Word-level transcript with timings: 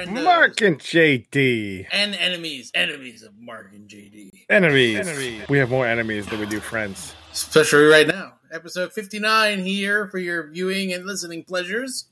Hello, 0.00 0.12
friend. 0.12 0.24
Marc 0.24 0.60
and 0.62 0.78
JD. 0.78 1.86
And 1.92 2.14
enemies. 2.14 2.70
Enemies 2.74 3.22
of 3.22 3.32
Marc 3.38 3.72
and 3.72 3.86
JD. 3.86 4.46
Enemies. 4.48 4.98
enemies. 4.98 5.42
We 5.48 5.58
have 5.58 5.70
more 5.70 5.86
enemies 5.86 6.26
than 6.26 6.40
we 6.40 6.46
do 6.46 6.58
friends. 6.58 7.14
Especially 7.32 7.84
right 7.84 8.06
now. 8.06 8.34
Episode 8.50 8.92
59 8.92 9.58
here 9.58 10.06
for 10.08 10.18
your 10.18 10.48
viewing 10.48 10.92
and 10.92 11.04
listening 11.04 11.44
pleasures. 11.44 12.06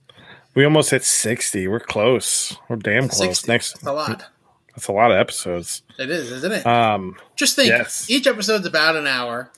We 0.54 0.64
almost 0.64 0.90
hit 0.90 1.02
60. 1.02 1.66
We're 1.66 1.80
close. 1.80 2.56
We're 2.68 2.76
damn 2.76 3.08
close. 3.08 3.20
60. 3.20 3.50
Next. 3.50 3.72
That's 3.72 3.86
a 3.86 3.92
lot. 3.92 4.24
That's 4.70 4.88
a 4.88 4.92
lot 4.92 5.10
of 5.10 5.16
episodes. 5.16 5.82
It 5.98 6.10
is, 6.10 6.30
isn't 6.30 6.52
it? 6.52 6.66
Um, 6.66 7.16
Just 7.36 7.56
think 7.56 7.70
yes. 7.70 8.10
each 8.10 8.26
episode's 8.26 8.66
about 8.66 8.96
an 8.96 9.06
hour. 9.06 9.50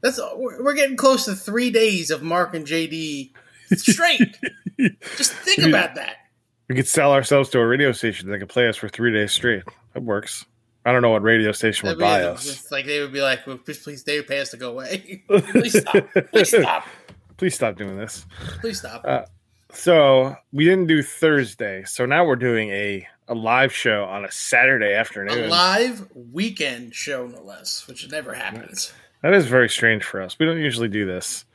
That's 0.00 0.18
we're 0.36 0.62
we're 0.62 0.74
getting 0.74 0.96
close 0.96 1.26
to 1.26 1.34
three 1.34 1.70
days 1.70 2.10
of 2.10 2.22
Marc 2.22 2.54
and 2.54 2.66
JD 2.66 3.30
straight. 3.74 4.36
Just 5.16 5.32
think 5.32 5.60
about 5.60 5.94
that. 5.94 6.16
We 6.68 6.74
could 6.74 6.86
sell 6.88 7.12
ourselves 7.12 7.50
to 7.50 7.58
a 7.60 7.66
radio 7.66 7.92
station 7.92 8.30
that 8.30 8.38
could 8.38 8.48
play 8.48 8.68
us 8.68 8.76
for 8.76 8.88
three 8.88 9.12
days 9.12 9.32
straight. 9.32 9.62
That 9.92 10.02
works. 10.02 10.44
I 10.86 10.92
don't 10.92 11.02
know 11.02 11.10
what 11.10 11.22
radio 11.22 11.52
station 11.52 11.88
would 11.88 11.98
That'd 11.98 12.24
buy 12.24 12.30
us. 12.30 12.70
like 12.70 12.84
they 12.86 13.00
would 13.00 13.12
be 13.12 13.22
like, 13.22 13.46
well, 13.46 13.56
please, 13.58 13.78
please, 13.78 14.04
they 14.04 14.18
would 14.18 14.26
pay 14.26 14.40
us 14.40 14.50
to 14.50 14.56
go 14.58 14.70
away. 14.72 15.22
please 15.28 15.78
stop. 15.80 16.06
Please 16.32 16.48
stop. 16.48 16.86
Please 17.36 17.54
stop 17.54 17.76
doing 17.76 17.96
this. 17.96 18.26
Please 18.60 18.78
stop. 18.78 19.02
Uh, 19.06 19.24
So 19.72 20.36
we 20.52 20.64
didn't 20.64 20.86
do 20.86 21.02
Thursday, 21.02 21.84
so 21.84 22.06
now 22.06 22.24
we're 22.24 22.36
doing 22.36 22.70
a 22.70 23.06
a 23.26 23.34
live 23.34 23.72
show 23.72 24.04
on 24.04 24.24
a 24.26 24.30
Saturday 24.30 24.92
afternoon. 24.94 25.44
a 25.44 25.48
live 25.48 26.06
weekend 26.14 26.94
show, 26.94 27.26
no 27.26 27.42
less, 27.42 27.88
which 27.88 28.08
never 28.10 28.34
happens. 28.34 28.92
That 29.22 29.32
is 29.32 29.46
very 29.46 29.70
strange 29.70 30.04
for 30.04 30.20
us. 30.20 30.38
We 30.38 30.44
don't 30.44 30.58
usually 30.60 30.88
do 30.88 31.06
this. 31.06 31.46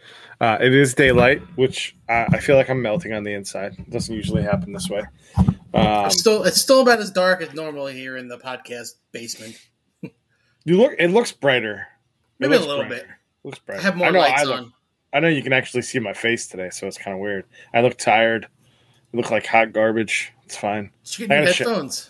Uh, 0.42 0.58
it 0.62 0.73
is 0.73 0.94
daylight, 0.94 1.42
which 1.56 1.95
I, 2.08 2.26
I 2.32 2.40
feel 2.40 2.56
like 2.56 2.70
I'm 2.70 2.82
melting 2.82 3.14
on 3.14 3.23
the 3.23 3.34
inside. 3.34 3.76
It 3.78 3.90
doesn't 3.90 4.14
usually 4.16 4.42
happen 4.44 4.72
this 4.72 4.90
way. 4.90 5.04
Um, 5.38 6.06
It's 6.06 6.18
still, 6.20 6.44
it's 6.44 6.62
still 6.62 6.82
about 6.82 7.00
as 7.00 7.12
dark 7.12 7.42
as 7.42 7.54
normal 7.54 7.88
here 7.88 8.16
in 8.16 8.28
the 8.30 8.38
podcast 8.38 8.94
basement. 9.12 9.60
you 10.02 10.78
look. 10.78 10.94
It 10.98 11.10
looks 11.10 11.32
brighter. 11.34 11.88
It 12.40 12.48
Maybe 12.48 12.56
a 12.56 12.60
little 12.60 12.86
brighter. 12.86 13.06
bit. 13.06 13.08
Looks 13.44 13.60
brighter. 13.60 13.82
I 13.82 13.84
have 13.84 13.98
more 13.98 14.08
I 14.08 14.12
know 14.12 14.20
lights 14.20 14.42
I 14.42 14.44
look, 14.45 14.60
on. 14.60 14.73
I 15.12 15.20
know 15.20 15.28
you 15.28 15.44
can 15.44 15.52
actually 15.54 15.82
see 15.82 16.00
my 16.00 16.14
face 16.14 16.48
today, 16.48 16.70
so 16.70 16.88
it's 16.88 16.98
kind 16.98 17.14
of 17.16 17.20
weird. 17.20 17.44
I 17.73 17.82
look 17.82 17.98
tired. 17.98 18.48
I 19.14 19.17
look 19.17 19.32
like 19.32 19.45
hot 19.45 19.73
garbage. 19.73 20.32
It's 20.45 20.56
fine. 20.56 20.92
You 21.17 21.28
get 21.28 21.30
new 21.30 21.36
I 21.36 21.40
gotta 21.45 21.54
sh- 21.54 22.10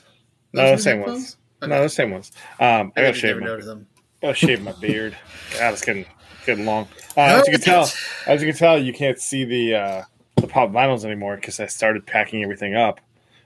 No, 0.53 0.71
the 0.71 0.77
same 0.77 0.97
headphones? 0.99 1.07
ones. 1.07 1.37
Okay. 1.63 1.69
No, 1.69 1.81
the 1.83 1.89
same 1.89 2.11
ones. 2.11 2.31
Um, 2.59 2.93
I 2.95 3.01
I 3.01 3.03
gotta 3.05 3.13
shave 3.13 3.37
my, 3.39 3.47
gotta 4.21 4.33
shave 4.35 4.61
my 4.61 4.71
beard. 4.73 5.17
God, 5.57 5.73
it's 5.73 5.83
getting 5.83 6.05
getting 6.45 6.65
long. 6.65 6.87
Uh, 7.17 7.21
as 7.21 7.47
you 7.47 7.53
can 7.53 7.61
tell, 7.61 7.89
as 8.27 8.41
you 8.41 8.47
can 8.47 8.57
tell, 8.57 8.81
you 8.81 8.93
can't 8.93 9.19
see 9.19 9.45
the 9.45 9.75
uh, 9.75 10.03
the 10.35 10.47
pop 10.47 10.71
vinyls 10.71 11.05
anymore 11.05 11.35
because 11.35 11.59
I 11.59 11.65
started 11.67 12.05
packing 12.05 12.43
everything 12.43 12.75
up. 12.75 12.99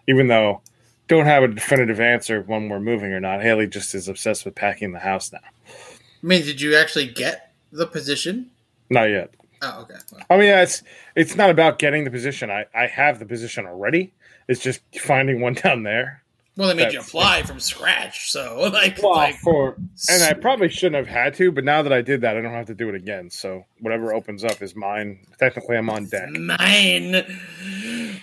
Even 0.08 0.28
though 0.28 0.62
don't 1.08 1.26
have 1.26 1.44
a 1.44 1.48
definitive 1.48 2.00
answer 2.00 2.42
when 2.42 2.70
we're 2.70 2.80
moving 2.80 3.12
or 3.12 3.20
not. 3.20 3.42
Haley 3.42 3.68
just 3.68 3.94
is 3.94 4.08
obsessed 4.08 4.46
with 4.46 4.56
packing 4.56 4.94
the 4.94 5.00
house 5.00 5.32
now. 5.32 5.40
I 5.68 6.26
mean, 6.26 6.44
did 6.44 6.62
you 6.62 6.76
actually 6.76 7.08
get 7.08 7.54
the 7.72 7.86
position? 7.86 8.52
Not 8.90 9.06
yet. 9.06 9.34
Oh, 9.62 9.82
okay. 9.82 9.96
Well, 10.12 10.22
I 10.30 10.38
mean, 10.38 10.48
yeah, 10.48 10.62
it's 10.62 10.84
it's 11.16 11.36
not 11.36 11.50
about 11.50 11.80
getting 11.80 12.04
the 12.04 12.12
position. 12.12 12.50
I 12.50 12.66
I 12.74 12.88
have 12.88 13.20
the 13.20 13.26
position 13.26 13.66
already. 13.66 14.14
It's 14.48 14.62
just 14.62 14.82
finding 15.00 15.42
one 15.42 15.54
down 15.64 15.84
there. 15.84 16.23
Well, 16.56 16.68
they 16.70 16.74
made 16.76 16.84
you 16.94 17.00
That's- 17.00 17.08
apply 17.08 17.44
from 17.44 17.60
scratch, 17.60 18.30
so 18.32 18.70
like, 18.74 19.02
Well, 19.02 19.12
like 19.14 19.36
for 19.38 19.76
and 20.10 20.24
I 20.24 20.34
probably 20.34 20.70
shouldn't 20.70 20.96
have 20.96 21.08
had 21.08 21.34
to, 21.36 21.52
but 21.52 21.64
now 21.64 21.82
that 21.82 21.92
I 21.94 22.02
did 22.02 22.22
that, 22.22 22.38
I 22.38 22.42
don't 22.42 22.54
have 22.54 22.68
to 22.68 22.76
do 22.76 22.90
it 22.90 22.96
again. 22.96 23.30
So 23.30 23.66
whatever 23.80 24.14
opens 24.14 24.44
up 24.44 24.62
is 24.62 24.76
mine. 24.76 25.20
Technically, 25.40 25.78
I'm 25.78 25.90
on 25.90 26.06
deck. 26.06 26.30
mine. 26.30 27.16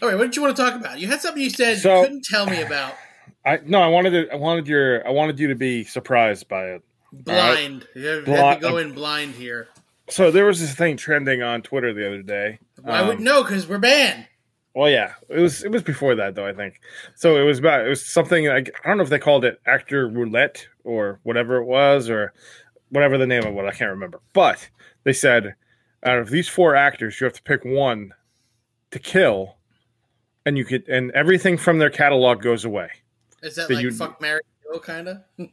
All 0.03 0.09
right, 0.09 0.17
what 0.17 0.25
did 0.25 0.37
you 0.37 0.43
want 0.43 0.57
to 0.57 0.63
talk 0.63 0.75
about? 0.75 0.99
You 1.01 1.09
had 1.09 1.21
something 1.21 1.43
you 1.43 1.51
said 1.51 1.79
So- 1.79 1.97
you 2.01 2.03
couldn't 2.07 2.25
tell 2.25 2.47
me 2.47 2.63
about. 2.63 2.95
I 3.45 3.59
no, 3.65 3.81
I 3.81 3.87
wanted 3.89 4.11
to. 4.11 4.33
I 4.33 4.37
wanted 4.37 4.69
your. 4.69 5.07
I 5.07 5.11
wanted 5.11 5.39
you 5.41 5.49
to 5.49 5.55
be 5.55 5.85
surprised 5.85 6.47
by 6.49 6.65
it. 6.67 6.83
Blind. 7.13 7.89
You 7.95 8.07
have 8.07 8.25
Bli- 8.27 8.35
to 8.37 8.59
go 8.61 8.77
in 8.77 8.93
blind 8.93 9.35
here. 9.35 9.69
So 10.11 10.31
there 10.31 10.45
was 10.45 10.61
this 10.61 10.75
thing 10.75 10.97
trending 10.97 11.43
on 11.43 11.63
Twitter 11.63 11.95
the 11.95 12.07
other 12.07 12.23
day. 12.23 12.59
I 12.85 13.01
would 13.03 13.19
Um, 13.19 13.25
know 13.25 13.43
because 13.43 13.67
we're 13.67 13.79
banned. 13.79 14.27
Well, 14.75 14.89
yeah, 14.89 15.15
it 15.29 15.41
was. 15.41 15.65
It 15.65 15.73
was 15.73 15.83
before 15.83 16.15
that 16.15 16.35
though. 16.35 16.47
I 16.47 16.53
think. 16.53 16.81
So 17.17 17.37
it 17.37 17.43
was 17.45 17.59
about. 17.59 17.85
It 17.85 17.89
was 17.89 18.05
something 18.05 18.47
like 18.47 18.71
I 18.85 18.89
don't 18.89 18.99
know 18.99 19.03
if 19.03 19.11
they 19.11 19.19
called 19.19 19.45
it 19.45 19.61
actor 19.67 20.09
roulette 20.09 20.67
or 20.85 21.19
whatever 21.25 21.57
it 21.57 21.65
was 21.65 22.09
or 22.09 22.33
whatever 22.91 23.19
the 23.19 23.27
name 23.27 23.45
of 23.45 23.57
it. 23.57 23.65
I 23.65 23.73
can't 23.73 23.91
remember. 23.91 24.21
But 24.33 24.69
they 25.05 25.13
said 25.13 25.55
out 26.05 26.19
of 26.19 26.31
these 26.31 26.49
four 26.49 26.77
actors, 26.77 27.21
you 27.21 27.25
have 27.25 27.35
to 27.35 27.43
pick 27.43 27.65
one 27.65 28.13
to 28.93 28.99
kill, 29.01 29.57
and 30.47 30.57
you 30.57 30.65
could 30.65 30.89
and 30.89 31.11
everything 31.13 31.59
from 31.59 31.79
their 31.79 31.91
catalog 31.91 32.41
goes 32.41 32.65
away. 32.65 32.91
Is 33.43 33.57
that 33.57 33.69
that 33.69 33.75
like 33.75 33.83
you- 33.83 33.91
fuck 33.93 34.21
Mary 34.21 34.41
Kill 34.63 34.81
kind 34.81 35.09
of? 35.09 35.17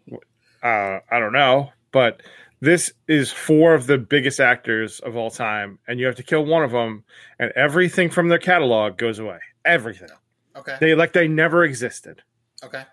uh, 0.63 0.99
I 1.09 1.19
don't 1.19 1.33
know, 1.33 1.71
but 1.91 2.21
this 2.59 2.91
is 3.07 3.31
four 3.31 3.73
of 3.73 3.87
the 3.87 3.97
biggest 3.97 4.39
actors 4.39 4.99
of 5.01 5.15
all 5.15 5.29
time, 5.29 5.79
and 5.87 5.99
you 5.99 6.05
have 6.07 6.15
to 6.15 6.23
kill 6.23 6.45
one 6.45 6.63
of 6.63 6.71
them, 6.71 7.03
and 7.39 7.51
everything 7.55 8.09
from 8.09 8.29
their 8.29 8.39
catalog 8.39 8.97
goes 8.97 9.19
away. 9.19 9.39
Everything. 9.65 10.09
Okay. 10.55 10.77
They 10.79 10.95
like 10.95 11.13
they 11.13 11.27
never 11.27 11.63
existed. 11.63 12.23
Okay. 12.63 12.83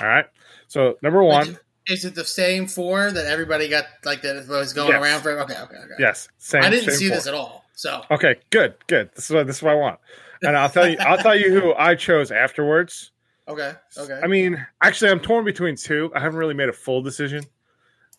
All 0.00 0.06
right. 0.08 0.26
So 0.68 0.96
number 1.02 1.22
one, 1.22 1.58
Is 1.86 2.04
it 2.04 2.14
the 2.14 2.24
same 2.24 2.66
four 2.66 3.10
that 3.10 3.26
everybody 3.26 3.68
got 3.68 3.84
like 4.04 4.22
that 4.22 4.46
was 4.48 4.72
going 4.72 4.88
Yes. 4.90 5.02
around 5.02 5.20
for? 5.22 5.38
Okay. 5.40 5.54
Okay. 5.54 5.76
Okay. 5.76 5.94
yes, 5.98 6.28
same. 6.38 6.62
I 6.62 6.70
didn't 6.70 6.90
same 6.90 6.98
see 6.98 7.08
four. 7.08 7.16
this 7.16 7.26
at 7.26 7.34
all. 7.34 7.64
So 7.74 8.02
Okay, 8.10 8.36
good, 8.50 8.74
good. 8.86 9.10
This 9.14 9.26
is 9.26 9.34
what 9.34 9.46
this 9.46 9.56
is 9.56 9.62
what 9.62 9.72
I 9.72 9.76
want, 9.76 9.98
and 10.42 10.56
I'll 10.56 10.68
tell 10.70 10.88
you. 10.88 10.96
I'll 11.00 11.18
tell 11.18 11.36
you 11.36 11.50
who 11.60 11.74
I 11.74 11.94
chose 11.94 12.30
afterwards. 12.30 13.10
okay. 13.48 13.72
Okay. 13.98 14.20
I 14.22 14.26
mean, 14.26 14.64
actually, 14.82 15.10
I'm 15.10 15.20
torn 15.20 15.44
between 15.44 15.76
two. 15.76 16.10
I 16.14 16.20
haven't 16.20 16.38
really 16.38 16.54
made 16.54 16.68
a 16.68 16.74
full 16.74 17.02
decision, 17.02 17.42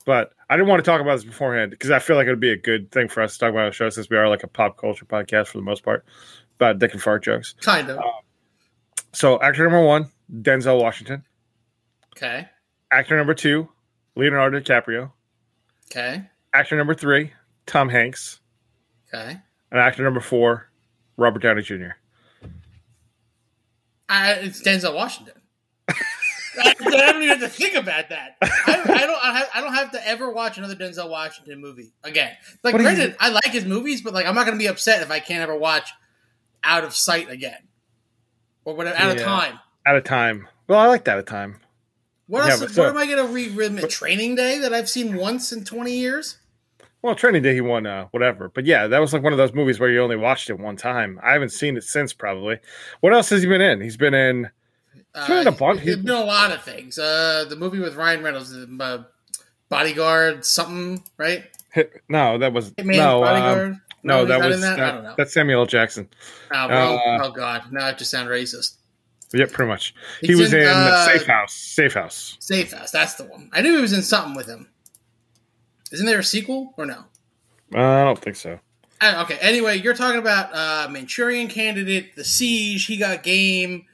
but 0.01 0.33
I 0.49 0.55
didn't 0.55 0.69
want 0.69 0.83
to 0.83 0.89
talk 0.89 1.01
about 1.01 1.15
this 1.15 1.23
beforehand 1.23 1.71
because 1.71 1.91
I 1.91 1.99
feel 1.99 2.15
like 2.15 2.27
it 2.27 2.29
would 2.31 2.39
be 2.39 2.51
a 2.51 2.57
good 2.57 2.91
thing 2.91 3.07
for 3.07 3.21
us 3.21 3.33
to 3.33 3.39
talk 3.39 3.49
about 3.51 3.61
on 3.61 3.69
the 3.69 3.73
show 3.73 3.89
since 3.89 4.09
we 4.09 4.17
are 4.17 4.27
like 4.29 4.43
a 4.43 4.47
pop 4.47 4.77
culture 4.77 5.05
podcast 5.05 5.47
for 5.47 5.57
the 5.57 5.63
most 5.63 5.83
part 5.83 6.05
about 6.55 6.79
dick 6.79 6.93
and 6.93 7.01
fart 7.01 7.23
jokes. 7.23 7.55
kind 7.61 7.89
of. 7.89 7.97
Um, 7.97 8.03
so, 9.13 9.41
actor 9.41 9.63
number 9.63 9.81
one, 9.81 10.09
Denzel 10.31 10.81
Washington. 10.81 11.23
Okay. 12.15 12.47
Actor 12.91 13.17
number 13.17 13.33
two, 13.33 13.69
Leonardo 14.15 14.59
DiCaprio. 14.59 15.11
Okay. 15.89 16.23
Actor 16.53 16.77
number 16.77 16.93
three, 16.93 17.33
Tom 17.65 17.89
Hanks. 17.89 18.39
Okay. 19.13 19.37
And 19.71 19.79
actor 19.79 20.03
number 20.03 20.19
four, 20.19 20.69
Robert 21.17 21.41
Downey 21.41 21.61
Jr. 21.61 21.91
I, 24.07 24.33
uh, 24.33 24.35
it's 24.41 24.61
Denzel 24.61 24.93
Washington. 24.93 25.40
I, 26.59 26.73
don't 26.73 27.23
even 27.23 27.29
have 27.29 27.39
to 27.39 27.49
think 27.49 27.75
about 27.75 28.09
that. 28.09 28.37
I, 28.41 28.81
I 28.85 29.05
don't. 29.05 29.23
I, 29.23 29.37
have, 29.37 29.49
I 29.55 29.61
don't 29.61 29.73
have 29.73 29.91
to 29.91 30.07
ever 30.07 30.31
watch 30.31 30.57
another 30.57 30.75
Denzel 30.75 31.09
Washington 31.09 31.61
movie 31.61 31.93
again. 32.03 32.35
Like, 32.63 32.73
What 32.73 32.81
granted, 32.81 33.15
I 33.19 33.29
like 33.29 33.51
his 33.51 33.65
movies, 33.65 34.01
but 34.01 34.13
like, 34.13 34.25
I'm 34.25 34.35
not 34.35 34.45
going 34.45 34.57
to 34.57 34.61
be 34.61 34.67
upset 34.67 35.01
if 35.01 35.11
I 35.11 35.19
can't 35.19 35.41
ever 35.41 35.57
watch 35.57 35.89
Out 36.63 36.83
of 36.83 36.95
Sight 36.95 37.29
again, 37.29 37.67
or 38.65 38.75
whatever. 38.75 38.97
Out 38.97 39.15
of 39.15 39.23
time. 39.23 39.59
At 39.85 39.95
a 39.95 40.01
time. 40.01 40.47
Well, 40.67 40.79
I 40.79 40.87
like 40.87 41.05
that 41.05 41.17
at 41.17 41.19
a 41.19 41.23
time. 41.23 41.57
What 42.27 42.45
Yeah, 42.45 42.51
else? 42.51 42.61
but 42.61 42.77
what 42.77 42.89
am 42.89 42.97
I 42.97 43.05
going 43.05 43.27
to 43.27 43.33
re 43.33 43.87
Training 43.89 44.35
Day 44.35 44.59
that 44.59 44.73
I've 44.73 44.89
seen 44.89 45.15
once 45.17 45.51
in 45.51 45.65
20 45.65 45.91
years. 45.91 46.37
Well, 47.01 47.15
Training 47.15 47.41
Day, 47.41 47.55
he 47.55 47.61
won 47.61 47.87
uh, 47.87 48.07
whatever. 48.11 48.49
But 48.49 48.65
yeah, 48.65 48.87
that 48.87 48.99
was 48.99 49.11
like 49.11 49.23
one 49.23 49.33
of 49.33 49.37
those 49.37 49.53
movies 49.53 49.79
where 49.79 49.89
you 49.89 50.01
only 50.01 50.15
watched 50.15 50.49
it 50.49 50.59
one 50.59 50.77
time. 50.77 51.19
I 51.23 51.33
haven't 51.33 51.49
seen 51.49 51.75
it 51.75 51.83
since 51.83 52.13
probably. 52.13 52.59
What 52.99 53.13
else 53.13 53.29
has 53.31 53.41
he 53.41 53.49
been 53.49 53.61
in? 53.61 53.81
He's 53.81 53.97
been 53.97 54.13
in. 54.13 54.49
Uh, 55.13 55.27
been 55.27 55.37
in 55.39 55.47
a 55.47 55.51
bunch. 55.51 55.83
There's 55.83 55.97
been 55.97 56.09
a 56.09 56.23
lot 56.23 56.51
of 56.51 56.63
things. 56.63 56.97
Uh, 56.97 57.45
the 57.49 57.55
movie 57.55 57.79
with 57.79 57.95
Ryan 57.95 58.23
Reynolds, 58.23 58.53
uh, 58.55 59.03
Bodyguard, 59.69 60.45
something, 60.45 61.03
right? 61.17 61.45
No, 62.09 62.37
that 62.37 62.51
was 62.53 62.71
Hitman, 62.71 62.97
no, 62.97 63.23
um, 63.23 63.81
no, 64.03 64.25
that 64.25 64.39
was 64.41 64.55
in 64.55 64.61
that? 64.61 64.79
I 64.79 64.91
don't 64.91 65.03
know. 65.03 65.15
that's 65.17 65.33
Samuel 65.33 65.61
L. 65.61 65.65
Jackson. 65.65 66.09
Oh, 66.53 66.67
bro. 66.67 66.77
uh, 66.77 67.19
oh 67.23 67.31
God! 67.31 67.71
Now 67.71 67.85
I 67.85 67.91
just 67.91 67.99
to 67.99 68.05
sound 68.05 68.29
racist. 68.29 68.75
Yeah, 69.33 69.45
pretty 69.49 69.69
much. 69.69 69.95
he 70.21 70.35
was 70.35 70.53
in, 70.53 70.67
uh, 70.67 71.05
Safe 71.05 71.25
House. 71.25 71.53
Safe 71.53 71.93
House. 71.93 72.35
Safe 72.39 72.73
House. 72.73 72.91
That's 72.91 73.15
the 73.15 73.23
one. 73.23 73.49
I 73.53 73.61
knew 73.61 73.75
he 73.75 73.81
was 73.81 73.93
in 73.93 74.01
something 74.01 74.35
with 74.35 74.47
him. 74.47 74.67
Isn't 75.91 76.05
there 76.05 76.19
a 76.19 76.23
sequel 76.23 76.73
or 76.77 76.85
no? 76.85 77.05
Uh, 77.73 77.79
I 77.79 78.03
don't 78.03 78.19
think 78.19 78.35
so. 78.35 78.59
Uh, 78.99 79.23
okay. 79.23 79.37
Anyway, 79.39 79.77
you're 79.77 79.95
talking 79.95 80.19
about 80.19 80.53
uh, 80.53 80.89
Manchurian 80.91 81.47
Candidate, 81.47 82.15
The 82.15 82.25
Siege. 82.25 82.85
He 82.85 82.97
got 82.97 83.23
game. 83.23 83.85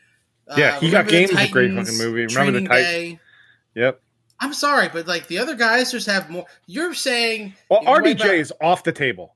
Uh, 0.50 0.56
Yeah, 0.58 0.80
He 0.80 0.90
Got 0.92 1.06
Remember 1.06 1.12
the 1.12 1.12
Game 1.12 1.24
is 1.26 1.50
a 1.50 1.52
great 1.52 1.74
fucking 1.76 1.98
movie. 1.98 2.26
Remember 2.34 2.60
the 2.60 2.68
Titans? 2.68 3.20
Yep. 3.76 4.02
I'm 4.40 4.54
sorry, 4.54 4.90
but 4.92 5.08
like 5.08 5.28
the 5.28 5.40
other 5.40 5.56
guys 5.56 5.92
just 5.92 6.06
have 6.08 6.30
more. 6.30 6.46
You're 6.68 6.94
saying 6.94 7.54
Well, 7.70 7.82
you 7.84 7.90
RDJ 7.90 8.22
out- 8.22 8.34
is 8.36 8.54
off 8.62 8.84
the 8.84 8.92
table. 8.92 9.36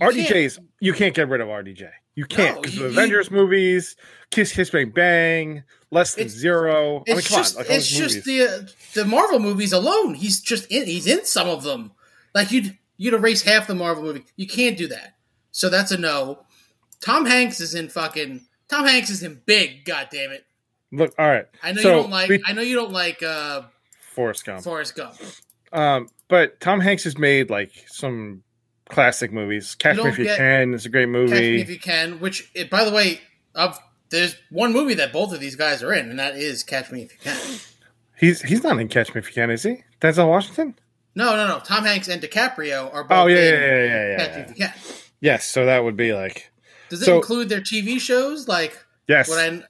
You 0.00 0.08
RDJ 0.08 0.26
can't- 0.26 0.36
is 0.36 0.58
you 0.80 0.92
can't 0.92 1.14
get 1.14 1.28
rid 1.28 1.40
of 1.40 1.48
RDJ. 1.48 1.88
You 2.16 2.26
can't 2.26 2.56
No, 2.56 2.62
because 2.62 2.76
you- 2.76 2.84
of 2.86 2.92
you- 2.92 2.98
Avengers 2.98 3.30
movies, 3.30 3.96
Kiss 4.30 4.52
Kiss 4.52 4.70
Bang 4.70 4.90
Bang, 4.90 5.62
Less 5.90 6.14
Than 6.14 6.26
It's- 6.26 6.36
Zero. 6.38 7.04
I 7.06 7.10
mean, 7.10 7.18
It's 7.18 7.28
just 7.28 7.56
on, 7.56 7.62
like 7.62 7.70
it's 7.70 7.88
just 7.88 8.24
the 8.24 8.42
uh, 8.42 8.62
the 8.94 9.04
Marvel 9.04 9.38
movies 9.38 9.72
alone. 9.72 10.14
He's 10.14 10.40
just 10.40 10.66
in. 10.66 10.86
He's 10.86 11.06
in 11.06 11.24
some 11.24 11.48
of 11.48 11.62
them. 11.62 11.92
Like 12.34 12.50
you'd 12.50 12.76
you'd 12.96 13.14
erase 13.14 13.42
half 13.42 13.68
the 13.68 13.74
Marvel 13.76 14.02
movie. 14.02 14.24
You 14.36 14.48
can't 14.48 14.76
do 14.76 14.88
that. 14.88 15.14
So 15.52 15.68
that's 15.68 15.92
a 15.92 15.96
no. 15.96 16.44
Tom 17.00 17.26
Hanks 17.26 17.60
is 17.60 17.74
in 17.74 17.88
fucking. 17.88 18.46
Tom 18.74 18.86
Hanks 18.86 19.10
is 19.10 19.22
in 19.22 19.40
Big. 19.46 19.84
God 19.84 20.08
damn 20.10 20.32
it! 20.32 20.44
Look, 20.90 21.14
all 21.18 21.28
right. 21.28 21.46
I 21.62 21.72
know 21.72 21.82
So, 21.82 21.88
you 21.96 22.02
don't 22.02 22.10
like. 22.10 22.28
we- 22.28 22.42
I 22.46 22.52
know 22.52 22.62
you 22.62 22.74
don't 22.74 22.92
like 22.92 23.22
uh, 23.22 23.62
Forrest 24.14 24.44
Gump. 24.44 24.64
Forrest 24.64 24.96
Gump. 24.96 25.14
Um, 25.72 26.08
but 26.28 26.60
Tom 26.60 26.80
Hanks 26.80 27.04
has 27.04 27.16
made 27.18 27.50
like 27.50 27.72
some 27.88 28.42
classic 28.88 29.32
movies. 29.32 29.74
Catch 29.74 29.96
Me 29.98 30.04
If 30.08 30.18
You 30.18 30.24
Can 30.26 30.74
is 30.74 30.86
a 30.86 30.88
great 30.88 31.08
movie. 31.08 31.32
Catch 31.32 31.40
Me. 31.40 31.60
If 31.60 31.70
You 31.70 31.78
Can. 31.78 32.20
Which, 32.20 32.50
it, 32.54 32.70
by 32.70 32.84
the 32.84 32.92
way, 32.92 33.20
of 33.54 33.78
there's 34.10 34.36
one 34.50 34.72
movie 34.72 34.94
that 34.94 35.12
both 35.12 35.32
of 35.32 35.40
these 35.40 35.56
guys 35.56 35.82
are 35.82 35.92
in, 35.92 36.10
and 36.10 36.18
that 36.18 36.36
is 36.36 36.62
Catch 36.62 36.90
Me 36.90 37.02
If 37.02 37.12
You 37.12 37.18
Can. 37.32 37.58
He's 38.16 38.42
he's 38.42 38.62
not 38.62 38.78
in 38.78 38.88
Catch 38.88 39.14
Me 39.14 39.20
If 39.20 39.28
You 39.28 39.34
Can, 39.34 39.50
is 39.50 39.62
he? 39.62 39.84
Denzel 40.00 40.28
Washington? 40.28 40.76
No, 41.14 41.36
no, 41.36 41.46
no. 41.46 41.60
Tom 41.60 41.84
Hanks 41.84 42.08
and 42.08 42.20
DiCaprio 42.22 42.92
are 42.92 43.04
both. 43.04 43.18
Oh 43.18 43.26
yeah, 43.26 43.36
in 43.36 43.44
yeah, 43.44 43.60
yeah, 43.60 43.84
yeah, 43.84 44.10
yeah, 44.10 44.16
Catch 44.16 44.36
Me. 44.36 44.42
If 44.42 44.48
You 44.50 44.54
Can. 44.66 44.74
Yes, 45.20 45.44
so 45.46 45.66
that 45.66 45.82
would 45.84 45.96
be 45.96 46.12
like 46.12 46.50
Does 46.88 47.02
it 47.02 47.06
So- 47.06 47.16
include 47.16 47.48
their 47.48 47.60
TV 47.60 47.98
shows? 48.00 48.46
Like 48.48 48.84
yes, 49.08 49.28
what 49.28 49.38
I 49.38 49.48
oh, 49.48 49.62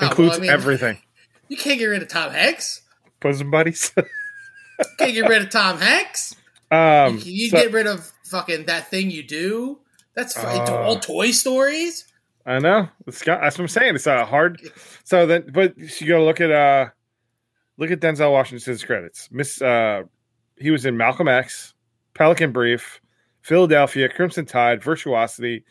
well, 0.00 0.08
includes 0.10 0.36
I 0.36 0.40
mean, 0.40 0.50
everything. 0.50 0.98
You 1.48 1.58
can't 1.58 1.78
get 1.78 1.86
rid 1.86 2.02
of 2.02 2.08
Tom 2.08 2.32
Hanks. 2.32 2.80
Bosom 3.20 3.50
buddies. 3.50 3.92
Can't 4.98 5.12
get 5.14 5.28
rid 5.28 5.42
of 5.42 5.50
Tom 5.50 5.78
Hanks. 5.78 6.34
um, 6.70 7.18
you 7.18 7.32
you 7.32 7.48
so- 7.50 7.58
get 7.62 7.70
rid 7.72 7.86
of 7.86 8.10
fucking 8.24 8.64
that 8.64 8.88
thing 8.88 9.10
you 9.10 9.22
do. 9.22 9.78
That's 10.14 10.36
Uh. 10.36 10.82
all 10.84 10.98
Toy 10.98 11.30
Stories. 11.32 12.06
I 12.46 12.58
know. 12.58 12.88
It's 13.06 13.22
got, 13.22 13.40
that's 13.42 13.56
what 13.58 13.64
I'm 13.64 13.68
saying. 13.68 13.94
It's 13.94 14.06
uh, 14.06 14.24
hard. 14.24 14.60
So 15.04 15.26
then, 15.26 15.50
but 15.52 15.76
you 16.00 16.06
go 16.08 16.24
look 16.24 16.40
at 16.40 16.50
uh, 16.50 16.86
look 17.76 17.90
at 17.90 18.00
Denzel 18.00 18.32
Washington's 18.32 18.82
credits. 18.84 19.28
Miss, 19.30 19.60
uh, 19.62 20.02
he 20.58 20.70
was 20.70 20.84
in 20.86 20.96
Malcolm 20.96 21.28
X, 21.28 21.74
Pelican 22.14 22.52
Brief, 22.52 23.00
Philadelphia, 23.42 24.08
Crimson 24.08 24.46
Tide, 24.46 24.82
Virtuosity, 24.82 25.64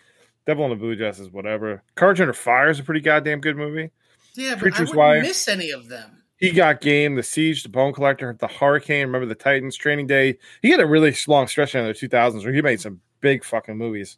Devil 0.46 0.66
in 0.66 0.70
the 0.72 0.76
Blue 0.76 0.96
Dresses, 0.96 1.30
whatever. 1.30 1.84
Courage 1.96 2.20
Under 2.22 2.34
Fire 2.34 2.70
is 2.70 2.80
a 2.80 2.84
pretty 2.84 3.00
goddamn 3.02 3.40
good 3.42 3.56
movie. 3.58 3.92
Yeah, 4.36 4.52
but 4.52 4.58
I 4.58 4.60
Preacher's 4.62 4.80
wouldn't 4.90 4.98
Wife. 4.98 5.22
miss 5.24 5.48
any 5.48 5.72
of 5.72 5.88
them. 5.90 6.24
He 6.38 6.52
got 6.52 6.82
game, 6.82 7.16
The 7.16 7.24
Siege, 7.24 7.64
The 7.64 7.70
Bone 7.70 7.94
Collector, 7.94 8.36
The 8.40 8.48
Hurricane. 8.48 9.06
Remember 9.06 9.26
the 9.28 9.36
Titans, 9.36 9.78
Training 9.78 10.08
Day. 10.08 10.38
He 10.62 10.72
had 10.72 10.80
a 10.82 10.86
really 10.86 11.16
long 11.28 11.48
stretch 11.48 11.74
in 11.76 11.86
the 11.86 11.94
2000s 11.94 12.44
where 12.44 12.54
he 12.54 12.62
made 12.62 12.82
some 12.82 13.00
big 13.22 13.46
fucking 13.46 13.78
movies. 13.78 14.18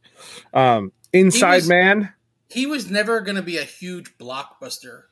Um, 0.54 0.92
Inside 1.14 1.56
was- 1.58 1.68
Man, 1.70 2.14
He 2.50 2.66
was 2.66 2.90
never 2.90 3.22
going 3.22 3.36
to 3.36 3.42
be 3.44 3.58
a 3.58 3.64
huge 3.64 4.18
blockbuster, 4.18 5.04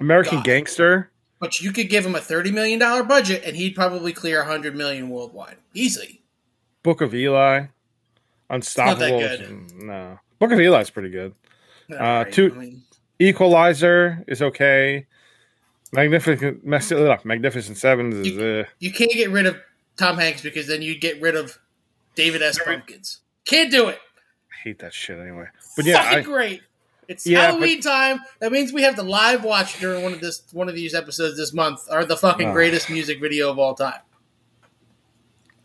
American 0.00 0.38
God. 0.38 0.44
Gangster. 0.44 1.10
but 1.40 1.60
you 1.60 1.72
could 1.72 1.88
give 1.88 2.04
him 2.04 2.14
a 2.14 2.20
thirty 2.20 2.50
million 2.50 2.78
dollar 2.78 3.02
budget, 3.04 3.42
and 3.44 3.56
he'd 3.56 3.74
probably 3.74 4.12
clear 4.12 4.42
a 4.42 4.44
hundred 4.44 4.76
million 4.76 5.08
worldwide 5.08 5.56
easily. 5.72 6.22
Book 6.82 7.00
of 7.00 7.14
Eli, 7.14 7.66
Unstoppable. 8.50 9.18
good. 9.20 9.72
No, 9.76 10.18
Book 10.38 10.52
of 10.52 10.60
Eli 10.60 10.80
is 10.80 10.90
pretty 10.90 11.10
good. 11.10 11.34
Alright, 11.92 12.32
two- 12.32 12.52
I 12.54 12.58
mean, 12.58 12.82
Equalizer 13.18 14.24
is 14.28 14.40
okay. 14.42 15.06
Magnificent, 15.92 16.64
Mas- 16.66 16.92
ugh, 16.92 17.24
Magnificent 17.24 17.76
Sevens 17.78 18.14
is. 18.14 18.38
Uh, 18.38 18.64
you 18.78 18.92
can't 18.92 19.10
get 19.12 19.30
rid 19.30 19.46
of 19.46 19.56
Tom 19.96 20.18
Hanks 20.18 20.42
because 20.42 20.66
then 20.68 20.82
you'd 20.82 21.00
get 21.00 21.20
rid 21.20 21.34
of 21.34 21.58
David 22.14 22.42
S. 22.42 22.58
Pumpkins. 22.62 23.20
Can't 23.46 23.70
do 23.70 23.88
it. 23.88 23.98
I 24.52 24.56
hate 24.64 24.78
that 24.80 24.92
shit 24.92 25.18
anyway. 25.18 25.46
But 25.76 25.86
yeah, 25.86 26.02
fucking 26.02 26.18
I, 26.18 26.22
great. 26.22 26.62
It's 27.08 27.26
Yeah, 27.26 27.46
Halloween 27.46 27.80
time. 27.80 28.20
That 28.40 28.52
means 28.52 28.70
we 28.72 28.82
have 28.82 28.96
to 28.96 29.02
live 29.02 29.42
watch 29.44 29.80
during 29.80 30.02
one 30.04 30.12
of 30.12 30.20
this 30.20 30.42
one 30.52 30.68
of 30.68 30.74
these 30.74 30.94
episodes 30.94 31.38
this 31.38 31.54
month. 31.54 31.80
Are 31.90 32.04
the 32.04 32.18
fucking 32.18 32.50
Oh. 32.50 32.52
greatest 32.52 32.90
music 32.90 33.18
video 33.18 33.50
of 33.50 33.58
all 33.58 33.74
time. 33.74 34.00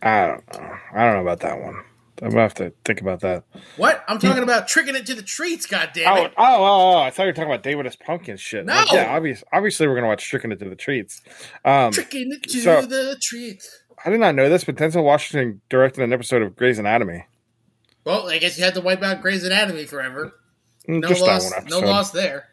I 0.02 0.28
don't 0.28 0.54
know. 0.54 0.78
I 0.94 1.04
don't 1.04 1.14
know 1.16 1.22
about 1.22 1.42
that 1.42 1.62
one. 1.62 1.84
I'm 2.22 2.30
gonna 2.30 2.42
have 2.44 2.54
to 2.56 2.72
think 2.86 3.02
about 3.02 3.22
that. 3.22 3.44
What? 3.78 4.04
I'm 4.08 4.20
talking 4.20 4.44
about 4.44 4.68
tricking 4.68 4.96
it 4.96 5.06
to 5.08 5.16
the 5.16 5.24
treats. 5.24 5.66
God 5.66 5.90
damn 5.94 6.14
Oh, 6.14 6.26
it! 6.26 6.34
oh, 6.38 6.44
oh, 6.46 6.94
oh, 6.94 6.98
I 7.00 7.10
thought 7.10 7.24
you 7.24 7.28
were 7.30 7.34
talking 7.34 7.50
about 7.52 7.64
David 7.64 7.88
S. 7.88 7.96
Pumpkin 7.96 8.38
shit. 8.38 8.66
No. 8.66 8.74
Like, 8.76 8.92
yeah, 8.92 9.16
obvious, 9.16 9.44
obviously 9.52 9.88
we're 9.88 9.96
gonna 9.96 10.08
watch 10.08 10.24
Stricken 10.24 10.52
It 10.52 10.60
to 10.60 10.70
the 10.70 10.76
Treats. 10.76 11.22
Um, 11.66 11.92
Tricking 11.92 12.32
it 12.32 12.44
to 12.44 12.60
so- 12.62 12.82
the 12.86 13.18
treats. 13.22 13.80
I 14.06 14.10
did 14.10 14.20
not 14.20 14.36
know 14.36 14.50
this, 14.50 14.64
but 14.66 14.76
Denzel 14.76 15.04
Washington 15.04 15.62
directed 15.70 16.04
an 16.04 16.12
episode 16.14 16.42
of 16.42 16.56
Grey's 16.56 16.78
Anatomy. 16.78 17.26
Well, 18.06 18.30
I 18.30 18.38
guess 18.38 18.58
you 18.58 18.64
had 18.66 18.74
to 18.74 18.82
wipe 18.82 19.02
out 19.02 19.22
Grey's 19.22 19.44
Anatomy 19.46 19.86
forever. 19.86 20.34
Mm, 20.90 21.00
No 21.02 21.08
Just 21.08 21.22
loss. 21.22 21.52
No 21.70 21.80
loss 21.80 22.12
there. 22.12 22.50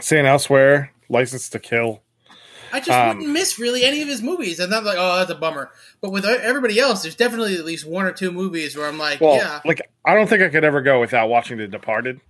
Saying 0.00 0.26
elsewhere, 0.26 0.92
License 1.10 1.48
to 1.50 1.58
Kill. 1.58 2.02
I 2.72 2.80
just 2.80 2.90
Um, 2.90 3.08
wouldn't 3.18 3.32
miss 3.32 3.58
really 3.58 3.84
any 3.84 4.02
of 4.02 4.08
his 4.08 4.22
movies. 4.22 4.60
And 4.60 4.74
I'm 4.74 4.84
like, 4.84 4.96
oh, 4.98 5.16
that's 5.18 5.30
a 5.30 5.34
bummer. 5.34 5.70
But 6.00 6.10
with 6.12 6.24
everybody 6.24 6.78
else, 6.78 7.02
there's 7.02 7.14
definitely 7.16 7.56
at 7.56 7.64
least 7.64 7.86
one 7.86 8.04
or 8.06 8.12
two 8.12 8.30
movies 8.30 8.76
where 8.76 8.86
I'm 8.88 8.98
like, 8.98 9.20
Well, 9.20 9.36
yeah, 9.36 9.60
like 9.64 9.80
I 10.04 10.14
don't 10.14 10.28
think 10.28 10.42
I 10.42 10.48
could 10.48 10.64
ever 10.64 10.80
go 10.80 11.00
without 11.00 11.28
watching 11.28 11.58
The 11.58 11.66
Departed 11.68 12.20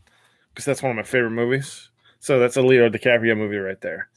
because 0.53 0.65
that's 0.65 0.83
one 0.83 0.91
of 0.91 0.97
my 0.97 1.03
favorite 1.03 1.31
movies. 1.31 1.91
So 2.21 2.39
that's 2.39 2.57
a 2.57 2.63
Leo 2.63 2.89
DiCaprio 2.89 3.37
movie 3.37 3.57
right 3.59 3.81
there. 3.81 4.09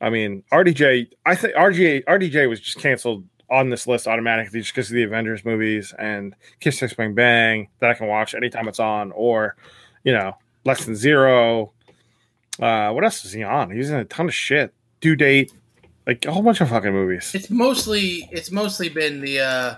I 0.00 0.08
mean, 0.10 0.42
RDJ. 0.52 1.08
I 1.26 1.34
think 1.34 1.54
RDJ 1.54 2.04
RDJ 2.04 2.48
was 2.48 2.60
just 2.60 2.78
canceled 2.78 3.24
on 3.50 3.68
this 3.68 3.86
list 3.86 4.06
automatically 4.06 4.60
just 4.60 4.72
because 4.74 4.88
of 4.90 4.94
the 4.94 5.02
Avengers 5.02 5.44
movies 5.44 5.92
and 5.98 6.34
Kiss 6.60 6.78
Kiss 6.80 6.94
Bang 6.94 7.14
Bang 7.14 7.68
that 7.80 7.90
I 7.90 7.94
can 7.94 8.06
watch 8.06 8.34
anytime 8.34 8.68
it's 8.68 8.80
on, 8.80 9.12
or 9.12 9.56
you 10.04 10.12
know, 10.12 10.36
Less 10.64 10.84
Than 10.86 10.96
Zero. 10.96 11.72
Uh, 12.58 12.90
what 12.92 13.04
else 13.04 13.24
is 13.24 13.32
he 13.32 13.42
on? 13.42 13.70
He's 13.70 13.90
in 13.90 13.98
a 13.98 14.04
ton 14.04 14.26
of 14.26 14.34
shit. 14.34 14.72
Due 15.00 15.16
Date, 15.16 15.52
like 16.06 16.24
a 16.26 16.32
whole 16.32 16.42
bunch 16.42 16.60
of 16.60 16.68
fucking 16.68 16.92
movies. 16.92 17.32
it's 17.34 17.50
mostly 17.50 18.28
it's 18.32 18.50
mostly 18.50 18.88
been 18.88 19.20
the 19.20 19.40
uh 19.40 19.76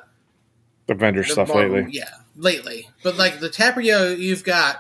Avengers 0.89 1.29
the 1.29 1.33
stuff 1.35 1.49
Marvel- 1.49 1.77
lately. 1.77 1.93
Yeah, 1.93 2.09
lately. 2.37 2.89
But 3.03 3.17
like 3.17 3.41
the 3.41 3.49
DiCaprio, 3.49 4.19
you've 4.19 4.45
got 4.45 4.77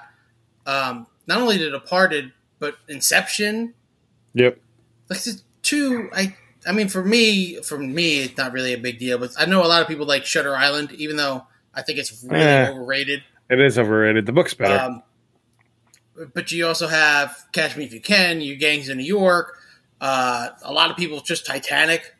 um 0.66 1.06
not 1.26 1.40
only 1.40 1.56
The 1.58 1.70
Departed, 1.70 2.32
but 2.58 2.76
Inception. 2.88 3.74
Yep. 4.34 4.58
Like 5.08 5.20
the 5.22 5.40
two, 5.62 6.10
I 6.14 6.34
I 6.66 6.72
mean, 6.72 6.88
for 6.88 7.04
me, 7.04 7.56
for 7.62 7.78
me, 7.78 8.20
it's 8.20 8.36
not 8.36 8.52
really 8.52 8.72
a 8.72 8.78
big 8.78 8.98
deal. 8.98 9.18
But 9.18 9.32
I 9.38 9.46
know 9.46 9.64
a 9.64 9.66
lot 9.68 9.82
of 9.82 9.88
people 9.88 10.06
like 10.06 10.24
Shutter 10.24 10.54
Island, 10.56 10.92
even 10.92 11.16
though 11.16 11.46
I 11.74 11.82
think 11.82 11.98
it's 11.98 12.22
really 12.24 12.42
Eh. 12.42 12.68
overrated. 12.70 13.22
It 13.50 13.60
is 13.60 13.78
overrated. 13.78 14.26
The 14.26 14.32
book's 14.32 14.54
better. 14.54 14.78
Um, 14.78 15.02
but 16.34 16.52
you 16.52 16.66
also 16.66 16.86
have 16.88 17.36
Catch 17.52 17.76
Me 17.76 17.84
If 17.84 17.92
You 17.92 18.00
Can, 18.00 18.40
You 18.40 18.56
Gangs 18.56 18.88
in 18.88 18.98
New 18.98 19.04
York. 19.04 19.58
Uh, 20.02 20.48
a 20.64 20.72
lot 20.72 20.90
of 20.90 20.96
people 20.96 21.20
just 21.20 21.46
Titanic. 21.46 22.14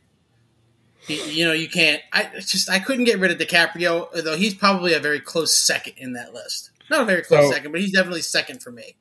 You, 1.08 1.16
you 1.16 1.44
know, 1.44 1.52
you 1.52 1.68
can't. 1.68 2.00
I 2.12 2.30
just 2.38 2.70
I 2.70 2.78
couldn't 2.78 3.04
get 3.04 3.18
rid 3.18 3.32
of 3.32 3.38
DiCaprio, 3.38 4.22
though 4.22 4.36
he's 4.36 4.54
probably 4.54 4.94
a 4.94 5.00
very 5.00 5.18
close 5.18 5.52
second 5.52 5.94
in 5.96 6.12
that 6.12 6.32
list. 6.32 6.70
Not 6.88 7.00
a 7.02 7.04
very 7.04 7.22
close 7.22 7.48
So- 7.48 7.52
second, 7.52 7.72
but 7.72 7.80
he's 7.80 7.92
definitely 7.92 8.22
second 8.22 8.62
for 8.62 8.70
me. 8.70 8.94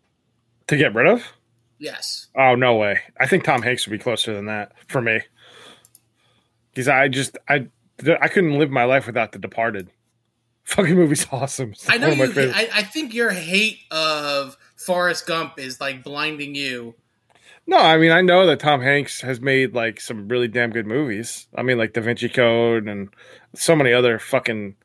to 0.67 0.77
get 0.77 0.95
rid 0.95 1.05
of? 1.05 1.23
Yes. 1.77 2.27
Oh 2.35 2.55
no 2.55 2.75
way! 2.75 3.01
I 3.19 3.27
think 3.27 3.43
Tom 3.43 3.61
Hanks 3.61 3.85
would 3.85 3.91
be 3.91 4.01
closer 4.01 4.33
than 4.33 4.45
that 4.47 4.71
for 4.87 4.99
me. 5.01 5.19
Because 6.73 6.87
I 6.87 7.07
just 7.07 7.37
I 7.47 7.67
I 8.19 8.27
couldn't 8.29 8.57
live 8.57 8.71
my 8.71 8.85
life 8.85 9.05
without 9.05 9.31
The 9.31 9.39
Departed. 9.39 9.89
Fucking 10.63 10.95
movie's 10.95 11.27
awesome. 11.31 11.71
It's 11.71 11.89
I 11.89 11.97
know 11.97 12.09
one 12.09 12.21
of 12.21 12.35
my 12.35 12.41
you. 12.43 12.51
I, 12.53 12.69
I 12.73 12.83
think 12.83 13.13
your 13.13 13.29
hate 13.31 13.79
of 13.91 14.57
Forrest 14.75 15.27
Gump 15.27 15.59
is 15.59 15.79
like 15.81 16.03
blinding 16.03 16.55
you. 16.55 16.95
No, 17.71 17.77
I 17.77 17.97
mean 17.97 18.11
I 18.11 18.19
know 18.21 18.45
that 18.47 18.59
Tom 18.59 18.81
Hanks 18.81 19.21
has 19.21 19.39
made 19.39 19.73
like 19.73 20.01
some 20.01 20.27
really 20.27 20.49
damn 20.49 20.71
good 20.71 20.85
movies. 20.85 21.47
I 21.55 21.63
mean 21.63 21.77
like 21.77 21.93
Da 21.93 22.01
Vinci 22.01 22.27
Code 22.27 22.85
and 22.87 23.07
so 23.55 23.75
many 23.77 23.93
other 23.93 24.19
fucking 24.19 24.75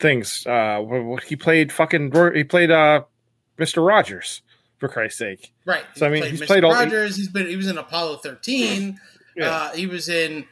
things. 0.00 0.44
Uh, 0.46 0.82
he 1.26 1.36
played 1.36 1.70
fucking 1.72 2.12
he 2.34 2.42
played 2.42 2.72
uh 2.72 3.02
Mister 3.56 3.80
Rogers 3.80 4.42
for 4.78 4.88
Christ's 4.88 5.18
sake. 5.18 5.52
Right. 5.64 5.84
So, 5.96 6.06
I 6.06 6.10
mean, 6.10 6.22
played 6.22 6.30
he's 6.32 6.40
Mr. 6.42 6.46
played 6.46 6.64
all- 6.64 6.72
Rogers. 6.72 7.16
He's 7.16 7.28
been. 7.28 7.46
He 7.48 7.56
was 7.56 7.68
in 7.68 7.78
Apollo 7.78 8.16
thirteen. 8.18 8.98
Yeah. 9.36 9.50
Uh, 9.50 9.72
he 9.72 9.86
was 9.86 10.08
in, 10.08 10.44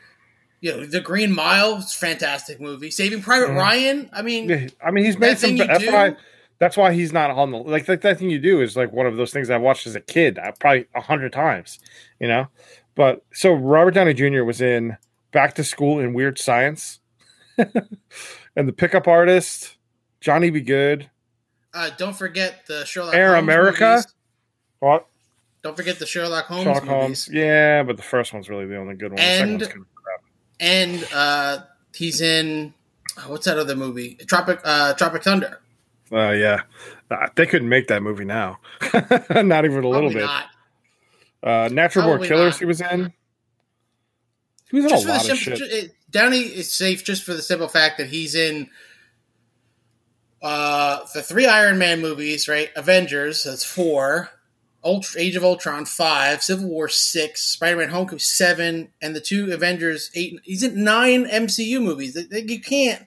you 0.61 0.71
know, 0.73 0.87
The 0.87 1.01
Green 1.01 1.33
Mile. 1.35 1.77
It's 1.79 1.97
fantastic 1.97 2.61
movie. 2.61 2.91
Saving 2.93 3.23
Private 3.23 3.51
Mhm. 3.51 3.57
Ryan. 3.57 4.11
I 4.13 4.23
mean, 4.23 4.71
I 4.85 4.91
mean, 4.93 5.05
he's 5.05 5.19
made 5.19 5.39
some. 5.39 5.57
That's 6.59 6.77
why. 6.77 6.93
He's 6.93 7.13
not 7.13 7.31
on 7.31 7.51
the 7.51 7.59
like 7.59 7.87
that, 7.87 8.01
that 8.03 8.19
thing 8.19 8.31
you 8.31 8.39
do 8.39 8.61
is 8.63 8.77
like 8.77 8.93
one 8.93 9.07
of 9.07 9.17
those 9.17 9.33
things 9.33 9.51
I 9.51 9.59
watched 9.59 9.87
as 9.87 9.95
a 9.95 10.01
kid, 10.01 10.39
uh, 10.39 10.53
probably 10.59 10.87
a 10.95 11.01
hundred 11.03 11.33
times, 11.33 11.79
you 12.19 12.29
know. 12.29 12.49
But 12.95 13.25
so 13.33 13.53
Robert 13.53 13.93
Downey 13.93 14.15
Jr. 14.15 14.43
was 14.43 14.61
in 14.61 14.97
Back 15.33 15.55
to 15.57 15.65
School 15.65 15.99
in 15.99 16.15
Weird 16.15 16.39
Science, 16.39 17.01
and 17.59 18.69
the 18.69 18.73
Pickup 18.73 19.07
Artist, 19.07 19.77
Johnny 20.21 20.49
Be 20.51 20.63
Good. 20.63 21.11
uh, 21.75 21.91
don't 21.99 22.17
forget 22.17 22.65
the 22.67 22.85
Sherlock 22.87 23.15
Air 23.15 23.35
Holmes 23.35 23.43
America? 23.45 23.91
movies. 23.91 24.15
What? 24.79 25.07
Don't 25.63 25.77
forget 25.77 25.99
the 25.99 26.07
Sherlock 26.07 26.47
Holmes 26.47 26.63
Sherlock 26.63 26.85
movies. 26.85 26.95
Holmes. 26.95 27.29
Yeah, 27.33 27.83
but 27.83 27.97
the 27.99 28.03
first 28.03 28.33
one's 28.33 28.49
really 28.49 28.67
the 28.67 28.79
only 28.79 28.95
good 28.95 29.11
one. 29.13 29.21
And- 29.21 29.51
one's 29.61 29.67
kind 29.69 29.81
of 29.83 29.95
crap. 29.95 30.21
And 30.59 31.09
uh, 31.13 31.59
he's 31.95 32.23
in 32.23 32.73
oh, 33.19 33.31
what's 33.33 33.45
that 33.45 33.59
other 33.59 33.77
movie? 33.77 34.15
Tropic 34.27 34.61
uh, 34.65 34.95
Tropic 34.95 35.23
Thunder. 35.23 35.61
Uh, 36.13 36.31
yeah, 36.31 36.63
they 37.35 37.47
couldn't 37.47 37.69
make 37.69 37.89
that 37.89 38.03
movie 38.03 38.25
now. 38.25 38.59
not 39.31 39.65
even 39.65 39.83
a 39.85 39.89
little 39.89 40.11
bit. 40.11 40.25
not. 40.25 40.47
Uh, 41.43 41.69
Natural 41.73 42.07
Born 42.07 42.23
Killers. 42.23 42.55
not. 42.55 42.59
He 42.61 42.65
was 42.65 42.81
in. 42.81 43.13
He 44.71 44.77
was 44.77 44.85
in 44.85 44.91
Just 44.91 45.05
a 45.05 45.09
lot 45.09 45.31
of 45.31 45.37
shit. 45.39 45.59
ju- 45.59 45.65
it, 45.69 45.95
Downey 46.11 46.39
is 46.41 46.73
safe 46.73 47.05
just 47.05 47.23
for 47.25 47.35
the 47.35 47.43
simple 47.43 47.69
fact 47.69 47.99
that 47.99 48.09
he's 48.09 48.35
in 48.35 48.69
uh, 50.43 51.01
the 51.15 51.23
three 51.23 51.47
Iron 51.47 51.79
Man 51.79 52.01
movies, 52.01 52.49
right? 52.49 52.71
Avengers. 52.77 53.45
That's 53.45 53.65
four. 53.65 54.31
Ult- 54.85 55.17
Age 55.19 55.35
of 55.35 55.43
Ultron 55.45 55.85
five, 55.85 56.43
Civil 56.43 56.69
War 56.69 56.89
six, 56.89 57.43
Spider 57.43 57.77
Man 57.79 57.89
Homecoming 57.89 58.21
seven, 58.21 58.93
and 59.03 59.17
the 59.17 59.21
two 59.21 59.53
Avengers 59.53 60.11
eight. 60.15 60.39
He's 60.45 60.63
in 60.63 60.85
nine 60.85 61.27
MCU 61.27 61.83
movies. 61.83 62.17
You 62.31 62.61
can't, 62.61 63.05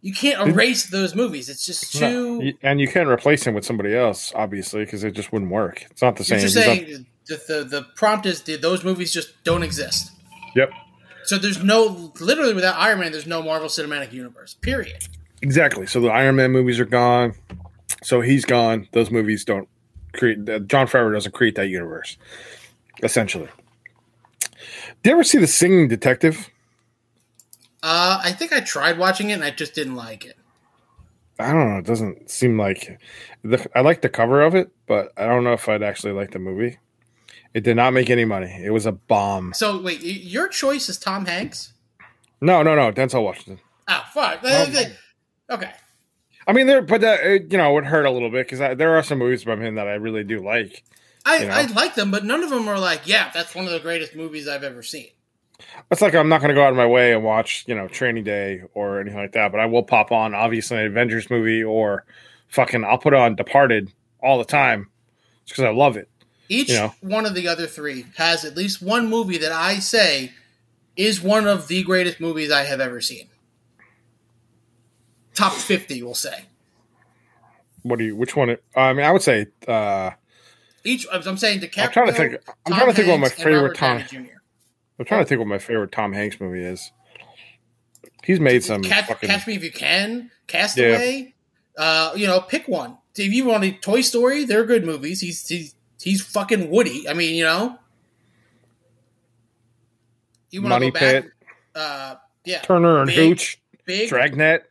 you 0.00 0.12
can't 0.14 0.48
erase 0.48 0.86
those 0.86 1.14
movies. 1.14 1.48
It's 1.48 1.66
just 1.66 2.00
No, 2.00 2.10
too. 2.10 2.38
y- 2.40 2.54
and 2.62 2.80
you 2.80 2.88
can't 2.88 3.08
replace 3.08 3.46
him 3.46 3.54
with 3.54 3.64
somebody 3.64 3.94
else, 3.94 4.32
obviously, 4.34 4.84
because 4.84 5.02
it 5.04 5.12
just 5.12 5.32
wouldn't 5.32 5.50
work. 5.50 5.82
It's 5.90 6.02
not 6.02 6.16
the 6.16 6.24
same. 6.24 6.38
You're 6.38 6.46
He's 6.46 6.56
not- 6.56 6.64
saying 6.64 7.06
the 7.26 7.64
the 7.68 7.86
prompt 7.96 8.24
is 8.26 8.42
that 8.42 8.62
those 8.62 8.84
movies 8.84 9.12
just 9.12 9.32
don't 9.44 9.62
exist. 9.62 10.12
yep, 10.54 10.70
So 11.24 11.36
there's 11.36 11.62
no 11.62 12.12
literally 12.20 12.54
without 12.54 12.76
Iron 12.76 13.00
Man, 13.00 13.12
there's 13.12 13.26
no 13.26 13.42
Marvel 13.42 13.68
Cinematic 13.68 14.12
Universe. 14.12 14.54
Period. 14.60 15.04
exactly. 15.42 15.86
So 15.86 16.00
the 16.00 16.08
Iron 16.08 16.36
Man 16.36 16.52
movies 16.52 16.80
are 16.80 16.84
gone. 16.86 17.34
So 18.02 18.20
he's 18.20 18.44
gone. 18.44 18.88
Those 18.92 19.10
movies 19.10 19.44
don't 19.44 19.68
create. 20.14 20.48
uh, 20.48 20.60
Jon 20.60 20.86
Favreau 20.86 21.12
doesn't 21.12 21.32
create 21.32 21.54
that 21.56 21.68
universe. 21.68 22.16
Essentially. 23.02 23.48
Did 25.02 25.10
you 25.10 25.12
ever 25.12 25.24
see 25.24 25.38
the 25.38 25.46
Singing 25.46 25.88
Detective? 25.88 26.48
Uh, 27.82 28.20
I 28.22 28.32
think 28.32 28.52
I 28.52 28.60
tried 28.60 28.98
watching 28.98 29.30
it 29.30 29.34
and 29.34 29.44
I 29.44 29.50
just 29.50 29.74
didn't 29.74 29.96
like 29.96 30.24
it. 30.24 30.36
I 31.38 31.52
don't 31.52 31.68
know. 31.68 31.78
It 31.78 31.84
doesn't 31.86 32.30
seem 32.30 32.58
like 32.58 32.98
the, 33.44 33.64
I 33.74 33.80
like 33.82 34.02
the 34.02 34.08
cover 34.08 34.42
of 34.42 34.54
it, 34.54 34.70
but 34.86 35.12
I 35.16 35.26
don't 35.26 35.44
know 35.44 35.52
if 35.52 35.68
I'd 35.68 35.82
actually 35.82 36.12
like 36.12 36.32
the 36.32 36.40
movie. 36.40 36.78
It 37.54 37.62
did 37.62 37.76
not 37.76 37.92
make 37.92 38.10
any 38.10 38.24
money. 38.24 38.60
It 38.62 38.70
was 38.70 38.86
a 38.86 38.92
bomb. 38.92 39.52
So 39.54 39.80
wait, 39.80 40.02
your 40.02 40.48
choice 40.48 40.88
is 40.88 40.98
Tom 40.98 41.26
Hanks. 41.26 41.72
No, 42.40 42.62
no, 42.62 42.74
no. 42.74 42.92
Denzel 42.92 43.22
Washington. 43.24 43.60
Oh, 43.88 44.04
fuck. 44.12 44.44
Um, 44.44 44.92
Okay. 45.50 45.72
I 46.46 46.52
mean, 46.52 46.66
there, 46.66 46.82
but 46.82 47.00
that 47.00 47.24
it, 47.24 47.52
you 47.52 47.58
know, 47.58 47.70
it 47.70 47.74
would 47.74 47.84
hurt 47.84 48.04
a 48.06 48.10
little 48.10 48.30
bit 48.30 48.46
because 48.46 48.58
there 48.76 48.96
are 48.96 49.02
some 49.02 49.18
movies 49.18 49.42
from 49.42 49.62
him 49.62 49.76
that 49.76 49.86
I 49.86 49.94
really 49.94 50.24
do 50.24 50.40
like. 50.40 50.84
I, 51.24 51.38
you 51.38 51.46
know. 51.46 51.52
I 51.52 51.62
like 51.66 51.94
them, 51.94 52.10
but 52.10 52.24
none 52.24 52.42
of 52.42 52.50
them 52.50 52.68
are 52.68 52.78
like, 52.78 53.06
yeah, 53.06 53.30
that's 53.32 53.54
one 53.54 53.66
of 53.66 53.70
the 53.70 53.80
greatest 53.80 54.14
movies 54.14 54.48
I've 54.48 54.64
ever 54.64 54.82
seen. 54.82 55.08
It's 55.90 56.00
like 56.00 56.14
I'm 56.14 56.28
not 56.28 56.40
going 56.40 56.50
to 56.50 56.54
go 56.54 56.62
out 56.62 56.70
of 56.70 56.76
my 56.76 56.86
way 56.86 57.12
and 57.12 57.24
watch, 57.24 57.64
you 57.66 57.74
know, 57.74 57.88
Training 57.88 58.24
Day 58.24 58.62
or 58.74 59.00
anything 59.00 59.18
like 59.18 59.32
that, 59.32 59.50
but 59.50 59.60
I 59.60 59.66
will 59.66 59.82
pop 59.82 60.12
on 60.12 60.34
obviously 60.34 60.78
an 60.78 60.86
Avengers 60.86 61.30
movie 61.30 61.62
or 61.62 62.04
fucking 62.48 62.84
I'll 62.84 62.98
put 62.98 63.14
on 63.14 63.36
Departed 63.36 63.92
all 64.22 64.38
the 64.38 64.44
time 64.44 64.88
because 65.46 65.64
I 65.64 65.70
love 65.70 65.96
it. 65.96 66.08
Each 66.48 66.70
You 66.70 66.76
know. 66.76 66.94
one 67.00 67.26
of 67.26 67.34
the 67.34 67.48
other 67.48 67.66
three 67.66 68.06
has 68.16 68.44
at 68.44 68.56
least 68.56 68.80
one 68.80 69.08
movie 69.08 69.38
that 69.38 69.52
I 69.52 69.78
say 69.80 70.32
is 70.96 71.20
one 71.20 71.46
of 71.46 71.68
the 71.68 71.82
greatest 71.82 72.20
movies 72.20 72.50
I 72.50 72.64
have 72.64 72.80
ever 72.80 73.00
seen. 73.00 73.28
Top 75.34 75.52
50, 75.52 76.02
we'll 76.02 76.14
say. 76.14 76.46
What 77.82 77.98
do 77.98 78.04
you? 78.04 78.16
Which 78.16 78.34
one? 78.34 78.56
I 78.74 78.92
mean, 78.92 79.06
I 79.06 79.12
would 79.12 79.22
say 79.22 79.46
uh 79.66 80.10
Each, 80.84 81.06
I'm 81.12 81.36
saying 81.36 81.60
DiCaprio. 81.60 81.84
I'm 81.84 81.92
trying 81.92 82.06
to 82.08 82.12
think. 82.12 82.34
I'm 82.66 82.72
Tom 82.72 82.78
trying 82.78 82.88
to 82.88 82.94
think 82.94 83.08
what 83.08 83.20
my 83.20 83.28
favorite 83.28 83.76
Tom. 83.76 84.02
Jr. 84.08 84.37
I'm 84.98 85.04
trying 85.04 85.22
to 85.22 85.28
think 85.28 85.38
what 85.38 85.46
my 85.48 85.58
favorite 85.58 85.92
Tom 85.92 86.12
Hanks 86.12 86.40
movie 86.40 86.62
is. 86.64 86.90
He's 88.24 88.40
made 88.40 88.64
some 88.64 88.82
Catch, 88.82 89.06
fucking. 89.06 89.28
Catch 89.28 89.46
Me 89.46 89.54
If 89.54 89.62
You 89.64 89.70
Can, 89.72 90.30
Castaway. 90.46 91.34
Uh, 91.76 92.12
you 92.16 92.26
know, 92.26 92.40
pick 92.40 92.66
one. 92.66 92.98
If 93.16 93.32
you 93.32 93.44
want 93.46 93.64
a 93.64 93.72
Toy 93.72 94.00
Story, 94.00 94.44
they're 94.44 94.64
good 94.64 94.84
movies. 94.84 95.20
He's 95.20 95.46
he's 95.48 95.74
he's 96.00 96.20
fucking 96.22 96.70
Woody. 96.70 97.08
I 97.08 97.14
mean, 97.14 97.34
you 97.36 97.44
know. 97.44 97.78
You 100.50 100.62
want 100.62 100.72
to 100.72 100.74
Money 100.76 100.90
go 100.90 101.00
back? 101.00 101.22
Pit, 101.24 101.32
Uh, 101.74 102.14
yeah, 102.44 102.60
Turner 102.60 102.98
and 102.98 103.06
Big, 103.08 103.16
Hooch, 103.16 103.60
big 103.84 104.08
Dragnet. 104.08 104.64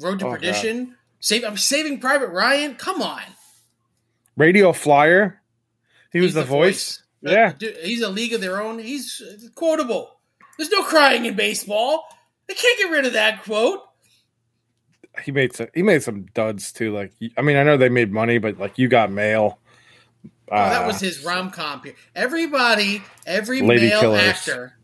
Road 0.00 0.18
to 0.18 0.26
Oh, 0.26 0.30
God. 0.30 0.36
Perdition. 0.36 0.96
Save, 1.20 1.44
I'm 1.44 1.56
saving 1.56 2.00
Private 2.00 2.28
Ryan. 2.28 2.74
Come 2.74 3.00
on, 3.00 3.22
Radio 4.36 4.72
Flyer. 4.72 5.40
He 6.12 6.20
was 6.20 6.28
He's 6.28 6.34
the, 6.34 6.44
voice. 6.44 6.98
Uh, 7.00 7.05
Yeah. 7.22 7.52
dude, 7.52 7.76
he's 7.82 8.02
a 8.02 8.08
league 8.08 8.32
of 8.32 8.40
their 8.40 8.60
own. 8.62 8.78
He's 8.78 9.22
quotable. 9.54 10.18
There's 10.56 10.70
no 10.70 10.82
crying 10.84 11.24
in 11.26 11.34
baseball. 11.36 12.04
They 12.46 12.54
can't 12.54 12.78
get 12.78 12.90
rid 12.90 13.06
of 13.06 13.12
that 13.14 13.42
quote. 13.42 13.82
He 15.24 15.32
made 15.32 15.54
some. 15.54 15.68
He 15.74 15.82
made 15.82 16.02
some 16.02 16.26
duds 16.34 16.72
too. 16.72 16.92
Like 16.94 17.12
I 17.36 17.42
mean, 17.42 17.56
I 17.56 17.62
know 17.62 17.76
they 17.76 17.88
made 17.88 18.12
money, 18.12 18.38
but 18.38 18.58
like 18.58 18.78
you 18.78 18.88
got 18.88 19.10
mail. 19.10 19.58
Oh, 20.48 20.54
that 20.56 20.82
Uh, 20.84 20.86
was 20.86 21.00
his 21.00 21.24
rom 21.24 21.50
com. 21.50 21.82
Everybody, 22.14 23.02
every 23.26 23.62
Lady 23.62 23.88
male 23.88 24.00
Killers. 24.00 24.20
actor, 24.20 24.76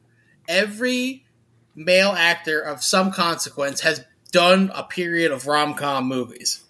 every 0.48 1.24
male 1.74 2.10
actor 2.12 2.60
of 2.60 2.82
some 2.82 3.12
consequence 3.12 3.80
has 3.82 4.04
done 4.32 4.72
a 4.74 4.82
period 4.82 5.30
of 5.30 5.46
rom 5.46 5.74
com 5.74 6.06
movies. 6.08 6.64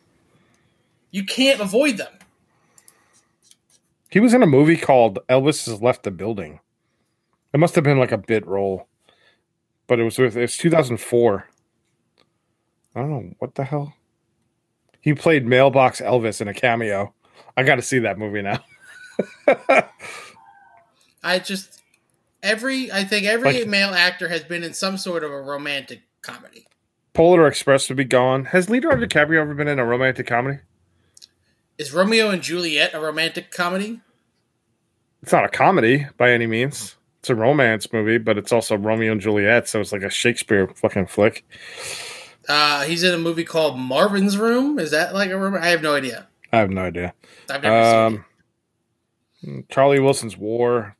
You 1.11 1.25
can't 1.25 1.61
avoid 1.61 1.97
them. 1.99 2.13
He 4.13 4.21
was 4.21 4.35
in 4.35 4.43
a 4.43 4.47
movie 4.47 4.77
called 4.77 5.21
Elvis 5.31 5.65
has 5.67 5.81
left 5.81 6.03
the 6.03 6.11
building. 6.11 6.61
It 7.55 7.59
must 7.61 7.75
have 7.77 7.85
been 7.85 7.99
like 7.99 8.13
a 8.13 8.19
bit 8.19 8.47
role, 8.47 8.87
but 9.87 9.99
it 9.99 10.05
was 10.05 10.19
with 10.19 10.37
it's 10.37 10.59
2004. 10.59 11.49
I 12.95 13.01
don't 13.01 13.11
know 13.11 13.31
what 13.39 13.55
the 13.55 13.65
hell. 13.65 13.95
He 15.01 15.15
played 15.15 15.47
Mailbox 15.47 16.03
Elvis 16.03 16.43
in 16.43 16.49
a 16.49 16.53
cameo. 16.53 17.15
I 17.57 17.63
got 17.63 17.77
to 17.77 17.83
see 17.83 18.01
that 18.01 18.19
movie 18.19 18.43
now. 18.43 18.63
I 21.23 21.39
just 21.39 21.81
every 22.43 22.93
I 22.93 23.05
think 23.05 23.27
every 23.27 23.61
Like- 23.61 23.69
male 23.69 23.95
actor 23.95 24.29
has 24.29 24.45
been 24.45 24.63
in 24.63 24.75
some 24.75 24.99
sort 24.99 25.25
of 25.25 25.31
a 25.31 25.41
romantic 25.41 26.03
comedy. 26.21 26.67
Polar 27.15 27.47
Express 27.47 27.89
would 27.89 27.97
be 27.97 28.05
gone. 28.05 28.47
Has 28.47 28.69
Leonardo 28.71 29.07
DiCaprio 29.07 29.41
ever 29.41 29.55
been 29.55 29.69
in 29.69 29.79
a 29.79 29.85
romantic 29.85 30.27
comedy? 30.27 30.59
Is 31.79 31.93
Romeo 31.93 32.31
and 32.31 32.43
Juliet 32.43 32.95
a 32.95 33.01
romantic 33.01 33.51
comedy? 33.51 34.01
It's 35.23 35.33
not 35.33 35.45
a 35.45 35.49
comedy 35.49 36.07
by 36.17 36.33
any 36.33 36.47
means. 36.47 36.97
It's 37.21 37.31
a 37.31 37.35
romance 37.35 37.93
movie, 37.93 38.19
but 38.19 38.37
it's 38.37 38.51
also 38.51 38.77
Romeo 38.77 39.13
and 39.13 39.21
Juliet, 39.21 39.69
so 39.69 39.81
it's 39.81 39.93
like 39.93 40.03
a 40.03 40.11
Shakespeare 40.11 40.67
fucking 40.75 41.07
flick. 41.07 41.47
Uh, 42.49 42.83
he's 42.83 43.05
in 43.05 43.15
a 43.15 43.19
movie 43.19 43.45
called 43.45 43.79
Marvin's 43.79 44.37
Room. 44.37 44.81
Is 44.81 44.91
that 44.91 45.15
like 45.15 45.31
a 45.31 45.39
rom- 45.39 45.55
I 45.55 45.69
have 45.69 45.83
no 45.83 45.95
idea. 45.95 46.27
I 46.53 46.59
have 46.59 46.71
no 46.71 46.83
idea. 46.83 47.15
I've 47.49 47.63
never 47.63 48.11
seen 48.11 48.25
it. 49.45 49.55
Um, 49.59 49.65
Charlie 49.71 50.01
Wilson's 50.01 50.37
War. 50.37 50.97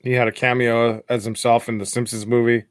He 0.00 0.12
had 0.12 0.26
a 0.26 0.32
cameo 0.32 1.02
as 1.08 1.24
himself 1.24 1.68
in 1.68 1.78
the 1.78 1.86
Simpsons 1.86 2.26
movie. 2.26 2.64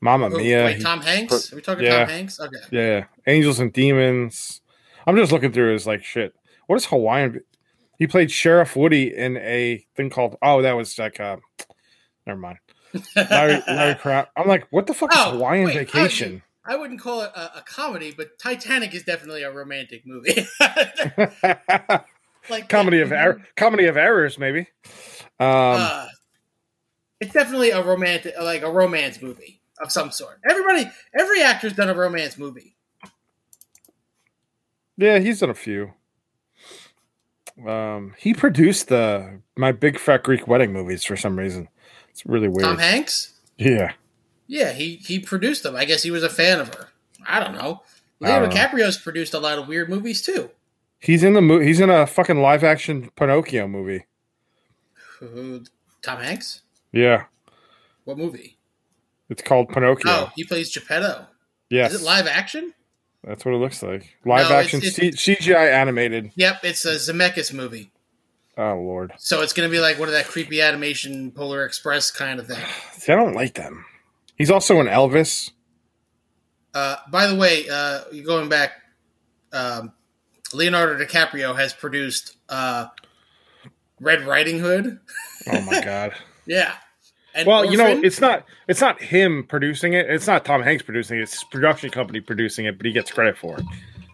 Mamma 0.00 0.30
Mia. 0.30 0.64
wait, 0.64 0.82
Tom 0.82 1.00
Hanks? 1.00 1.52
Are 1.52 1.56
we 1.56 1.62
talking 1.62 1.84
yeah. 1.84 2.00
Tom 2.00 2.08
Hanks? 2.08 2.38
Okay. 2.38 2.56
yeah, 2.70 3.04
Angels 3.26 3.58
and 3.58 3.72
Demons. 3.72 4.60
I'm 5.08 5.16
just 5.16 5.32
looking 5.32 5.52
through 5.52 5.72
his 5.72 5.86
like 5.86 6.04
shit. 6.04 6.34
What 6.66 6.76
is 6.76 6.84
Hawaiian? 6.84 7.40
He 7.98 8.06
played 8.06 8.30
Sheriff 8.30 8.76
Woody 8.76 9.16
in 9.16 9.38
a 9.38 9.82
thing 9.96 10.10
called. 10.10 10.36
Oh, 10.42 10.60
that 10.60 10.74
was 10.76 10.98
like. 10.98 11.18
Uh, 11.18 11.38
never 12.26 12.38
mind. 12.38 12.58
Larry, 13.16 13.62
Larry 13.68 13.94
Crap. 13.94 14.30
I'm 14.36 14.46
like, 14.46 14.66
what 14.70 14.86
the 14.86 14.92
fuck 14.92 15.10
is 15.14 15.18
Oh, 15.18 15.30
Hawaiian 15.30 15.64
wait, 15.64 15.76
Vacation? 15.76 16.42
I 16.66 16.76
wouldn't 16.76 17.00
call 17.00 17.22
it 17.22 17.30
a, 17.34 17.58
a 17.58 17.64
comedy, 17.66 18.12
but 18.14 18.38
Titanic 18.38 18.94
is 18.94 19.02
definitely 19.02 19.44
a 19.44 19.50
romantic 19.50 20.06
movie. 20.06 20.46
like 22.50 22.68
comedy 22.68 23.00
of 23.00 23.10
er- 23.10 23.40
comedy 23.56 23.86
of 23.86 23.96
errors, 23.96 24.38
maybe. 24.38 24.66
Um, 25.40 25.46
uh, 25.80 26.06
it's 27.18 27.32
definitely 27.32 27.70
a 27.70 27.82
romantic, 27.82 28.34
like 28.38 28.60
a 28.60 28.70
romance 28.70 29.22
movie 29.22 29.62
of 29.80 29.90
some 29.90 30.10
sort. 30.10 30.38
Everybody, 30.46 30.90
every 31.18 31.40
actor's 31.42 31.72
done 31.72 31.88
a 31.88 31.94
romance 31.94 32.36
movie. 32.36 32.74
Yeah, 34.98 35.18
he's 35.20 35.40
done 35.40 35.48
a 35.50 35.54
few. 35.54 35.92
Um, 37.66 38.14
he 38.18 38.34
produced 38.34 38.88
the 38.88 39.40
my 39.56 39.72
big 39.72 39.98
fat 39.98 40.22
Greek 40.22 40.46
wedding 40.46 40.72
movies 40.72 41.02
for 41.04 41.16
some 41.16 41.38
reason. 41.38 41.68
It's 42.10 42.24
really 42.26 42.48
weird. 42.48 42.62
Tom 42.64 42.78
Hanks, 42.78 43.32
yeah, 43.56 43.92
yeah, 44.46 44.72
he 44.72 44.96
he 44.96 45.18
produced 45.18 45.62
them. 45.64 45.74
I 45.74 45.84
guess 45.84 46.02
he 46.02 46.10
was 46.10 46.22
a 46.22 46.28
fan 46.28 46.60
of 46.60 46.72
her. 46.74 46.88
I 47.26 47.40
don't 47.40 47.54
know. 47.54 47.82
Leo 48.20 48.40
don't 48.40 48.48
know. 48.48 48.54
DiCaprio's 48.54 48.98
produced 48.98 49.34
a 49.34 49.38
lot 49.40 49.58
of 49.58 49.66
weird 49.66 49.88
movies 49.88 50.22
too. 50.22 50.50
he's 51.00 51.22
in 51.24 51.32
the 51.34 51.40
mo- 51.40 51.60
he's 51.60 51.80
in 51.80 51.90
a 51.90 52.06
fucking 52.06 52.40
live 52.40 52.62
action 52.62 53.10
Pinocchio 53.16 53.66
movie. 53.66 54.04
Who- 55.18 55.64
Tom 56.02 56.20
Hanks? 56.20 56.62
Yeah, 56.92 57.24
What 58.04 58.18
movie? 58.18 58.56
it's 59.28 59.42
called 59.42 59.68
Pinocchio. 59.68 60.10
Oh, 60.10 60.30
he 60.36 60.44
plays 60.44 60.72
Geppetto. 60.72 61.26
yes, 61.70 61.92
Is 61.92 62.02
it 62.02 62.04
live 62.04 62.26
action? 62.28 62.72
That's 63.28 63.44
what 63.44 63.54
it 63.54 63.58
looks 63.58 63.82
like. 63.82 64.16
Live 64.24 64.48
No, 64.50 64.56
action 64.56 64.80
it's- 64.82 64.94
C- 65.16 65.34
CGI 65.36 65.70
animated. 65.72 66.32
Yep, 66.34 66.60
it's 66.64 66.84
a 66.84 66.94
Zemeckis 66.96 67.52
movie. 67.52 67.92
Oh 68.56 68.74
lord, 68.74 69.12
So 69.18 69.42
it's 69.42 69.52
going 69.52 69.68
to 69.68 69.72
be 69.72 69.78
like 69.78 70.00
one 70.00 70.08
of 70.08 70.14
that 70.14 70.26
creepy 70.26 70.60
animation 70.60 71.30
Polar 71.30 71.64
Express 71.64 72.10
kind 72.10 72.40
of 72.40 72.48
thing. 72.48 72.58
see, 72.92 73.12
I 73.12 73.16
don't 73.16 73.34
like 73.34 73.54
them. 73.54 73.84
He's 74.36 74.50
also 74.50 74.80
an 74.80 74.88
Elvis. 74.88 75.50
Uh, 76.74 76.96
by 77.10 77.26
the 77.28 77.36
way, 77.36 77.66
uh, 77.70 78.00
going 78.24 78.48
back, 78.48 78.72
um, 79.52 79.92
Leonardo 80.52 81.02
DiCaprio 81.02 81.56
has 81.56 81.72
produced 81.72 82.36
uh, 82.48 82.86
Red 84.00 84.22
Riding 84.26 84.58
Hood. 84.58 84.98
Oh 85.52 85.60
my 85.62 85.80
god. 85.84 86.14
Yeah. 86.46 86.74
And 87.34 87.46
Well, 87.46 87.64
you 87.70 87.76
know, 87.76 87.86
it's 88.02 88.20
not 88.20 88.44
it's 88.66 88.80
not 88.80 89.00
him 89.00 89.44
producing 89.48 89.92
it. 89.92 90.10
It's 90.10 90.26
not 90.26 90.44
Tom 90.44 90.62
Hanks 90.62 90.82
producing 90.82 91.18
it. 91.18 91.22
It's 91.22 91.34
his 91.34 91.44
production 91.44 91.90
company 91.90 92.20
producing 92.20 92.64
it, 92.64 92.76
but 92.78 92.86
he 92.86 92.92
gets 92.92 93.10
credit 93.12 93.36
for 93.38 93.58
it. 93.58 93.64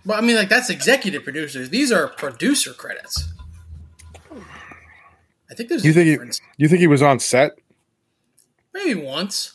Well, 0.04 0.18
I 0.18 0.20
mean, 0.20 0.36
like 0.36 0.48
that's 0.48 0.68
executive 0.68 1.24
producers. 1.24 1.70
These 1.70 1.90
are 1.92 2.08
producer 2.08 2.72
credits. 2.74 3.32
I 5.50 5.54
think 5.54 5.68
there's 5.68 5.84
You 5.84 5.92
a 5.92 5.94
think 5.94 6.20
he- 6.32 6.38
You 6.58 6.68
think 6.68 6.80
he 6.80 6.86
was 6.86 7.02
on 7.02 7.20
set? 7.20 7.52
Maybe 8.72 8.94
once. 9.00 9.52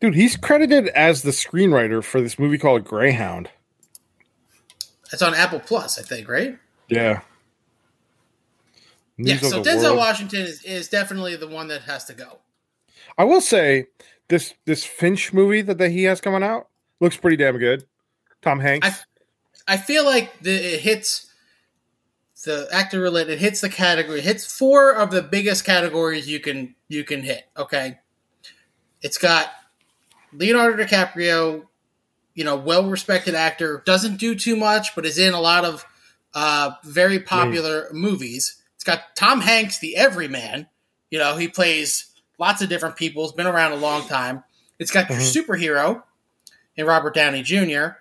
Dude, 0.00 0.14
he's 0.14 0.36
credited 0.36 0.88
as 0.88 1.22
the 1.22 1.32
screenwriter 1.32 2.02
for 2.02 2.20
this 2.20 2.38
movie 2.38 2.56
called 2.56 2.84
Greyhound. 2.84 3.50
It's 5.12 5.22
on 5.22 5.34
Apple 5.34 5.60
Plus, 5.60 5.98
I 5.98 6.02
think, 6.02 6.28
right? 6.28 6.56
Yeah. 6.88 7.20
Yeah. 9.18 9.36
So 9.38 9.62
Denzel 9.62 9.82
World. 9.82 9.98
Washington 9.98 10.42
is, 10.42 10.62
is 10.62 10.88
definitely 10.88 11.36
the 11.36 11.48
one 11.48 11.68
that 11.68 11.82
has 11.82 12.04
to 12.06 12.14
go. 12.14 12.38
I 13.16 13.24
will 13.24 13.40
say 13.40 13.86
this 14.28 14.54
this 14.64 14.84
Finch 14.84 15.32
movie 15.32 15.62
that, 15.62 15.78
that 15.78 15.90
he 15.90 16.04
has 16.04 16.20
coming 16.20 16.42
out 16.42 16.68
looks 17.00 17.16
pretty 17.16 17.36
damn 17.36 17.58
good. 17.58 17.84
Tom 18.42 18.60
Hanks. 18.60 18.86
I 19.66 19.74
I 19.74 19.76
feel 19.76 20.04
like 20.04 20.38
the, 20.40 20.52
it 20.52 20.80
hits 20.80 21.26
the 22.44 22.68
actor 22.72 23.00
related. 23.00 23.32
It 23.32 23.38
hits 23.40 23.60
the 23.60 23.68
category. 23.68 24.20
It 24.20 24.24
hits 24.24 24.50
four 24.50 24.94
of 24.94 25.10
the 25.10 25.22
biggest 25.22 25.64
categories 25.64 26.28
you 26.28 26.40
can 26.40 26.74
you 26.88 27.04
can 27.04 27.22
hit. 27.22 27.44
Okay, 27.56 27.98
it's 29.02 29.18
got 29.18 29.50
Leonardo 30.32 30.82
DiCaprio, 30.82 31.66
you 32.34 32.44
know, 32.44 32.56
well 32.56 32.88
respected 32.88 33.34
actor, 33.34 33.82
doesn't 33.84 34.18
do 34.18 34.34
too 34.34 34.56
much, 34.56 34.94
but 34.94 35.04
is 35.04 35.18
in 35.18 35.34
a 35.34 35.40
lot 35.40 35.64
of 35.64 35.84
uh, 36.34 36.72
very 36.84 37.18
popular 37.18 37.88
movies. 37.92 38.57
It's 38.88 38.96
got 38.96 39.14
Tom 39.16 39.40
Hanks, 39.42 39.78
the 39.80 39.96
everyman. 39.96 40.66
You 41.10 41.18
know, 41.18 41.36
he 41.36 41.48
plays 41.48 42.06
lots 42.38 42.62
of 42.62 42.68
different 42.70 42.96
people. 42.96 43.22
Has 43.24 43.32
been 43.32 43.46
around 43.46 43.72
a 43.72 43.76
long 43.76 44.06
time. 44.08 44.42
It's 44.78 44.90
got 44.90 45.10
your 45.10 45.18
superhero 45.18 46.02
in 46.76 46.86
Robert 46.86 47.14
Downey 47.14 47.42
Jr. 47.42 47.96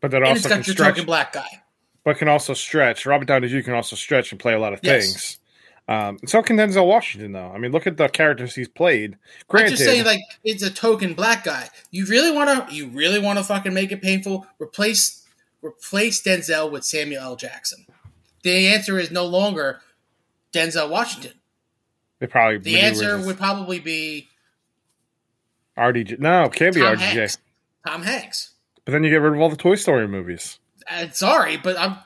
but 0.00 0.10
that 0.10 0.22
And 0.22 0.36
it's 0.36 0.44
also 0.44 0.48
got 0.48 0.54
can 0.56 0.64
your 0.64 0.74
stretch, 0.74 0.88
token 0.94 1.06
black 1.06 1.32
guy. 1.32 1.62
but 2.04 2.18
can 2.18 2.28
also 2.28 2.54
stretch. 2.54 3.06
Robert 3.06 3.26
Downey 3.28 3.46
Jr. 3.48 3.60
can 3.60 3.74
also 3.74 3.94
stretch 3.94 4.32
and 4.32 4.40
play 4.40 4.54
a 4.54 4.58
lot 4.58 4.72
of 4.72 4.80
Yes. 4.82 5.04
things. 5.04 5.38
Um, 5.86 6.18
so 6.26 6.42
can 6.42 6.56
Denzel 6.56 6.86
Washington, 6.86 7.32
though. 7.32 7.50
I 7.54 7.58
mean, 7.58 7.72
look 7.72 7.86
at 7.86 7.96
the 7.96 8.08
characters 8.08 8.54
he's 8.54 8.68
played. 8.68 9.16
I'm 9.50 9.68
just 9.68 9.84
saying, 9.84 10.04
like 10.04 10.20
it's 10.44 10.62
a 10.62 10.70
token 10.70 11.14
black 11.14 11.44
guy. 11.44 11.68
You 11.90 12.04
really 12.06 12.30
want 12.30 12.68
to? 12.68 12.74
You 12.74 12.88
really 12.88 13.18
want 13.18 13.38
to 13.38 13.44
fucking 13.44 13.72
make 13.72 13.90
it 13.92 14.02
painful? 14.02 14.46
Replace 14.60 15.24
replace 15.62 16.22
Denzel 16.22 16.70
with 16.70 16.84
Samuel 16.84 17.22
L. 17.22 17.36
Jackson. 17.36 17.86
The 18.42 18.68
answer 18.68 18.98
is 18.98 19.10
no 19.10 19.24
longer 19.26 19.80
Denzel 20.58 20.90
Washington. 20.90 21.32
they 22.18 22.26
probably 22.26 22.58
The 22.58 22.80
answer 22.80 23.18
would 23.18 23.36
probably 23.38 23.78
be 23.78 24.28
RDJ. 25.76 26.18
No, 26.18 26.44
it 26.44 26.52
can't 26.52 26.74
be 26.74 26.80
Tom 26.80 26.96
RDJ. 26.96 26.98
Hanks. 26.98 27.38
Tom 27.86 28.02
Hanks. 28.02 28.54
But 28.84 28.92
then 28.92 29.04
you 29.04 29.10
get 29.10 29.20
rid 29.20 29.34
of 29.34 29.40
all 29.40 29.48
the 29.48 29.56
Toy 29.56 29.76
Story 29.76 30.08
movies. 30.08 30.58
Uh, 30.90 31.08
sorry, 31.10 31.56
but 31.56 31.78
I'm. 31.78 31.96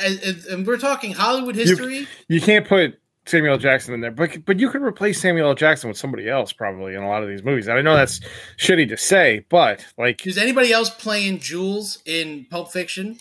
And 0.00 0.44
and 0.48 0.66
we're 0.66 0.78
talking 0.78 1.12
Hollywood 1.12 1.56
history. 1.56 2.06
You 2.28 2.40
can't 2.40 2.68
put 2.68 3.00
Samuel 3.26 3.58
Jackson 3.58 3.94
in 3.94 4.00
there, 4.00 4.12
but 4.12 4.44
but 4.44 4.60
you 4.60 4.68
could 4.70 4.82
replace 4.82 5.20
Samuel 5.20 5.48
L. 5.48 5.54
Jackson 5.54 5.88
with 5.88 5.96
somebody 5.96 6.28
else 6.28 6.52
probably 6.52 6.94
in 6.94 7.02
a 7.02 7.08
lot 7.08 7.22
of 7.22 7.28
these 7.28 7.42
movies. 7.42 7.66
And 7.66 7.78
I 7.78 7.82
know 7.82 7.96
that's 7.96 8.20
shitty 8.58 8.88
to 8.90 8.96
say, 8.96 9.44
but 9.48 9.84
like 9.98 10.24
Is 10.26 10.38
anybody 10.38 10.72
else 10.72 10.90
playing 10.90 11.40
Jules 11.40 11.98
in 12.04 12.46
Pulp 12.50 12.72
Fiction? 12.72 13.18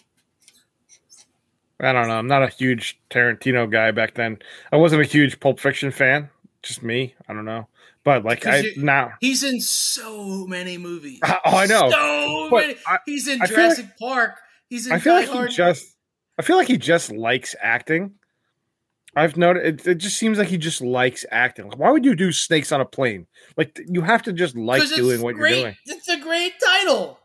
I 1.82 1.94
don't 1.94 2.08
know. 2.08 2.17
I'm 2.17 2.28
not 2.28 2.44
a 2.44 2.48
huge 2.50 3.00
Tarantino 3.10 3.70
guy 3.70 3.91
back 3.91 4.13
then. 4.15 4.38
I 4.72 4.78
wasn't 4.78 5.02
a 5.02 5.06
huge 5.06 5.39
Pulp 5.39 5.60
Fiction 5.60 5.91
fan. 5.91 6.30
Just 6.63 6.84
me. 6.84 7.15
I 7.28 7.34
don't 7.34 7.46
know. 7.46 7.67
But 8.04 8.24
like 8.24 8.46
I 8.46 8.62
Because 8.62 8.78
now, 8.78 9.12
He's 9.20 9.44
in 9.44 9.60
so 9.62 10.46
many 10.48 10.78
movies. 10.78 11.20
oh, 11.26 11.38
I 11.46 11.65
know. 11.65 11.89
So 11.89 12.48
But 12.52 12.67
many. 12.67 12.76
I- 12.88 13.00
He's 13.06 13.28
in 13.28 13.41
I 13.41 13.46
Jurassic 13.46 13.88
Park. 14.00 14.36
He's 14.70 14.88
in 14.88 14.94
I 14.94 15.00
feel 15.00 15.13
Die 15.20 15.26
like 15.32 15.50
he 15.50 15.56
just. 15.56 15.96
I 16.39 16.44
feel 16.44 16.56
like 16.58 16.67
he 16.67 16.78
just 16.78 17.12
likes 17.12 17.56
acting. 17.62 18.13
I've 19.15 19.36
noticed 19.36 19.86
it, 19.86 19.91
it 19.91 19.96
just 19.96 20.17
seems 20.17 20.38
like 20.38 20.48
he 20.48 20.58
just 20.58 20.82
likes 20.82 21.26
acting. 21.30 21.67
Like, 21.67 21.78
why 21.78 21.91
would 21.91 22.06
you 22.06 22.15
do 22.15 22.32
snakes 22.32 22.72
on 22.72 22.80
a 22.80 22.86
plane? 22.86 23.28
Like 23.58 23.78
you 23.86 24.02
have 24.02 24.24
to 24.24 24.34
just 24.34 24.56
like 24.56 24.88
doing 24.96 25.22
what 25.22 25.36
great. 25.36 25.52
you're 25.52 25.62
doing. 25.63 25.76
It's 25.86 26.08
a 26.08 26.17
great 26.20 26.54
title. 26.63 27.20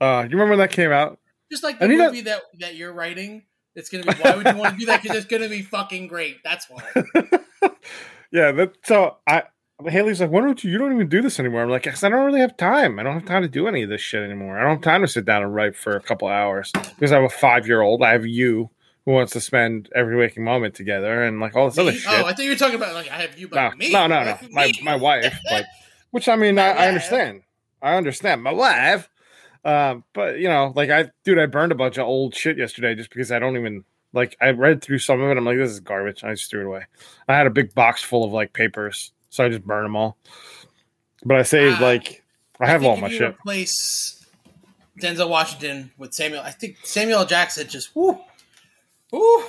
Uh, 0.00 0.24
you 0.24 0.36
remember 0.36 0.50
when 0.50 0.58
that 0.58 0.70
came 0.72 0.92
out? 0.92 1.18
Just 1.50 1.62
like 1.62 1.78
the 1.78 1.84
And 1.84 1.92
he 1.92 1.98
does- 1.98 2.10
movie 2.10 2.22
that 2.22 2.42
that 2.60 2.76
you're 2.76 2.92
writing. 2.92 3.44
It's 3.74 3.90
gonna 3.90 4.04
be. 4.04 4.12
Why 4.14 4.36
would 4.36 4.46
you 4.46 4.56
want 4.56 4.74
to 4.74 4.80
do 4.80 4.86
that? 4.86 5.02
Because 5.02 5.18
it's 5.18 5.26
gonna 5.26 5.50
be 5.50 5.62
fucking 5.62 6.08
great. 6.08 6.38
That's 6.42 6.66
why. 6.70 6.82
Yeah, 8.32 8.52
that 8.52 8.72
so 8.84 9.16
I 9.26 9.44
Haley's 9.86 10.20
like, 10.20 10.30
why 10.30 10.40
don't 10.40 10.62
you 10.62 10.70
you 10.70 10.78
don't 10.78 10.92
even 10.92 11.08
do 11.08 11.22
this 11.22 11.38
anymore? 11.38 11.62
I'm 11.62 11.70
like, 11.70 11.84
"Cause 11.84 12.02
I 12.02 12.08
don't 12.08 12.24
really 12.24 12.40
have 12.40 12.56
time. 12.56 12.98
I 12.98 13.02
don't 13.02 13.14
have 13.14 13.26
time 13.26 13.42
to 13.42 13.48
do 13.48 13.68
any 13.68 13.82
of 13.82 13.88
this 13.88 14.00
shit 14.00 14.22
anymore. 14.22 14.58
I 14.58 14.62
don't 14.62 14.74
have 14.76 14.82
time 14.82 15.02
to 15.02 15.08
sit 15.08 15.24
down 15.24 15.42
and 15.42 15.54
write 15.54 15.76
for 15.76 15.92
a 15.96 16.00
couple 16.00 16.28
hours 16.28 16.70
because 16.72 17.12
I 17.12 17.16
have 17.16 17.24
a 17.24 17.28
five 17.28 17.66
year 17.66 17.82
old. 17.82 18.02
I 18.02 18.12
have 18.12 18.26
you 18.26 18.70
who 19.04 19.12
wants 19.12 19.32
to 19.32 19.40
spend 19.40 19.88
every 19.94 20.16
waking 20.16 20.44
moment 20.44 20.74
together 20.74 21.22
and 21.22 21.40
like 21.40 21.54
all 21.54 21.68
this 21.68 21.78
other 21.78 21.90
oh, 21.90 21.94
shit. 21.94 22.12
Oh, 22.12 22.24
I 22.24 22.32
thought 22.32 22.44
you 22.44 22.50
were 22.50 22.56
talking 22.56 22.74
about 22.74 22.94
like 22.94 23.10
I 23.10 23.22
have 23.22 23.38
you, 23.38 23.48
no, 23.48 23.70
but 23.70 23.78
me. 23.78 23.92
no, 23.92 24.06
no, 24.06 24.24
no. 24.24 24.38
My 24.50 24.72
my 24.82 24.96
wife, 24.96 25.38
like, 25.50 25.66
which 26.10 26.28
I 26.28 26.36
mean, 26.36 26.58
I, 26.58 26.70
I 26.70 26.88
understand. 26.88 27.42
I 27.82 27.96
understand 27.96 28.42
my 28.42 28.52
wife. 28.52 29.08
Um, 29.66 30.04
but 30.12 30.38
you 30.38 30.48
know, 30.48 30.72
like 30.76 30.90
I, 30.90 31.10
dude, 31.24 31.40
I 31.40 31.46
burned 31.46 31.72
a 31.72 31.74
bunch 31.74 31.98
of 31.98 32.06
old 32.06 32.36
shit 32.36 32.56
yesterday 32.56 32.94
just 32.94 33.10
because 33.10 33.32
I 33.32 33.40
don't 33.40 33.56
even 33.56 33.84
like. 34.12 34.36
I 34.40 34.50
read 34.50 34.80
through 34.80 35.00
some 35.00 35.20
of 35.20 35.28
it. 35.28 35.36
I'm 35.36 35.44
like, 35.44 35.58
this 35.58 35.72
is 35.72 35.80
garbage. 35.80 36.22
I 36.22 36.34
just 36.34 36.48
threw 36.48 36.60
it 36.60 36.66
away. 36.66 36.84
I 37.28 37.36
had 37.36 37.48
a 37.48 37.50
big 37.50 37.74
box 37.74 38.00
full 38.00 38.22
of 38.22 38.30
like 38.30 38.52
papers, 38.52 39.12
so 39.28 39.44
I 39.44 39.48
just 39.48 39.64
burned 39.64 39.86
them 39.86 39.96
all. 39.96 40.16
But 41.24 41.38
I 41.38 41.42
saved 41.42 41.78
Ah, 41.80 41.84
like 41.84 42.22
I 42.60 42.66
have 42.68 42.82
think 42.82 42.90
all 42.90 42.96
my 42.96 43.08
shit. 43.08 43.34
Replace 43.34 44.24
Denzel 45.00 45.28
Washington 45.28 45.90
with 45.98 46.14
Samuel. 46.14 46.42
I 46.42 46.52
think 46.52 46.76
Samuel 46.84 47.24
Jackson 47.24 47.66
just 47.66 47.94
whoo, 47.96 48.20
whoo. 49.10 49.44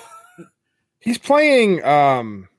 He's 1.00 1.20
playing. 1.20 1.84
um 1.86 2.50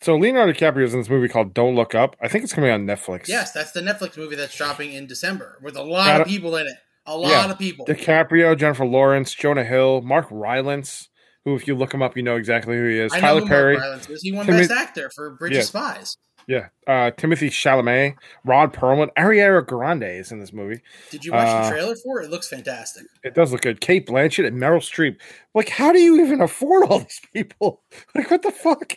So 0.00 0.16
Leonardo 0.16 0.52
DiCaprio 0.52 0.84
is 0.84 0.94
in 0.94 1.00
this 1.00 1.10
movie 1.10 1.28
called 1.28 1.54
Don't 1.54 1.74
Look 1.74 1.94
Up. 1.94 2.14
I 2.22 2.28
think 2.28 2.44
it's 2.44 2.52
coming 2.52 2.70
on 2.70 2.86
Netflix. 2.86 3.26
Yes, 3.28 3.52
that's 3.52 3.72
the 3.72 3.80
Netflix 3.80 4.16
movie 4.16 4.36
that's 4.36 4.56
dropping 4.56 4.92
in 4.92 5.06
December 5.06 5.58
with 5.62 5.76
a 5.76 5.82
lot 5.82 6.06
Got 6.06 6.20
of 6.22 6.26
it. 6.26 6.30
people 6.30 6.56
in 6.56 6.66
it. 6.66 6.76
A 7.06 7.16
lot 7.16 7.30
Yeah. 7.30 7.50
of 7.50 7.58
people. 7.58 7.84
DiCaprio, 7.86 8.56
Jennifer 8.56 8.84
Lawrence, 8.86 9.34
Jonah 9.34 9.64
Hill, 9.64 10.02
Mark 10.02 10.26
Rylance, 10.30 11.08
who, 11.44 11.54
if 11.56 11.66
you 11.66 11.74
look 11.74 11.92
him 11.92 12.02
up, 12.02 12.16
you 12.16 12.22
know 12.22 12.36
exactly 12.36 12.76
who 12.76 12.86
he 12.88 12.98
is. 12.98 13.12
I 13.12 13.20
Tyler 13.20 13.46
Perry, 13.46 13.76
is. 13.76 14.22
He 14.22 14.30
won 14.30 14.46
Best 14.46 14.70
Actor 14.70 15.10
for 15.14 15.30
Bridge 15.30 15.54
Yeah. 15.54 15.60
of 15.60 15.64
Spies. 15.64 16.16
yeah, 16.46 16.68
uh, 16.86 17.10
Timothée 17.10 17.48
Chalamet, 17.50 18.14
Ron 18.44 18.70
Perlman, 18.70 19.08
Ariana 19.18 19.66
Grande 19.66 20.04
is 20.04 20.30
in 20.32 20.38
this 20.40 20.52
movie. 20.52 20.80
Did 21.10 21.24
you 21.24 21.32
watch 21.32 21.46
Uh, 21.48 21.62
the 21.64 21.70
trailer 21.70 21.94
for 21.96 22.20
it? 22.22 22.26
It 22.26 22.30
looks 22.30 22.48
fantastic. 22.48 23.04
It 23.24 23.34
does 23.34 23.52
look 23.52 23.62
good. 23.62 23.80
Cate 23.80 24.06
Blanchett 24.06 24.46
and 24.46 24.56
Meryl 24.58 24.78
Streep. 24.80 25.16
Like, 25.54 25.70
how 25.70 25.92
do 25.92 25.98
you 25.98 26.22
even 26.24 26.40
afford 26.40 26.84
all 26.88 27.00
these 27.00 27.20
people? 27.32 27.82
Like, 28.14 28.30
what 28.30 28.42
the 28.42 28.50
fuck? 28.52 28.94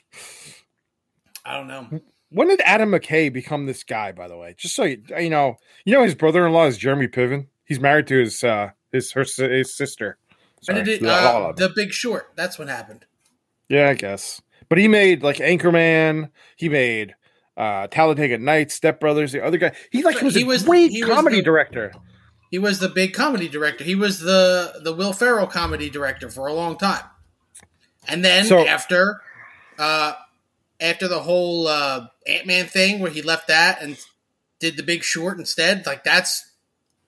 I 1.45 1.55
don't 1.57 1.67
know. 1.67 1.99
When 2.29 2.47
did 2.47 2.61
Adam 2.61 2.91
McKay 2.91 3.31
become 3.31 3.65
this 3.65 3.83
guy? 3.83 4.11
By 4.11 4.27
the 4.27 4.37
way, 4.37 4.55
just 4.57 4.75
so 4.75 4.83
you, 4.83 5.01
you 5.19 5.29
know, 5.29 5.57
you 5.85 5.93
know 5.93 6.03
his 6.03 6.15
brother-in-law 6.15 6.67
is 6.67 6.77
Jeremy 6.77 7.07
Piven. 7.07 7.47
He's 7.65 7.79
married 7.79 8.07
to 8.07 8.19
his 8.19 8.43
uh 8.43 8.71
his 8.91 9.11
her 9.13 9.23
his 9.23 9.75
sister. 9.75 10.17
When 10.67 10.75
Sorry. 10.75 10.83
did 10.83 10.93
it, 10.95 11.01
Blah, 11.01 11.39
blah, 11.39 11.49
uh, 11.49 11.51
the 11.53 11.69
Big 11.75 11.91
Short. 11.91 12.31
That's 12.35 12.59
what 12.59 12.69
happened. 12.69 13.05
Yeah, 13.67 13.89
I 13.89 13.95
guess. 13.95 14.41
But 14.69 14.77
he 14.77 14.87
made 14.87 15.23
like 15.23 15.37
Anchorman. 15.37 16.29
He 16.55 16.69
made 16.69 17.15
uh 17.57 17.87
Talladega 17.87 18.37
Nights, 18.37 18.75
Step 18.75 18.99
Brothers, 18.99 19.31
the 19.33 19.43
other 19.43 19.57
guy. 19.57 19.73
He 19.91 20.03
like 20.03 20.15
But 20.15 20.23
was 20.23 20.35
he 20.35 20.43
a 20.43 20.45
was- 20.45 20.63
great 20.63 20.91
he 20.91 21.03
was 21.03 21.13
comedy 21.13 21.37
the- 21.37 21.41
director. 21.43 21.91
He 22.49 22.59
was 22.59 22.79
the 22.79 22.89
big 22.89 23.13
comedy 23.13 23.47
director. 23.49 23.83
He 23.83 23.95
was 23.95 24.19
the 24.19 24.79
the 24.83 24.93
Will 24.93 25.13
Ferrell 25.13 25.47
comedy 25.47 25.89
director 25.89 26.29
for 26.29 26.47
a 26.47 26.53
long 26.53 26.77
time. 26.77 27.03
And 28.07 28.23
then 28.23 28.45
So- 28.45 28.65
after 28.67 29.19
uh 29.79 30.13
after 30.81 31.07
the 31.07 31.19
whole 31.21 31.67
uh 31.67 32.07
Ant 32.27 32.47
Man 32.47 32.65
thing 32.65 32.99
where 32.99 33.11
he 33.11 33.21
left 33.21 33.47
that 33.47 33.81
and 33.81 33.97
did 34.59 34.75
the 34.75 34.83
Big 34.83 35.03
Short 35.03 35.37
instead, 35.39 35.85
like 35.85 36.03
that's 36.03 36.51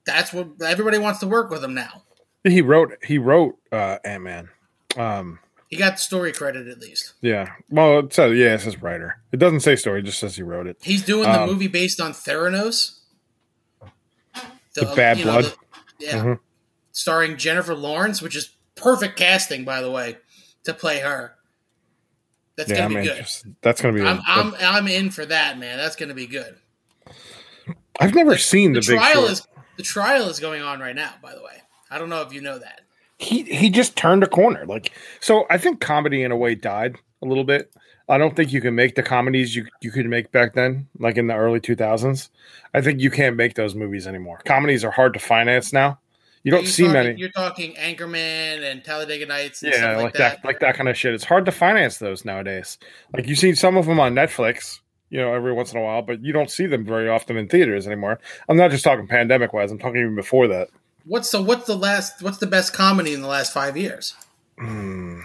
that's 0.06 0.32
what 0.32 0.48
everybody 0.62 0.98
wants 0.98 1.20
to 1.22 1.28
work 1.28 1.50
with 1.50 1.64
him 1.64 1.74
now. 1.74 2.04
He 2.46 2.62
wrote 2.62 2.94
he 3.04 3.18
wrote 3.18 3.58
uh 3.72 3.98
Ant 4.06 4.24
Man. 4.24 4.50
Um 4.96 5.40
He 5.70 5.76
got 5.78 6.00
story 6.00 6.32
credit 6.32 6.68
at 6.68 6.80
least. 6.80 7.14
yeah. 7.22 7.54
Well 7.70 8.00
it 8.00 8.14
says 8.14 8.38
yeah, 8.38 8.54
it 8.54 8.60
says 8.62 8.82
writer. 8.82 9.18
It 9.32 9.38
doesn't 9.38 9.62
say 9.62 9.76
story, 9.76 10.00
it 10.00 10.04
just 10.06 10.20
says 10.20 10.36
he 10.36 10.44
wrote 10.44 10.68
it. 10.68 10.78
He's 10.82 11.04
doing 11.04 11.24
the 11.32 11.42
Um, 11.42 11.50
movie 11.50 11.68
based 11.68 12.00
on 12.00 12.14
Theranos. 12.14 13.00
The 14.76 14.86
Bad 14.96 15.20
you 15.20 15.26
know, 15.26 15.32
Blood? 15.42 15.46
the- 15.46 15.56
yeah. 16.06 16.24
Mhm. 16.24 16.40
Starring 16.92 17.38
Jennifer 17.38 17.76
Lawrence, 17.76 18.22
which 18.22 18.36
is 18.36 18.50
perfect 18.76 19.18
casting, 19.18 19.64
by 19.64 19.82
the 19.82 19.92
way, 19.92 20.18
to 20.64 20.74
play 20.74 21.00
her. 21.00 21.36
That's 22.56 22.70
yeah, 22.70 22.78
gonna 22.88 23.00
I'm 23.00 23.04
be 23.04 23.10
good. 23.10 23.26
That's 23.62 23.82
gonna 23.82 23.94
be 23.94 24.04
I'm, 24.04 24.22
I'm 24.28 24.54
I'm 24.60 24.88
in 24.88 25.10
for 25.10 25.26
that, 25.26 25.58
man. 25.58 25.78
That's 25.78 25.96
going 25.96 26.10
to 26.10 26.16
be 26.16 26.28
good. 26.28 26.56
I've 28.00 28.14
never 28.14 28.38
seen 28.38 28.74
The, 28.74 28.82
the, 28.82 28.88
big 28.94 29.00
trial 29.00 29.26
is 29.26 29.48
the 29.78 29.84
trial 29.84 30.30
is 30.30 30.40
going 30.40 30.62
on 30.62 30.80
right 30.80 30.96
now. 30.96 31.14
By 31.22 31.34
the 31.34 31.42
way, 31.42 31.62
I 31.90 31.98
don't 31.98 32.10
know 32.10 32.22
if 32.22 32.34
you 32.34 32.42
know 32.42 32.60
that. 32.60 32.82
he 33.18 33.44
he 33.44 33.70
just 33.70 33.96
turned 33.96 34.24
a 34.24 34.28
corner. 34.28 34.66
Like 34.66 34.92
so 35.20 35.46
I 35.50 35.58
think 35.58 35.80
comedy 35.80 36.24
in 36.24 36.32
a 36.32 36.38
way 36.38 36.56
died 36.56 36.98
a 37.22 37.26
little 37.26 37.44
bit. 37.44 37.74
I 38.10 38.18
don't 38.18 38.36
think 38.36 38.52
you 38.52 38.62
can 38.62 38.76
make 38.76 38.96
the 38.96 39.04
comedies 39.04 39.56
you 39.56 39.66
you 39.82 39.92
could 39.92 40.06
make 40.08 40.32
back 40.32 40.54
then, 40.54 40.88
like 41.00 41.18
in 41.18 41.28
the 41.28 41.36
early 41.36 41.60
2000s. 41.60 42.30
I 42.74 42.82
think 42.82 43.00
you 43.00 43.10
can't 43.10 43.36
make 43.36 43.56
those 43.56 43.76
movies 43.76 44.08
anymore. 44.08 44.42
Comedies 44.46 44.84
are 44.84 44.92
hard 44.92 45.14
to 45.14 45.20
finance 45.20 45.72
now. 45.72 46.00
You 46.44 46.52
don't 46.52 46.64
Are 46.66 46.68
see 46.68 46.84
talking, 46.84 46.94
many. 46.94 47.20
You're 47.20 47.30
talking 47.32 47.74
Anchorman 47.76 48.70
and 48.70 48.84
Talladega 48.84 49.26
Nights 49.26 49.64
and 49.64 49.72
Yeah, 49.72 49.78
stuff 49.80 49.96
like, 49.96 50.04
like, 50.04 50.14
that. 50.16 50.46
like 50.46 50.60
that 50.60 50.76
kind 50.76 50.90
of 50.90 50.98
shit. 50.98 51.14
It's 51.14 51.24
hard 51.24 51.46
to 51.46 51.52
finance 51.52 52.00
those 52.00 52.26
nowadays. 52.26 52.78
Like 53.16 53.28
you 53.28 53.36
see 53.36 53.56
some 53.56 53.78
of 53.78 53.86
them 53.86 54.00
on 54.00 54.14
Netflix, 54.14 54.80
you 55.10 55.20
know, 55.22 55.34
every 55.34 55.54
once 55.54 55.72
in 55.72 55.80
a 55.80 55.82
while, 55.82 56.02
but 56.02 56.22
you 56.22 56.34
don't 56.34 56.50
see 56.52 56.66
them 56.66 56.84
very 56.86 57.08
often 57.08 57.38
in 57.38 57.48
theaters 57.48 57.88
anymore. 57.88 58.20
I'm 58.50 58.58
not 58.58 58.72
just 58.72 58.84
talking 58.84 59.08
pandemic 59.08 59.54
wise. 59.54 59.72
I'm 59.72 59.80
talking 59.80 60.02
even 60.02 60.16
before 60.16 60.48
that. 60.50 60.68
What's 61.06 61.32
the 61.32 61.42
what's 61.42 61.66
the 61.68 61.76
last 61.78 62.22
what's 62.22 62.38
the 62.40 62.48
best 62.48 62.74
comedy 62.74 63.14
in 63.14 63.22
the 63.22 63.28
last 63.28 63.54
five 63.54 63.76
years? 63.78 64.16
Hmm. 64.60 65.22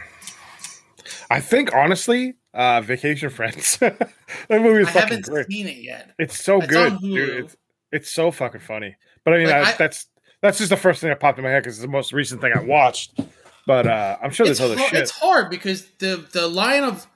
I 1.31 1.40
think 1.40 1.74
honestly, 1.74 2.35
uh, 2.54 2.81
Vacation 2.81 3.31
Friends. 3.31 3.76
that 3.78 4.11
movie 4.50 4.83
is 4.83 4.88
I 4.88 4.92
fucking 4.92 5.09
haven't 5.09 5.26
great. 5.26 5.46
seen 5.46 5.66
it 5.66 5.76
yet. 5.78 6.12
It's 6.18 6.38
so 6.40 6.59
It's 6.59 6.66
good, 6.68 6.98
dude. 7.00 7.44
It's, 7.44 7.57
it's 7.92 8.11
so 8.11 8.31
fucking 8.31 8.61
funny. 8.61 8.96
But 9.24 9.35
I 9.35 9.38
mean, 9.38 9.46
Like, 9.48 9.66
I- 9.68 9.76
that's 9.76 10.07
that's 10.40 10.59
just 10.59 10.70
the 10.70 10.77
first 10.77 11.01
thing 11.01 11.09
that 11.11 11.20
popped 11.20 11.38
in 11.38 11.44
my 11.44 11.51
head 11.51 11.62
because 11.62 11.77
it's 11.77 11.83
the 11.83 11.88
most 11.88 12.12
recent 12.12 12.40
thing 12.40 12.53
I 12.55 12.61
watched. 12.61 13.18
But 13.66 13.87
uh, 13.87 14.16
I'm 14.22 14.31
sure 14.31 14.46
It's, 14.46 14.59
there's 14.59 14.70
other 14.72 14.81
har- 14.81 14.88
shit. 14.90 14.98
it's 15.01 15.11
hard 15.11 15.51
because 15.51 15.87
the 15.98 16.27
the 16.33 16.48
line 16.48 16.85
of 16.85 17.07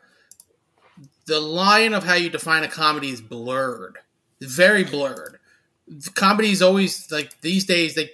the 1.26 1.40
line 1.40 1.94
of 1.94 2.04
how 2.04 2.14
you 2.14 2.30
define 2.30 2.62
a 2.64 2.68
comedy 2.68 3.10
is 3.10 3.20
blurred, 3.20 3.98
very 4.40 4.84
blurred. 4.84 5.38
Comedy 6.14 6.50
is 6.50 6.62
always 6.62 7.10
like 7.10 7.40
these 7.40 7.64
days 7.64 7.94
they 7.94 8.10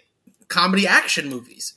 comedy 0.49 0.87
action 0.87 1.29
movies. 1.29 1.75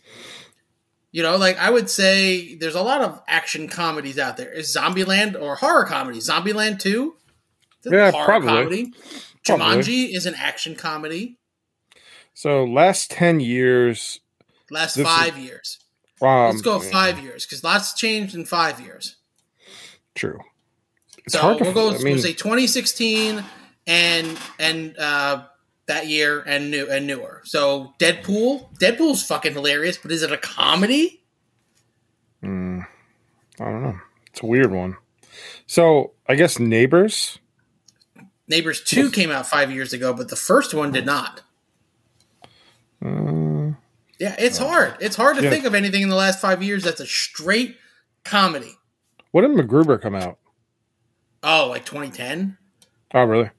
You 1.12 1.24
know, 1.24 1.36
like 1.36 1.58
I 1.58 1.70
would 1.70 1.89
say 1.89 2.56
there's 2.56 2.76
a 2.76 2.82
lot 2.82 3.02
of 3.02 3.22
action 3.28 3.67
comedies 3.67 4.17
out 4.17 4.38
there. 4.38 4.52
Is 4.52 4.74
Zombieland 4.76 5.39
or 5.39 5.56
horror 5.56 5.86
comedy? 5.86 6.20
Zombieland 6.20 6.80
2? 6.80 7.15
That's 7.84 7.94
a 7.94 7.98
Yeah, 7.98 8.12
horror 8.12 8.26
probably. 8.26 8.48
comedy. 8.48 8.94
Probably. 9.46 9.65
Jumanji 9.65 10.15
is 10.15 10.26
an 10.26 10.36
action 10.36 10.76
comedy. 10.76 11.38
So 12.34 12.63
last 12.65 13.12
ten 13.12 13.39
years, 13.39 14.20
Last 14.70 14.98
is- 14.98 15.06
five 15.06 15.38
years. 15.38 15.80
um, 16.22 16.28
Let's 16.52 16.62
go 16.62 16.80
five 16.80 17.20
years 17.20 17.46
because 17.46 17.63
lots 17.63 17.94
changed 17.94 18.36
in 18.36 18.46
five 18.46 18.80
years. 18.80 19.17
True. 20.15 20.39
It's 21.26 21.34
so 21.34 21.41
hard 21.41 21.62
we'll 21.62 21.74
go. 21.74 21.89
I 21.91 21.98
mean, 22.00 22.13
we'll 22.13 22.22
say 22.24 22.34
2016 22.34 23.44
and 23.88 24.38
and 24.60 24.98
uh, 24.98 25.46
that 25.86 26.08
year 26.08 26.41
and 26.46 26.72
new 26.72 26.89
and 26.89 27.06
newer. 27.08 27.41
So 27.46 27.94
Deadpool. 28.00 28.78
Deadpool's 28.80 29.24
fucking 29.24 29.54
hilarious, 29.54 29.98
but 29.98 30.12
is 30.12 30.24
it 30.24 30.32
a 30.32 30.38
comedy? 30.38 31.24
mm, 32.44 32.86
I 33.60 33.63
don't 33.63 33.84
know. 33.84 34.00
It's 34.28 34.41
a 34.41 34.46
weird 34.48 34.72
one. 34.72 34.98
So 35.67 36.13
I 36.28 36.36
guess 36.36 36.60
Neighbors. 36.60 37.38
Neighbors 38.48 38.84
Two 38.84 39.12
came 39.12 39.32
out 39.32 39.48
five 39.48 39.72
years 39.72 39.94
ago, 39.94 40.13
but 40.13 40.30
the 40.30 40.36
first 40.36 40.74
one 40.74 40.91
did 40.91 41.06
not. 41.06 41.41
Uh, 43.04 43.74
Yeah, 44.20 44.36
it's 44.38 44.58
hard. 44.60 44.96
It's 45.00 45.16
hard 45.16 45.38
to 45.38 45.44
Yeah. 45.44 45.50
think 45.50 45.66
of 45.66 45.74
anything 45.74 46.02
in 46.04 46.10
the 46.10 46.16
last 46.16 46.40
five 46.40 46.62
years 46.62 46.84
that's 46.84 47.00
a 47.00 47.06
straight 47.08 47.78
comedy. 48.24 48.78
when 49.32 49.44
did 49.44 49.66
MacGruber 49.68 50.00
come 50.02 50.14
out? 50.16 50.38
Oh, 51.44 51.68
like 51.70 51.86
2010. 51.86 52.58
Oh, 53.14 53.24
really? 53.24 53.50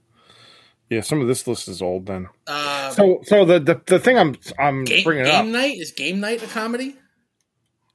Yeah, 0.88 1.00
some 1.00 1.20
of 1.22 1.26
this 1.26 1.46
list 1.46 1.66
is 1.68 1.80
old 1.82 2.06
then. 2.06 2.28
Uh, 2.46 2.90
So, 2.90 3.22
so 3.24 3.44
the 3.44 3.58
the, 3.58 3.80
the 3.86 3.98
thing 3.98 4.18
I'm 4.18 4.36
I'm 4.58 4.84
game, 4.84 5.02
bringing 5.04 5.24
game 5.24 5.34
up. 5.34 5.46
night 5.46 5.78
is 5.78 5.90
game 5.90 6.20
night 6.20 6.42
a 6.42 6.46
comedy? 6.46 6.96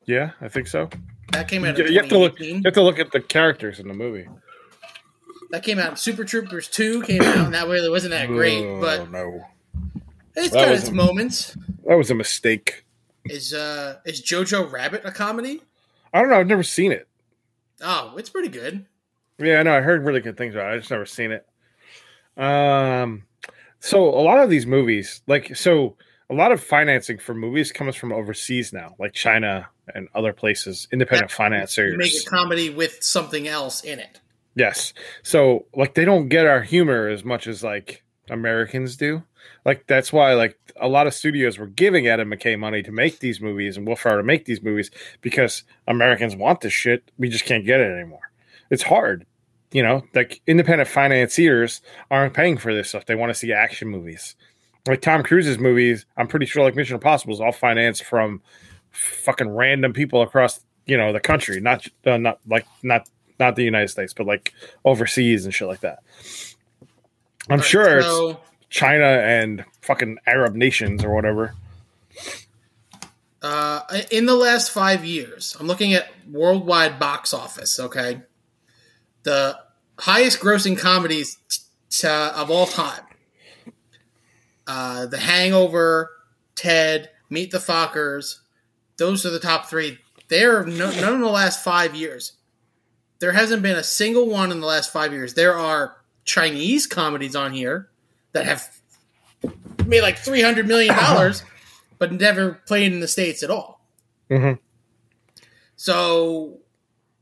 Yeah, 0.06 0.32
I 0.42 0.48
think 0.50 0.68
so. 0.68 0.90
That 1.34 1.48
came 1.48 1.64
out. 1.64 1.78
You, 1.78 1.86
you 1.86 2.00
have 2.00 2.10
to 2.10 2.18
look. 2.18 2.40
You 2.40 2.62
have 2.66 2.74
to 2.74 2.82
look 2.82 2.98
at 3.00 3.12
the 3.12 3.20
characters 3.22 3.80
in 3.80 3.88
the 3.88 3.94
movie. 3.94 4.28
That 5.52 5.64
came 5.64 5.78
out. 5.80 6.00
Super 6.00 6.24
Troopers 6.26 6.68
Two 6.68 7.02
came 7.04 7.22
out, 7.22 7.38
and 7.38 7.54
that 7.54 7.68
really 7.68 7.90
wasn't 7.90 8.12
that 8.12 8.28
great, 8.28 8.64
Oh, 8.66 8.82
but 8.82 9.12
no, 9.12 9.46
it's 10.38 10.54
That 10.54 10.66
got 10.68 10.76
its 10.76 10.88
a- 10.90 10.94
moments. 10.94 11.58
that 11.86 11.98
was 11.98 12.10
a 12.12 12.16
mistake. 12.16 12.86
Is 13.26 13.54
uh 13.54 13.98
is 14.06 14.22
Jojo 14.22 14.72
Rabbit 14.72 15.02
a 15.04 15.12
comedy? 15.12 15.62
I 16.14 16.22
don't 16.22 16.30
know. 16.30 16.40
I've 16.40 16.48
never 16.48 16.64
seen 16.64 16.92
it. 16.94 17.08
Oh, 17.82 18.16
it's 18.18 18.30
pretty 18.30 18.48
good. 18.50 18.86
Yeah, 19.38 19.60
I 19.60 19.64
know. 19.64 19.76
I 19.76 19.82
heard 19.82 20.06
really 20.06 20.22
good 20.22 20.38
things 20.38 20.56
about 20.56 20.72
it. 20.72 20.76
I 20.76 20.78
just 20.80 20.90
never 20.90 21.06
seen 21.06 21.32
it. 21.32 21.46
Um, 22.42 23.24
so 23.80 24.06
a 24.06 24.22
lot 24.22 24.40
of 24.40 24.50
these 24.50 24.66
movies, 24.66 25.22
like, 25.28 25.56
so 25.56 25.96
a 26.30 26.34
lot 26.34 26.52
of 26.52 26.64
financing 26.64 27.18
for 27.20 27.34
movies 27.34 27.72
comes 27.72 27.96
from 27.96 28.12
overseas 28.12 28.74
now, 28.74 28.96
like 29.00 29.14
China 29.14 29.68
and 29.94 30.08
other 30.16 30.34
places, 30.34 30.88
independent 30.92 31.32
financiers. 31.32 31.98
make 31.98 32.14
a 32.16 32.26
comedy 32.30 32.70
with 32.70 33.04
something 33.04 33.48
else 33.48 33.82
in 33.84 34.00
it. 34.00 34.20
Yes. 34.56 34.94
So 35.24 35.66
like 35.76 35.94
they 35.94 36.04
don't 36.06 36.30
get 36.30 36.48
our 36.48 36.62
humor 36.62 37.08
as 37.10 37.24
much 37.24 37.46
as 37.48 37.64
like 37.64 38.04
Americans 38.30 38.98
do. 38.98 39.24
Like 39.66 39.88
that's 39.88 40.12
why 40.12 40.34
like 40.34 40.58
a 40.80 40.88
lot 40.88 41.08
of 41.08 41.14
studios 41.14 41.58
were 41.58 41.68
giving 41.68 42.08
Adam 42.08 42.30
McKay 42.30 42.58
money 42.58 42.84
to 42.84 42.92
make 42.92 43.20
these 43.20 43.42
movies 43.42 43.78
and 43.78 43.88
Will 43.88 43.96
Ferrell 43.96 44.18
to 44.18 44.24
make 44.24 44.46
these 44.46 44.62
movies 44.62 44.92
because 45.22 45.64
Americans 45.88 46.36
want 46.36 46.62
this 46.62 46.74
shit. 46.74 47.12
We 47.18 47.30
just 47.30 47.46
can't 47.46 47.66
get 47.66 47.80
it 47.80 47.92
anymore. 47.92 48.32
It's 48.70 48.84
hard. 48.84 49.26
You 49.72 49.84
know, 49.84 50.04
like 50.14 50.42
independent 50.48 50.90
financiers 50.90 51.82
aren't 52.10 52.34
paying 52.34 52.58
for 52.58 52.74
this 52.74 52.90
stuff. 52.90 53.06
They 53.06 53.16
want 53.16 53.32
to 53.32 53.34
see 53.34 53.52
action 53.52 53.90
movies. 53.90 54.36
Like 54.88 55.02
Tom 55.02 55.24
Cruise's 55.24 55.60
movies, 55.60 56.06
I'm 56.16 56.28
pretty 56.28 56.46
sure 56.46 56.64
like 56.64 56.76
Mission 56.76 56.96
Impossible 56.96 57.34
is 57.34 57.42
all 57.42 57.52
financed 57.52 58.06
from 58.06 58.42
fucking 58.92 59.50
random 59.50 59.92
people 59.92 60.22
across, 60.22 60.62
you 60.86 60.96
know, 60.96 61.12
the 61.12 61.20
country, 61.20 61.60
not 61.60 61.86
uh, 62.06 62.16
not 62.18 62.40
like 62.48 62.66
not 62.84 63.10
not 63.40 63.56
the 63.56 63.64
United 63.64 63.90
States, 63.90 64.14
but 64.14 64.26
like 64.26 64.54
overseas 64.86 65.46
and 65.46 65.54
shit 65.54 65.68
like 65.68 65.82
that. 65.82 66.00
I'm 67.50 67.60
right, 67.60 67.66
sure 67.66 68.00
it's 68.00 68.40
China 68.70 69.06
and 69.06 69.64
fucking 69.82 70.18
Arab 70.26 70.56
nations 70.56 71.04
or 71.04 71.14
whatever. 71.14 71.54
uh, 73.42 73.82
in 74.12 74.26
the 74.26 74.36
last 74.36 74.72
five 74.72 75.06
years, 75.06 75.56
I'm 75.60 75.68
looking 75.68 75.94
at 75.94 76.10
worldwide 76.30 77.00
box 77.00 77.34
office. 77.34 77.80
Okay, 77.80 78.22
the 79.24 79.58
highest 80.00 80.40
grossing 80.40 80.78
comedies 80.78 81.38
t- 81.50 81.60
t- 81.90 82.08
of 82.08 82.52
all 82.52 82.66
time. 82.66 83.04
Uh, 84.66 85.06
the 85.06 85.20
Hangover, 85.20 86.12
Ted, 86.56 87.10
Meet 87.30 87.52
the 87.52 87.58
Fockers. 87.58 88.40
Those 88.98 89.26
are 89.26 89.30
the 89.30 89.40
top 89.40 89.68
three. 89.68 90.00
They're 90.28 90.66
no, 90.66 90.92
none 90.92 91.16
in 91.16 91.22
the 91.22 91.28
last 91.30 91.64
five 91.64 91.96
years. 91.96 92.34
There 93.20 93.32
hasn't 93.32 93.62
been 93.64 93.78
a 93.78 93.84
single 93.84 94.28
one 94.28 94.52
in 94.52 94.60
the 94.60 94.68
last 94.68 94.92
five 94.92 95.14
years. 95.14 95.34
There 95.36 95.56
are 95.56 95.97
Chinese 96.28 96.86
comedies 96.86 97.36
on 97.36 97.54
here 97.54 97.90
that 98.34 98.46
have 98.46 98.70
made 99.88 100.02
like 100.02 100.20
three 100.20 100.42
hundred 100.44 100.68
million 100.68 100.94
dollars, 100.96 101.44
but 101.98 102.12
never 102.12 102.62
played 102.68 102.92
in 102.94 103.00
the 103.00 103.08
states 103.08 103.42
at 103.42 103.50
all. 103.50 103.82
Mhm. 104.30 104.60
So, 105.76 106.60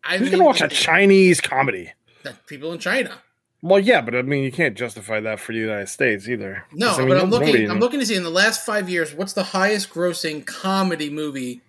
I 0.03 0.17
Who's 0.17 0.23
mean, 0.29 0.31
gonna 0.39 0.43
watch 0.43 0.61
a 0.61 0.67
Chinese 0.67 1.39
comedy? 1.39 1.91
that 2.23 2.45
people 2.47 2.73
in 2.73 2.79
China. 2.79 3.21
Well, 3.61 3.79
yeah, 3.79 4.01
but 4.01 4.15
I 4.15 4.21
mean, 4.23 4.43
you 4.43 4.51
can't 4.51 4.75
justify 4.75 5.19
that 5.21 5.39
for 5.39 5.51
the 5.53 5.59
United 5.59 5.87
States 5.89 6.27
either. 6.27 6.65
No, 6.71 6.93
I 6.95 6.99
mean, 6.99 7.09
but 7.09 7.17
I'm 7.21 7.29
nobody- 7.29 7.51
looking. 7.51 7.69
I'm 7.71 7.79
looking 7.79 7.99
to 7.99 8.05
see 8.05 8.15
in 8.15 8.23
the 8.23 8.29
last 8.31 8.65
five 8.65 8.89
years 8.89 9.13
what's 9.13 9.33
the 9.33 9.43
highest 9.43 9.89
grossing 9.91 10.45
comedy 10.45 11.09
movie. 11.09 11.61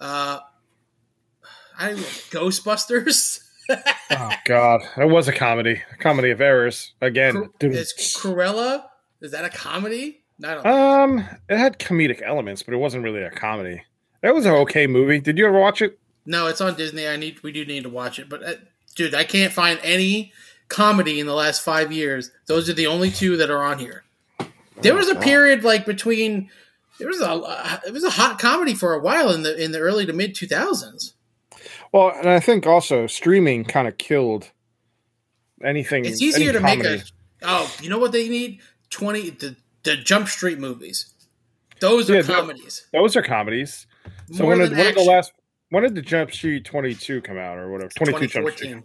Uh, 0.00 0.40
I 1.78 1.92
Ghostbusters. 2.30 3.40
Oh 3.68 4.30
God, 4.44 4.82
that 4.96 5.08
was 5.08 5.28
a 5.28 5.32
comedy, 5.32 5.82
a 5.92 5.96
comedy 5.96 6.30
of 6.30 6.40
errors 6.40 6.92
again. 7.00 7.32
Cru- 7.34 7.52
Dude. 7.58 7.74
is 7.74 7.92
Cruella? 7.92 8.84
Is 9.20 9.32
that 9.32 9.44
a 9.44 9.50
comedy? 9.50 10.22
I 10.44 10.54
don't. 10.54 10.66
Um, 10.66 11.24
it 11.48 11.58
had 11.58 11.78
comedic 11.78 12.22
elements, 12.22 12.62
but 12.62 12.74
it 12.74 12.78
wasn't 12.78 13.02
really 13.04 13.22
a 13.22 13.30
comedy. 13.30 13.82
That 14.22 14.34
was 14.34 14.46
an 14.46 14.52
okay 14.52 14.86
movie. 14.86 15.20
Did 15.20 15.38
you 15.38 15.46
ever 15.46 15.58
watch 15.58 15.82
it? 15.82 15.98
no, 16.24 16.46
it's 16.48 16.60
on 16.60 16.74
Disney. 16.76 17.06
I 17.08 17.16
need. 17.16 17.42
We 17.42 17.52
do 17.52 17.64
need 17.64 17.84
to 17.84 17.88
watch 17.88 18.18
it, 18.18 18.28
but 18.28 18.42
uh, 18.44 18.54
dude, 18.94 19.14
I 19.14 19.24
can't 19.24 19.52
find 19.52 19.78
any 19.82 20.32
comedy 20.68 21.20
in 21.20 21.26
the 21.26 21.34
last 21.34 21.62
five 21.62 21.92
years. 21.92 22.30
Those 22.46 22.68
are 22.68 22.74
the 22.74 22.86
only 22.86 23.10
two 23.10 23.36
that 23.36 23.50
are 23.50 23.62
on 23.62 23.78
here. 23.78 24.04
There 24.82 24.94
was 24.94 25.08
a 25.08 25.14
period 25.16 25.64
like 25.64 25.86
between. 25.86 26.50
There 26.98 27.08
was 27.08 27.20
a. 27.20 27.80
It 27.86 27.92
was 27.92 28.04
a 28.04 28.10
hot 28.10 28.38
comedy 28.38 28.74
for 28.74 28.94
a 28.94 29.00
while 29.00 29.30
in 29.32 29.42
the 29.42 29.62
in 29.62 29.72
the 29.72 29.80
early 29.80 30.06
to 30.06 30.12
mid 30.12 30.34
two 30.34 30.46
thousands. 30.46 31.14
Well, 31.92 32.12
and 32.16 32.28
I 32.28 32.40
think 32.40 32.66
also 32.66 33.06
streaming 33.06 33.64
kind 33.64 33.88
of 33.88 33.98
killed 33.98 34.50
anything. 35.64 36.04
It's 36.04 36.20
easier 36.20 36.52
to 36.52 36.60
make 36.60 36.84
a. 36.84 37.02
Oh, 37.42 37.72
you 37.80 37.90
know 37.90 37.98
what 37.98 38.12
they 38.12 38.28
need? 38.28 38.60
Twenty 38.90 39.30
the 39.30 39.56
the 39.82 39.96
Jump 39.96 40.28
Street 40.28 40.58
movies. 40.58 41.12
Those 41.80 42.10
are 42.10 42.16
Yeah, 42.16 42.22
comedies. 42.22 42.86
Those 42.92 43.16
are 43.16 43.22
comedies. 43.22 43.86
So 44.32 44.42
More 44.42 44.56
when 44.56 44.58
did, 44.60 44.76
when 44.76 44.86
did 44.86 44.96
the 44.96 45.02
last? 45.02 45.32
When 45.70 45.82
did 45.82 45.94
the 45.94 46.02
Jump 46.02 46.32
Street 46.32 46.64
Twenty 46.64 46.94
Two 46.94 47.20
come 47.20 47.38
out 47.38 47.58
or 47.58 47.70
whatever? 47.70 47.90
Twenty 47.96 48.18
Two 48.18 48.26
Jump 48.26 48.50
Street. 48.50 48.82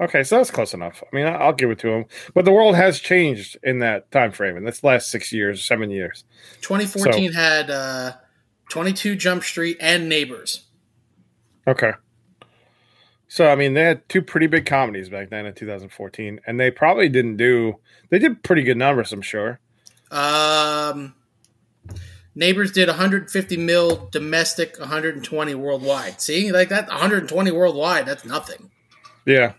Okay, 0.00 0.22
so 0.22 0.38
that's 0.38 0.50
close 0.50 0.72
enough. 0.72 1.02
I 1.12 1.14
mean, 1.14 1.26
I'll 1.26 1.52
give 1.52 1.70
it 1.70 1.78
to 1.80 1.88
him. 1.88 2.04
But 2.32 2.46
the 2.46 2.52
world 2.52 2.74
has 2.74 3.00
changed 3.00 3.58
in 3.62 3.80
that 3.80 4.10
time 4.10 4.32
frame, 4.32 4.62
that's 4.64 4.80
the 4.80 4.86
last 4.86 5.10
six 5.10 5.30
years, 5.30 5.62
seven 5.62 5.90
years. 5.90 6.24
2014 6.62 7.34
had 7.34 7.68
uh, 7.68 8.12
22 8.70 9.14
Jump 9.16 9.42
Street 9.44 9.76
and 9.78 10.08
Neighbors. 10.08 10.64
Okay. 11.66 11.92
So 13.28 13.48
I 13.48 13.54
mean, 13.54 13.74
they 13.74 13.82
had 13.82 14.08
two 14.08 14.22
pretty 14.22 14.48
big 14.48 14.66
comedies 14.66 15.08
back 15.08 15.30
then 15.30 15.46
in 15.46 15.54
2014, 15.54 16.40
and 16.46 16.58
they 16.58 16.70
probably 16.70 17.08
didn't 17.08 17.36
do. 17.36 17.76
They 18.08 18.18
did 18.18 18.42
pretty 18.42 18.62
good 18.62 18.76
numbers, 18.76 19.12
I'm 19.12 19.22
sure. 19.22 19.60
Um, 20.10 21.14
Neighbors 22.34 22.72
did 22.72 22.88
150 22.88 23.56
mil 23.56 24.08
domestic, 24.10 24.78
120 24.78 25.54
worldwide. 25.54 26.20
See, 26.20 26.50
like 26.52 26.68
that, 26.68 26.88
120 26.88 27.50
worldwide. 27.50 28.06
That's 28.06 28.24
nothing. 28.24 28.70
Yeah. 29.26 29.52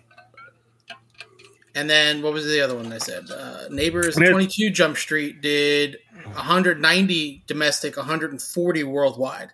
And 1.76 1.90
then 1.90 2.22
what 2.22 2.34
was 2.34 2.46
the 2.46 2.62
other 2.62 2.76
one 2.76 2.92
I 2.92 2.98
said? 2.98 3.30
Uh, 3.30 3.68
Neighbors 3.70 4.16
22 4.16 4.70
Jump 4.72 4.98
Street 4.98 5.42
did 5.42 5.98
190 6.26 7.44
domestic, 7.48 7.98
140 7.98 8.84
worldwide. 8.84 9.52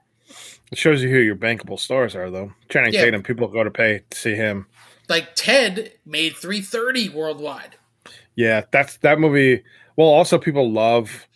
It 0.72 0.78
shows 0.78 1.02
you 1.02 1.10
who 1.10 1.20
your 1.20 1.36
bankable 1.36 1.80
stars 1.80 2.16
are, 2.16 2.30
though. 2.30 2.54
Channing 2.70 2.94
Yeah. 2.94 3.06
Tatum, 3.06 3.24
people 3.24 3.48
go 3.48 3.64
to 3.64 3.72
pay 3.72 4.02
to 4.10 4.18
see 4.18 4.36
him. 4.36 4.68
Like 5.08 5.36
Ted 5.36 5.94
made 6.06 6.36
330 6.36 7.10
worldwide. 7.10 7.78
Yeah, 8.36 8.64
that's 8.72 8.98
that 8.98 9.20
movie. 9.20 9.64
Well, 9.96 10.08
also 10.10 10.38
people 10.38 10.72
love 10.72 11.28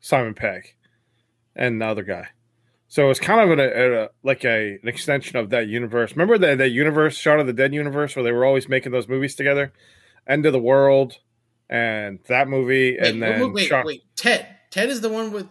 Simon 0.00 0.34
Pegg 0.34 0.74
and 1.54 1.80
the 1.80 1.86
other 1.86 2.02
guy. 2.02 2.28
So 2.88 3.08
it's 3.10 3.20
kind 3.20 3.40
of 3.40 3.56
an, 3.56 3.60
a, 3.60 4.02
a 4.04 4.08
like 4.24 4.44
a 4.44 4.78
an 4.82 4.88
extension 4.88 5.36
of 5.36 5.50
that 5.50 5.68
universe. 5.68 6.10
Remember 6.12 6.38
that 6.38 6.58
that 6.58 6.70
universe, 6.70 7.16
Shaun 7.16 7.38
of 7.38 7.46
the 7.46 7.52
Dead 7.52 7.72
universe, 7.72 8.16
where 8.16 8.24
they 8.24 8.32
were 8.32 8.44
always 8.44 8.68
making 8.68 8.90
those 8.90 9.06
movies 9.06 9.36
together, 9.36 9.72
End 10.26 10.44
of 10.44 10.52
the 10.52 10.58
World, 10.58 11.18
and 11.68 12.18
that 12.26 12.48
movie, 12.48 12.96
Wait, 12.98 13.06
and 13.06 13.20
wait, 13.20 13.28
then 13.38 13.52
wait, 13.52 13.68
Shaun- 13.68 13.86
wait, 13.86 14.02
Ted. 14.16 14.44
Ted 14.70 14.88
is 14.88 15.02
the 15.02 15.08
one 15.08 15.30
with 15.30 15.46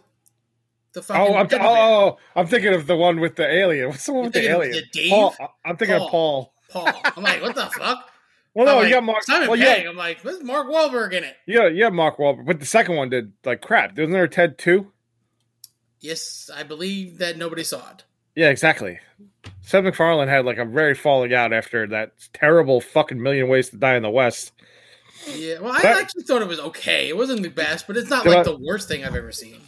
the 0.94 1.00
oh, 1.02 1.04
fucking. 1.04 1.60
Oh, 1.62 1.66
I'm, 1.66 1.66
oh, 1.66 2.18
I'm 2.36 2.48
thinking 2.48 2.74
of 2.74 2.88
the 2.88 2.96
one 2.96 3.20
with 3.20 3.36
the 3.36 3.48
alien. 3.48 3.90
What's 3.90 4.06
the 4.06 4.14
one 4.14 4.24
You're 4.24 4.26
with 4.26 4.34
the 4.34 4.50
alien? 4.50 4.84
Dave? 4.92 5.10
Paul. 5.12 5.36
I'm 5.66 5.78
thinking 5.78 5.98
Paul. 5.98 6.54
of 6.68 6.74
Paul. 6.74 6.92
Paul. 6.94 7.02
I'm 7.18 7.24
like, 7.24 7.42
what 7.42 7.56
the 7.56 7.66
fuck? 7.78 8.10
Well, 8.54 8.66
no, 8.66 8.72
I'm 8.74 8.78
you 8.78 8.84
like, 8.86 8.94
got 8.94 9.04
Mark. 9.04 9.24
Simon 9.24 9.50
well, 9.50 9.60
Pegg. 9.60 9.84
yeah, 9.84 9.90
I'm 9.90 9.96
like, 9.96 10.20
what's 10.24 10.44
Mark 10.44 10.68
Wahlberg 10.68 11.14
in 11.14 11.24
it? 11.24 11.36
yeah, 11.46 11.68
yeah, 11.68 11.90
Mark 11.90 12.18
Wahlberg. 12.18 12.46
But 12.46 12.60
the 12.60 12.66
second 12.66 12.96
one 12.96 13.10
did 13.10 13.34
like 13.46 13.62
crap. 13.62 13.92
Wasn't 13.92 14.12
there 14.12 14.24
a 14.24 14.30
Ted 14.30 14.58
two? 14.58 14.92
Yes, 16.00 16.50
I 16.56 16.64
believe 16.64 17.18
that 17.20 17.38
nobody 17.38 17.64
saw 17.64 17.92
it. 17.92 18.06
Yeah, 18.36 18.50
exactly. 18.50 19.00
Seth 19.62 19.84
MacFarlane 19.84 20.30
had 20.30 20.46
like 20.46 20.58
a 20.58 20.66
very 20.66 20.96
falling 20.96 21.34
out 21.34 21.52
after 21.54 21.88
that 21.88 22.14
terrible 22.34 22.80
fucking 22.82 23.22
Million 23.22 23.50
Ways 23.50 23.70
to 23.70 23.78
Die 23.78 23.96
in 23.96 24.04
the 24.04 24.10
West. 24.10 24.52
Yeah, 25.36 25.60
well, 25.60 25.74
I 25.74 25.82
That- 25.82 26.02
actually 26.02 26.24
thought 26.24 26.42
it 26.42 26.48
was 26.48 26.60
okay. 26.60 27.10
It 27.10 27.18
wasn't 27.18 27.44
the 27.44 27.50
best, 27.50 27.86
but 27.86 27.98
it's 27.98 28.10
not 28.10 28.26
like 28.26 28.38
I- 28.38 28.44
the 28.44 28.58
worst 28.58 28.88
thing 28.88 29.04
I've 29.04 29.16
ever 29.16 29.32
seen. 29.32 29.62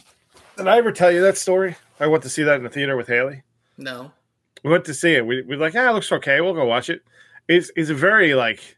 Did 0.62 0.68
I 0.68 0.78
ever 0.78 0.92
tell 0.92 1.10
you 1.10 1.20
that 1.22 1.36
story? 1.36 1.74
I 1.98 2.06
went 2.06 2.22
to 2.22 2.28
see 2.28 2.44
that 2.44 2.54
in 2.54 2.62
the 2.62 2.70
theater 2.70 2.96
with 2.96 3.08
Haley. 3.08 3.42
No. 3.76 4.12
We 4.62 4.70
went 4.70 4.84
to 4.84 4.94
see 4.94 5.14
it. 5.14 5.26
We 5.26 5.42
we 5.42 5.56
like, 5.56 5.74
ah, 5.74 5.90
it 5.90 5.92
looks 5.92 6.12
okay. 6.12 6.40
We'll 6.40 6.54
go 6.54 6.64
watch 6.64 6.88
it. 6.88 7.02
It's 7.48 7.72
it's 7.74 7.90
a 7.90 7.96
very 7.96 8.36
like 8.36 8.76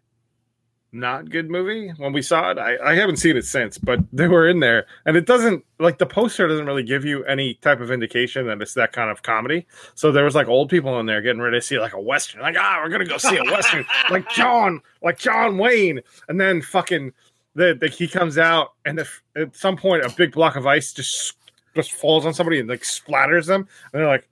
not 0.93 1.29
good 1.29 1.51
movie 1.51 1.91
when 1.99 2.15
we 2.15 2.23
saw 2.23 2.53
it. 2.53 2.59
I, 2.59 2.79
I 2.83 2.95
haven't 2.95 3.17
seen 3.17 3.37
it 3.37 3.45
since, 3.45 3.77
but 3.77 3.99
they 4.15 4.29
were 4.29 4.49
in 4.49 4.61
there, 4.61 4.87
and 5.05 5.15
it 5.15 5.27
doesn't 5.27 5.63
like 5.79 5.99
the 5.99 6.07
poster 6.07 6.49
doesn't 6.49 6.65
really 6.65 6.85
give 6.85 7.05
you 7.05 7.23
any 7.25 7.57
type 7.57 7.81
of 7.81 7.91
indication 7.91 8.47
that 8.47 8.63
it's 8.63 8.73
that 8.73 8.95
kind 8.95 9.11
of 9.11 9.23
comedy. 9.23 9.67
So 9.95 10.11
there 10.11 10.25
was 10.25 10.35
like 10.35 10.49
old 10.49 10.71
people 10.71 10.99
in 11.01 11.05
there 11.05 11.21
getting 11.21 11.43
ready 11.43 11.59
to 11.59 11.63
see 11.63 11.79
like 11.79 11.93
a 11.93 12.01
western, 12.01 12.41
like 12.41 12.57
ah, 12.59 12.81
we're 12.83 12.89
gonna 12.89 13.05
go 13.05 13.19
see 13.19 13.37
a 13.37 13.45
western, 13.45 13.85
like 14.11 14.27
John, 14.31 14.81
like 15.03 15.19
John 15.19 15.59
Wayne, 15.59 16.01
and 16.31 16.41
then 16.41 16.63
fucking 16.63 17.13
the, 17.55 17.77
the 17.79 17.89
he 17.89 18.09
comes 18.09 18.39
out, 18.39 18.73
and 18.87 18.99
if, 18.99 19.23
at 19.37 19.55
some 19.55 19.77
point 19.77 20.03
a 20.03 20.09
big 20.09 20.33
block 20.33 20.57
of 20.57 20.67
ice 20.67 20.91
just 20.95 21.37
just 21.75 21.93
falls 21.93 22.25
on 22.27 22.35
somebody 22.35 22.61
and 22.61 22.69
like 22.69 22.83
splatters 22.83 23.47
them, 23.47 23.69
and 23.93 24.01
they're 24.01 24.07
like, 24.09 24.29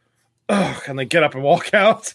oh, 0.49 0.83
and 0.89 0.99
they 0.99 1.05
get 1.05 1.23
up 1.23 1.35
and 1.35 1.43
walk 1.43 1.73
out. 1.75 2.15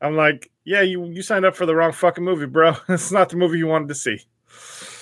I'm 0.00 0.14
like, 0.16 0.50
yeah, 0.64 0.82
you 0.82 1.04
you 1.06 1.22
signed 1.22 1.44
up 1.44 1.56
for 1.56 1.66
the 1.66 1.74
wrong 1.74 1.92
fucking 1.92 2.24
movie, 2.24 2.46
bro. 2.46 2.74
It's 2.88 3.10
not 3.12 3.30
the 3.30 3.36
movie 3.36 3.58
you 3.58 3.66
wanted 3.66 3.88
to 3.88 3.94
see. 3.94 4.20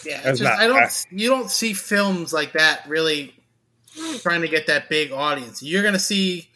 Yeah, 0.06 0.18
It's 0.18 0.26
it's 0.26 0.38
just 0.40 0.42
not- 0.42 0.60
I 0.60 0.64
I- 0.64 0.68
don't. 0.68 1.06
You 1.10 1.28
don't 1.30 1.50
see 1.50 1.72
films 1.72 2.32
like 2.32 2.52
that 2.52 2.86
really 2.88 3.34
trying 4.20 4.42
to 4.42 4.48
get 4.48 4.66
that 4.68 4.88
big 4.88 5.12
audience. 5.12 5.62
You're 5.62 5.82
gonna 5.82 5.98
see. 5.98 6.48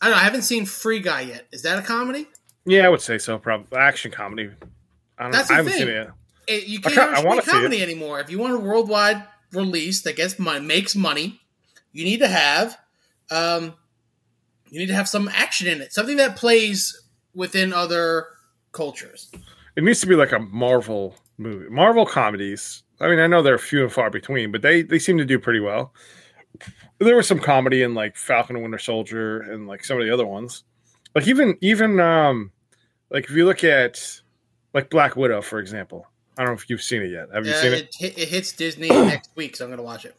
I 0.00 0.06
don't 0.06 0.14
know. 0.16 0.20
I 0.20 0.24
haven't 0.24 0.42
seen 0.42 0.66
Free 0.66 1.00
Guy 1.00 1.22
yet. 1.22 1.46
Is 1.52 1.62
that 1.62 1.78
a 1.78 1.82
comedy? 1.82 2.26
Yeah, 2.66 2.86
I 2.86 2.88
would 2.88 3.00
say 3.00 3.18
so. 3.18 3.38
Probably 3.38 3.78
action 3.78 4.10
comedy. 4.10 4.50
I 5.18 5.22
don't. 5.24 5.32
That's 5.32 5.50
I 5.50 5.54
the 5.54 5.56
haven't 5.70 5.72
thing. 5.72 5.80
seen 5.82 5.88
it. 5.88 6.10
It, 6.48 6.66
you 6.68 6.80
can't 6.80 6.94
ca- 6.94 7.02
I 7.14 7.18
ever 7.18 7.26
wanna 7.28 7.42
see 7.42 7.50
see 7.50 7.56
it. 7.56 7.60
comedy 7.60 7.82
anymore. 7.82 8.20
If 8.20 8.30
you 8.30 8.38
want 8.38 8.54
a 8.54 8.58
worldwide 8.58 9.22
release 9.52 10.02
that 10.02 10.16
gets 10.16 10.38
money, 10.38 10.60
makes 10.64 10.94
money, 10.94 11.40
you 11.96 12.04
need 12.04 12.18
to 12.18 12.28
have, 12.28 12.78
um, 13.30 13.74
you 14.70 14.78
need 14.78 14.86
to 14.86 14.94
have 14.94 15.08
some 15.08 15.28
action 15.32 15.66
in 15.66 15.80
it. 15.80 15.92
Something 15.92 16.16
that 16.18 16.36
plays 16.36 17.00
within 17.34 17.72
other 17.72 18.26
cultures. 18.72 19.30
It 19.76 19.84
needs 19.84 20.00
to 20.00 20.06
be 20.06 20.14
like 20.14 20.32
a 20.32 20.38
Marvel 20.38 21.16
movie. 21.38 21.68
Marvel 21.68 22.06
comedies. 22.06 22.82
I 23.00 23.08
mean, 23.08 23.18
I 23.18 23.26
know 23.26 23.42
they're 23.42 23.58
few 23.58 23.82
and 23.82 23.92
far 23.92 24.10
between, 24.10 24.52
but 24.52 24.62
they 24.62 24.82
they 24.82 24.98
seem 24.98 25.18
to 25.18 25.24
do 25.24 25.38
pretty 25.38 25.60
well. 25.60 25.92
There 26.98 27.16
was 27.16 27.28
some 27.28 27.38
comedy 27.38 27.82
in 27.82 27.94
like 27.94 28.16
Falcon 28.16 28.56
and 28.56 28.62
Winter 28.62 28.78
Soldier 28.78 29.40
and 29.40 29.66
like 29.66 29.84
some 29.84 29.98
of 29.98 30.04
the 30.04 30.12
other 30.12 30.26
ones. 30.26 30.64
Like 31.14 31.28
even 31.28 31.56
even 31.60 32.00
um 32.00 32.52
like 33.10 33.24
if 33.24 33.30
you 33.30 33.44
look 33.44 33.64
at 33.64 34.20
like 34.72 34.90
Black 34.90 35.16
Widow, 35.16 35.42
for 35.42 35.58
example. 35.58 36.06
I 36.38 36.42
don't 36.42 36.50
know 36.52 36.56
if 36.56 36.68
you've 36.68 36.82
seen 36.82 37.00
it 37.02 37.10
yet. 37.10 37.28
Have 37.32 37.46
you 37.46 37.52
Yeah, 37.52 37.60
seen 37.62 37.72
it? 37.72 37.96
it, 38.00 38.18
it 38.18 38.28
hits 38.28 38.52
Disney 38.52 38.90
next 38.90 39.30
week, 39.36 39.56
so 39.56 39.64
I'm 39.64 39.70
gonna 39.70 39.82
watch 39.82 40.04
it. 40.04 40.14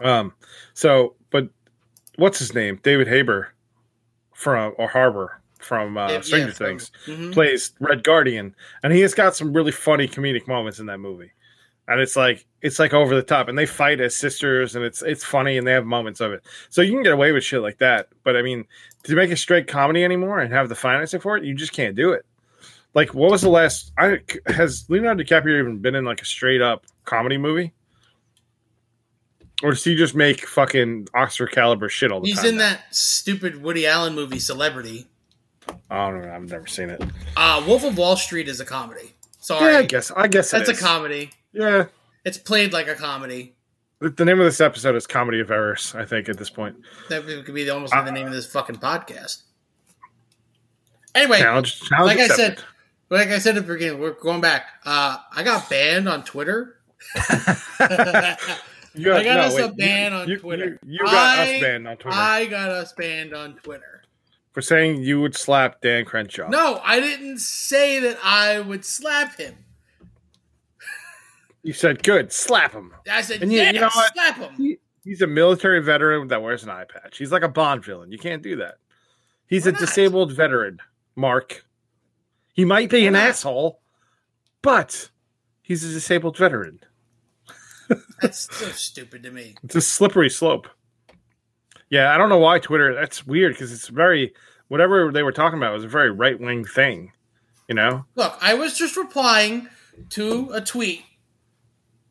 Um, 0.00 0.34
so, 0.74 1.14
what's 2.16 2.38
his 2.38 2.54
name? 2.54 2.80
David 2.82 3.08
Haber 3.08 3.52
from 4.32 4.74
or 4.78 4.88
Harbour 4.88 5.40
from 5.60 5.96
uh, 5.96 6.20
Stranger 6.22 6.48
yeah, 6.48 6.52
from- 6.54 6.66
Things 6.66 6.90
Mhm. 7.06 7.32
plays 7.32 7.72
Red 7.80 8.02
Guardian, 8.02 8.54
and 8.82 8.92
he 8.92 9.00
has 9.00 9.14
got 9.14 9.36
some 9.36 9.52
really 9.52 9.72
funny 9.72 10.08
comedic 10.08 10.46
moments 10.48 10.78
in 10.80 10.86
that 10.86 10.98
movie. 10.98 11.32
And 11.88 12.00
it's 12.00 12.14
like 12.16 12.46
it's 12.62 12.78
like 12.78 12.94
over 12.94 13.14
the 13.14 13.22
top, 13.22 13.48
and 13.48 13.58
they 13.58 13.66
fight 13.66 14.00
as 14.00 14.14
sisters, 14.14 14.76
and 14.76 14.84
it's 14.84 15.02
it's 15.02 15.24
funny, 15.24 15.58
and 15.58 15.66
they 15.66 15.72
have 15.72 15.84
moments 15.84 16.20
of 16.20 16.32
it. 16.32 16.42
So 16.70 16.80
you 16.80 16.92
can 16.92 17.02
get 17.02 17.12
away 17.12 17.32
with 17.32 17.42
shit 17.44 17.60
like 17.60 17.78
that. 17.78 18.08
But 18.24 18.36
I 18.36 18.42
mean, 18.42 18.64
to 19.04 19.16
make 19.16 19.30
a 19.32 19.36
straight 19.36 19.66
comedy 19.66 20.04
anymore 20.04 20.38
and 20.40 20.52
have 20.52 20.68
the 20.68 20.76
financing 20.76 21.20
for 21.20 21.36
it, 21.36 21.44
you 21.44 21.54
just 21.54 21.72
can't 21.72 21.96
do 21.96 22.12
it. 22.12 22.24
Like, 22.94 23.14
what 23.14 23.30
was 23.32 23.42
the 23.42 23.48
last? 23.50 23.92
I 23.98 24.20
has 24.46 24.84
Leonardo 24.88 25.24
DiCaprio 25.24 25.58
even 25.58 25.78
been 25.78 25.94
in 25.96 26.04
like 26.04 26.22
a 26.22 26.24
straight 26.24 26.60
up 26.62 26.84
comedy 27.04 27.36
movie? 27.36 27.72
Or 29.62 29.70
does 29.70 29.84
he 29.84 29.94
just 29.94 30.14
make 30.14 30.46
fucking 30.46 31.08
Oscar 31.14 31.46
caliber 31.46 31.88
shit 31.88 32.10
all 32.10 32.20
the 32.20 32.26
He's 32.26 32.36
time? 32.36 32.44
He's 32.44 32.52
in 32.52 32.58
now? 32.58 32.70
that 32.70 32.94
stupid 32.94 33.62
Woody 33.62 33.86
Allen 33.86 34.14
movie, 34.14 34.38
Celebrity. 34.38 35.06
I 35.90 36.10
don't 36.10 36.22
know. 36.22 36.32
I've 36.32 36.50
never 36.50 36.66
seen 36.66 36.90
it. 36.90 37.02
Uh, 37.36 37.62
Wolf 37.66 37.84
of 37.84 37.96
Wall 37.96 38.16
Street 38.16 38.48
is 38.48 38.60
a 38.60 38.64
comedy. 38.64 39.14
Sorry, 39.38 39.72
Yeah, 39.72 39.78
I 39.78 39.82
guess. 39.84 40.10
I 40.10 40.26
guess 40.26 40.52
it 40.52 40.58
that's 40.64 40.80
a 40.80 40.82
comedy. 40.82 41.30
Yeah. 41.52 41.86
It's 42.24 42.38
played 42.38 42.72
like 42.72 42.88
a 42.88 42.94
comedy. 42.94 43.54
The, 44.00 44.24
name 44.24 44.40
of 44.40 44.46
this 44.46 44.60
episode 44.60 44.96
is 44.96 45.06
Comedy 45.06 45.38
of 45.38 45.52
Errors. 45.52 45.94
I 45.96 46.04
think 46.04 46.28
at 46.28 46.36
this 46.36 46.50
point, 46.50 46.76
That 47.08 47.24
could 47.24 47.54
be 47.54 47.62
the, 47.62 47.72
almost 47.72 47.92
the 47.92 48.10
name 48.10 48.26
of 48.26 48.32
this 48.32 48.46
fucking 48.46 48.76
podcast. 48.76 49.42
Anyway, 51.14 51.38
challenge. 51.38 51.82
challenge 51.82 52.18
like 52.18 52.30
I 52.30 52.34
said, 52.34 52.60
like 53.10 53.28
I 53.28 53.38
said 53.38 53.56
at 53.56 53.64
the 53.64 53.72
beginning, 53.72 54.00
we're 54.00 54.14
going 54.14 54.40
back. 54.40 54.66
Uh, 54.84 55.18
I 55.36 55.44
got 55.44 55.70
banned 55.70 56.08
on 56.08 56.24
Twitter. 56.24 56.78
You 58.94 59.14
I 59.14 59.24
got 59.24 59.38
us 59.40 59.58
a 59.58 59.68
ban 59.72 60.12
you- 60.12 60.18
on 60.18 60.28
you- 60.28 60.38
Twitter. 60.38 60.78
You, 60.84 60.92
you 60.92 60.98
got 60.98 61.38
I- 61.38 61.54
us 61.56 61.60
banned 61.62 61.88
on 61.88 61.96
Twitter 61.96 62.16
I 62.18 62.44
got 62.46 62.70
us 62.70 62.92
banned 62.92 63.34
on 63.34 63.54
Twitter. 63.56 64.02
for 64.52 64.60
saying 64.60 65.02
you 65.02 65.20
would 65.20 65.34
slap 65.34 65.80
Dan 65.80 66.04
Crenshaw. 66.04 66.48
No, 66.48 66.80
I 66.84 67.00
didn't 67.00 67.38
say 67.38 67.98
that 68.00 68.18
I 68.22 68.60
would 68.60 68.84
slap 68.84 69.36
him. 69.38 69.54
You 71.62 71.72
said 71.72 72.02
good, 72.02 72.32
slap 72.32 72.72
him. 72.72 72.92
I 73.10 73.22
said, 73.22 73.42
And 73.42 73.52
you- 73.52 73.72
know 73.72 73.82
what? 73.94 74.12
slap 74.14 74.36
him. 74.36 74.52
He, 74.56 74.78
he's 75.04 75.22
a 75.22 75.26
military 75.26 75.80
veteran 75.80 76.26
that 76.28 76.42
wears 76.42 76.64
an 76.64 76.70
eye 76.70 76.84
patch. 76.84 77.18
He's 77.18 77.30
like 77.32 77.42
a 77.42 77.48
Bond 77.48 77.84
villain. 77.84 78.10
You 78.10 78.18
can't 78.18 78.42
do 78.42 78.56
that. 78.56 78.76
He's 79.46 79.64
Why 79.64 79.70
a 79.70 79.72
not? 79.72 79.80
disabled 79.80 80.32
veteran, 80.32 80.78
Marc. 81.14 81.64
He 82.52 82.64
might 82.64 82.90
be 82.90 83.02
Why 83.02 83.06
an 83.06 83.12
not? 83.14 83.28
asshole, 83.28 83.80
but 84.60 85.08
he's 85.62 85.84
a 85.84 85.88
disabled 85.92 86.36
veteran. 86.36 86.80
That's 88.20 88.48
so 88.56 88.66
stupid 88.68 89.22
to 89.24 89.30
me. 89.30 89.54
It's 89.62 89.74
a 89.74 89.80
slippery 89.80 90.30
slope. 90.30 90.68
Yeah, 91.90 92.14
I 92.14 92.16
don't 92.18 92.28
know 92.28 92.38
why 92.38 92.58
Twitter. 92.58 92.94
That's 92.94 93.26
weird 93.26 93.52
because 93.54 93.72
it's 93.72 93.88
very 93.88 94.32
whatever 94.68 95.12
they 95.12 95.22
were 95.22 95.32
talking 95.32 95.58
about 95.58 95.74
was 95.74 95.84
a 95.84 95.88
very 95.88 96.10
right 96.10 96.38
wing 96.40 96.64
thing. 96.64 97.12
You 97.68 97.74
know, 97.74 98.04
Look, 98.16 98.36
I 98.40 98.54
was 98.54 98.76
just 98.76 98.96
replying 98.96 99.68
to 100.10 100.50
a 100.52 100.60
tweet, 100.60 101.04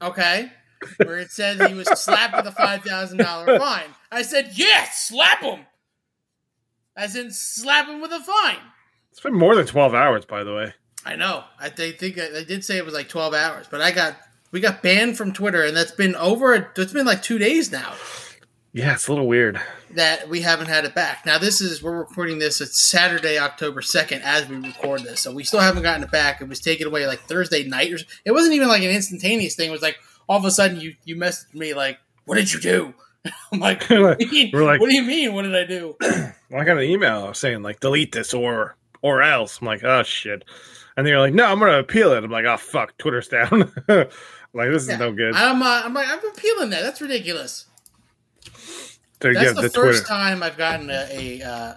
okay, 0.01 0.51
where 0.97 1.17
it 1.19 1.29
said 1.31 1.67
he 1.67 1.73
was 1.73 1.87
slapped 1.99 2.35
with 2.35 2.47
a 2.47 2.51
five 2.51 2.83
thousand 2.83 3.17
dollar 3.19 3.59
fine. 3.59 3.89
I 4.11 4.21
said, 4.21 4.51
yes, 4.53 5.07
slap 5.07 5.41
him. 5.41 5.65
As 6.95 7.15
in, 7.15 7.31
slap 7.31 7.87
him 7.87 8.01
with 8.01 8.11
a 8.11 8.19
fine. 8.19 8.59
it's 9.11 9.19
been 9.19 9.33
more 9.33 9.55
than 9.55 9.65
twelve 9.65 9.93
hours, 9.93 10.25
by 10.25 10.43
the 10.43 10.53
way. 10.53 10.73
I 11.05 11.15
know. 11.15 11.43
I 11.59 11.69
they 11.69 11.91
think 11.91 12.19
I 12.19 12.43
did 12.43 12.63
say 12.63 12.77
it 12.77 12.85
was 12.85 12.93
like 12.93 13.09
twelve 13.09 13.33
hours, 13.33 13.67
but 13.69 13.81
I 13.81 13.91
got 13.91 14.17
we 14.51 14.59
got 14.59 14.81
banned 14.83 15.17
from 15.17 15.33
Twitter, 15.33 15.63
and 15.63 15.75
that's 15.75 15.91
been 15.91 16.15
over. 16.15 16.71
It's 16.77 16.93
been 16.93 17.05
like 17.05 17.21
two 17.23 17.37
days 17.37 17.71
now 17.71 17.93
Yeah, 18.73 18.93
it's 18.93 19.07
a 19.07 19.11
little 19.11 19.27
weird. 19.27 19.59
that 19.95 20.27
we 20.29 20.41
haven't 20.41 20.67
had 20.67 20.85
it 20.85 20.93
back. 20.95 21.25
Now 21.25 21.37
this 21.37 21.61
is 21.61 21.81
we're 21.83 21.97
recording 21.99 22.39
this. 22.39 22.61
It's 22.61 22.79
Saturday, 22.79 23.37
October 23.39 23.81
second, 23.81 24.21
as 24.23 24.47
we 24.47 24.57
record 24.57 25.03
this, 25.03 25.21
so 25.21 25.33
we 25.33 25.43
still 25.43 25.59
haven't 25.59 25.83
gotten 25.83 26.03
it 26.03 26.11
back. 26.11 26.41
It 26.41 26.47
was 26.47 26.59
taken 26.59 26.87
away 26.87 27.07
like 27.07 27.21
Thursday 27.21 27.63
night, 27.67 27.91
or 27.93 27.97
it 28.25 28.31
wasn't 28.31 28.55
even 28.55 28.67
like 28.67 28.83
an 28.83 28.89
instantaneous 28.91 29.55
thing. 29.55 29.69
It 29.69 29.73
was 29.73 29.81
like 29.81 29.97
all 30.29 30.37
of 30.37 30.45
a 30.45 30.51
sudden 30.51 30.79
you 30.79 30.95
you 31.05 31.15
messaged 31.15 31.53
me 31.55 31.73
like, 31.73 31.99
"What 32.25 32.35
did 32.35 32.53
you 32.53 32.59
do?" 32.59 32.93
I'm 33.53 33.59
like, 33.59 33.83
what 33.89 34.17
do, 34.19 34.25
you 34.25 34.31
mean? 34.31 34.49
We're 34.53 34.63
like- 34.63 34.79
what 34.81 34.89
do 34.89 34.95
you 34.95 35.03
mean? 35.03 35.33
What 35.33 35.43
did 35.43 35.55
I 35.55 35.65
do? 35.65 35.95
Well, 35.99 36.33
I 36.61 36.63
got 36.63 36.77
an 36.77 36.83
email 36.83 37.33
saying 37.33 37.61
like 37.63 37.79
delete 37.79 38.11
this 38.13 38.33
or 38.33 38.75
or 39.01 39.21
else. 39.21 39.59
I'm 39.61 39.67
like, 39.67 39.83
oh 39.83 40.03
shit. 40.03 40.43
And 40.97 41.07
they're 41.07 41.19
like, 41.19 41.33
no, 41.33 41.45
I'm 41.45 41.59
gonna 41.59 41.79
appeal 41.79 42.11
it. 42.13 42.23
I'm 42.23 42.31
like, 42.31 42.45
oh 42.45 42.57
fuck, 42.57 42.97
Twitter's 42.97 43.27
down. 43.27 43.71
Like 44.53 44.69
this 44.69 44.83
is 44.87 44.99
no 44.99 45.13
good. 45.13 45.35
I'm, 45.35 45.61
uh, 45.61 45.81
I'm 45.85 45.93
like, 45.93 46.09
I'm 46.09 46.19
appealing 46.29 46.71
that. 46.71 46.81
That's 46.81 47.01
ridiculous. 47.01 47.65
To 49.21 49.33
That's 49.33 49.53
the, 49.53 49.61
the 49.61 49.69
first 49.69 50.07
time 50.07 50.41
I've 50.41 50.57
gotten 50.57 50.89
a 50.89 51.39
a, 51.41 51.47
uh, 51.47 51.73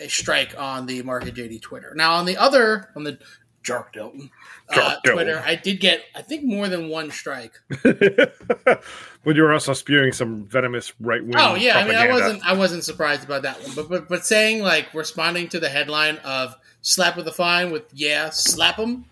a 0.00 0.08
strike 0.08 0.58
on 0.58 0.86
the 0.86 1.02
Marc 1.02 1.24
and 1.24 1.36
JD 1.36 1.60
Twitter. 1.60 1.92
Now 1.94 2.14
on 2.14 2.24
the 2.24 2.38
other 2.38 2.90
on 2.96 3.04
the 3.04 3.18
Jark 3.62 3.92
Dilton 3.92 4.30
uh. 4.70 4.96
Twitter, 5.04 5.42
I 5.44 5.56
did 5.56 5.78
get 5.78 6.02
I 6.14 6.22
think 6.22 6.44
more 6.44 6.68
than 6.68 6.88
one 6.88 7.10
strike. 7.10 7.52
but 7.82 8.82
you 9.26 9.42
were 9.42 9.52
also 9.52 9.74
spewing 9.74 10.12
some 10.12 10.46
venomous 10.46 10.94
right 10.98 11.22
wing. 11.22 11.34
Oh 11.36 11.54
yeah, 11.54 11.78
I 11.78 11.84
mean 11.84 11.96
I 11.96 12.10
wasn't 12.10 12.46
I 12.46 12.54
wasn't 12.54 12.82
surprised 12.82 13.24
about 13.24 13.42
that 13.42 13.62
one, 13.62 13.72
but 13.76 13.88
but 13.90 14.08
but 14.08 14.24
saying 14.24 14.62
like 14.62 14.92
responding 14.94 15.48
to 15.50 15.60
the 15.60 15.68
headline 15.68 16.16
of 16.18 16.56
slap 16.80 17.16
with 17.16 17.28
a 17.28 17.32
fine 17.32 17.70
with 17.70 17.84
yeah 17.92 18.30
slap 18.30 18.78
them. 18.78 19.04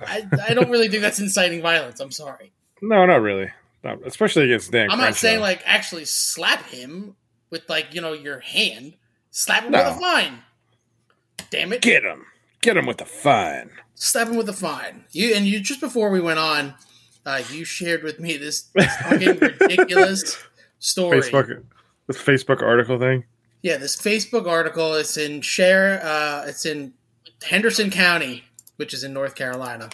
I 0.00 0.26
I 0.48 0.54
don't 0.54 0.70
really 0.70 0.88
think 0.88 1.02
that's 1.02 1.20
inciting 1.20 1.62
violence. 1.62 2.00
I'm 2.00 2.10
sorry. 2.10 2.50
No, 2.82 3.06
not 3.06 3.20
really. 3.22 3.50
Not, 3.84 4.04
especially 4.06 4.44
against 4.44 4.72
Dan. 4.72 4.90
I'm 4.90 4.98
not 4.98 5.14
saying 5.14 5.40
like 5.40 5.62
actually 5.64 6.04
slap 6.04 6.64
him 6.66 7.14
with 7.50 7.68
like 7.68 7.94
you 7.94 8.00
know 8.00 8.12
your 8.12 8.40
hand. 8.40 8.94
Slap 9.30 9.64
him 9.64 9.72
No. 9.72 9.84
with 9.84 9.96
a 9.96 10.00
fine. 10.00 10.38
Damn 11.50 11.72
it! 11.72 11.80
get 11.82 12.02
him, 12.02 12.26
get 12.60 12.76
him 12.76 12.86
with 12.86 12.98
the 12.98 13.04
fine. 13.04 13.70
Slap 13.94 14.28
him 14.28 14.36
with 14.36 14.48
a 14.48 14.52
fine. 14.52 15.04
You 15.12 15.34
and 15.34 15.46
you 15.46 15.60
just 15.60 15.80
before 15.80 16.10
we 16.10 16.20
went 16.20 16.38
on, 16.38 16.74
uh, 17.24 17.42
you 17.50 17.64
shared 17.64 18.02
with 18.02 18.20
me 18.20 18.36
this, 18.36 18.62
this 18.74 18.94
fucking 18.96 19.38
ridiculous 19.60 20.36
story. 20.78 21.20
Facebook, 21.20 21.62
this 22.06 22.18
Facebook 22.18 22.62
article 22.62 22.98
thing. 22.98 23.24
Yeah, 23.62 23.76
this 23.76 23.96
Facebook 23.96 24.46
article. 24.46 24.94
It's 24.94 25.16
in 25.16 25.40
share. 25.40 26.00
Uh, 26.04 26.44
it's 26.46 26.66
in 26.66 26.92
Henderson 27.42 27.90
County, 27.90 28.44
which 28.76 28.92
is 28.92 29.04
in 29.04 29.12
North 29.12 29.34
Carolina. 29.34 29.90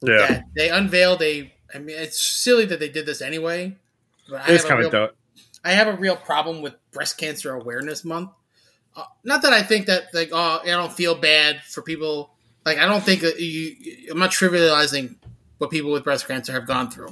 Yeah, 0.00 0.42
they 0.56 0.70
unveiled 0.70 1.22
a. 1.22 1.52
I 1.74 1.78
mean, 1.78 1.96
it's 1.98 2.20
silly 2.20 2.64
that 2.66 2.80
they 2.80 2.88
did 2.88 3.06
this 3.06 3.20
anyway. 3.20 3.76
But 4.28 4.48
I 4.48 4.52
it's 4.52 4.62
have, 4.62 4.64
a 4.64 4.68
kind 4.68 4.84
of 4.84 4.92
real, 4.92 5.06
dope. 5.06 5.16
I 5.64 5.72
have 5.72 5.88
a 5.88 5.96
real 5.96 6.16
problem 6.16 6.62
with 6.62 6.74
Breast 6.92 7.18
Cancer 7.18 7.54
Awareness 7.54 8.04
Month. 8.04 8.30
Uh, 8.96 9.04
not 9.24 9.42
that 9.42 9.52
I 9.52 9.62
think 9.62 9.86
that 9.86 10.12
like 10.12 10.30
oh 10.32 10.60
I 10.62 10.66
don't 10.66 10.92
feel 10.92 11.14
bad 11.14 11.62
for 11.62 11.82
people. 11.82 12.30
Like 12.64 12.78
I 12.78 12.86
don't 12.86 13.02
think 13.02 13.22
you. 13.22 13.76
I'm 14.10 14.18
not 14.18 14.30
trivializing 14.30 15.16
what 15.58 15.70
people 15.70 15.92
with 15.92 16.04
breast 16.04 16.26
cancer 16.26 16.52
have 16.52 16.66
gone 16.66 16.90
through. 16.90 17.10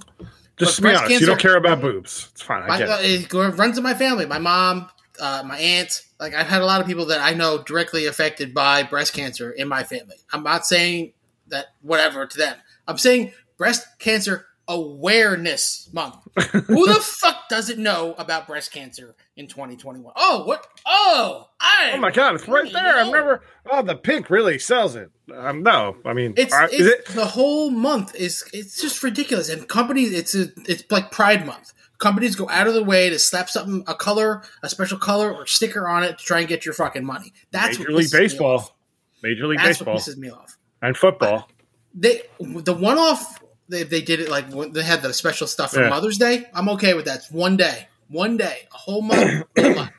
Just 0.57 0.77
to 0.77 0.83
be 0.83 0.95
honest, 0.95 1.21
you 1.21 1.27
don't 1.27 1.39
care 1.39 1.57
about 1.57 1.81
boobs. 1.81 2.31
It's 2.33 2.43
fine. 2.43 2.63
I 2.63 2.67
My, 2.67 2.99
it 3.03 3.33
runs 3.33 3.77
in 3.77 3.85
my 3.85 3.95
family. 3.95 4.25
My 4.25 4.39
mom, 4.39 4.89
uh, 5.21 5.43
my 5.45 5.59
aunt. 5.59 6.03
Like 6.19 6.35
I've 6.35 6.47
had 6.47 6.63
a 6.63 6.67
lot 6.67 6.81
of 6.81 6.87
people 6.87 7.07
that 7.07 7.21
I 7.21 7.35
know 7.35 7.63
directly 7.63 8.07
affected 8.07 8.55
by 8.55 8.83
breast 8.83 9.13
cancer 9.13 9.51
in 9.51 9.69
my 9.69 9.83
family. 9.83 10.17
I'm 10.33 10.43
not 10.43 10.67
saying 10.67 11.13
that 11.49 11.67
whatever 11.83 12.27
to 12.27 12.39
them. 12.39 12.57
I'm 12.89 12.97
saying 12.97 13.33
breast 13.59 13.87
cancer 13.99 14.46
awareness 14.69 15.89
month. 15.93 16.17
Who 16.53 16.87
the 16.87 17.01
fuck 17.01 17.49
doesn't 17.49 17.79
know 17.79 18.15
about 18.19 18.47
breast 18.47 18.73
cancer 18.73 19.15
in 19.37 19.47
2021? 19.47 20.13
Oh, 20.17 20.45
what? 20.45 20.67
Oh, 20.87 21.49
I. 21.61 21.93
Oh 21.95 21.99
my 21.99 22.11
god, 22.11 22.35
it's 22.35 22.49
right 22.49 22.73
there. 22.73 22.97
I've 22.99 23.13
never. 23.13 23.43
Oh, 23.71 23.83
the 23.83 23.97
pink 23.97 24.31
really 24.31 24.59
sells 24.59 24.97
it. 24.97 25.11
Um, 25.35 25.63
no, 25.63 25.97
I 26.05 26.13
mean, 26.13 26.35
It's, 26.37 26.55
it's 26.73 26.81
it? 27.11 27.15
the 27.15 27.27
whole 27.27 27.71
month 27.71 28.15
is 28.15 28.45
it's 28.53 28.81
just 28.81 29.03
ridiculous. 29.03 29.49
And 29.49 29.69
companies, 29.69 30.13
it's 30.13 30.35
a 30.35 30.49
it's 30.67 30.85
like 30.91 31.11
Pride 31.11 31.47
Month. 31.47 31.73
Companies 31.99 32.37
go 32.37 32.49
out 32.51 32.67
of 32.67 32.75
the 32.75 32.85
way 32.85 33.09
to 33.09 33.19
slap 33.19 33.49
something, 33.49 33.83
a 33.87 33.95
color, 33.95 34.43
a 34.63 34.69
special 34.69 34.99
color 34.99 35.33
or 35.33 35.47
sticker 35.47 35.89
on 35.89 36.03
it 36.05 36.19
to 36.19 36.25
try 36.25 36.41
and 36.41 36.49
get 36.49 36.65
your 36.67 36.75
fucking 36.75 37.05
money. 37.05 37.33
That's 37.53 37.79
Major 37.79 37.93
League 37.93 38.11
Baseball. 38.13 38.77
Major 39.23 39.47
League 39.47 39.59
That's 39.59 39.79
Baseball, 39.79 39.95
what 39.95 40.03
pisses 40.03 40.17
me 40.19 40.31
off. 40.31 40.59
and 40.83 40.95
football. 40.97 41.49
They 41.95 42.23
the 42.39 42.75
one 42.75 42.99
off 42.99 43.41
they, 43.69 43.83
they 43.83 44.01
did 44.03 44.21
it 44.21 44.29
like 44.29 44.49
they 44.73 44.83
had 44.83 45.03
the 45.03 45.13
special 45.13 45.47
stuff 45.47 45.73
for 45.73 45.83
Yeah. 45.83 45.89
Mother's 45.91 46.19
Day. 46.19 46.47
I'm 46.55 46.69
okay 46.71 46.95
with 46.95 47.05
that. 47.07 47.17
It's 47.19 47.31
one 47.31 47.57
day, 47.57 47.89
one 48.09 48.37
day, 48.37 48.69
a 48.73 48.77
whole 48.77 49.03
month. 49.03 49.45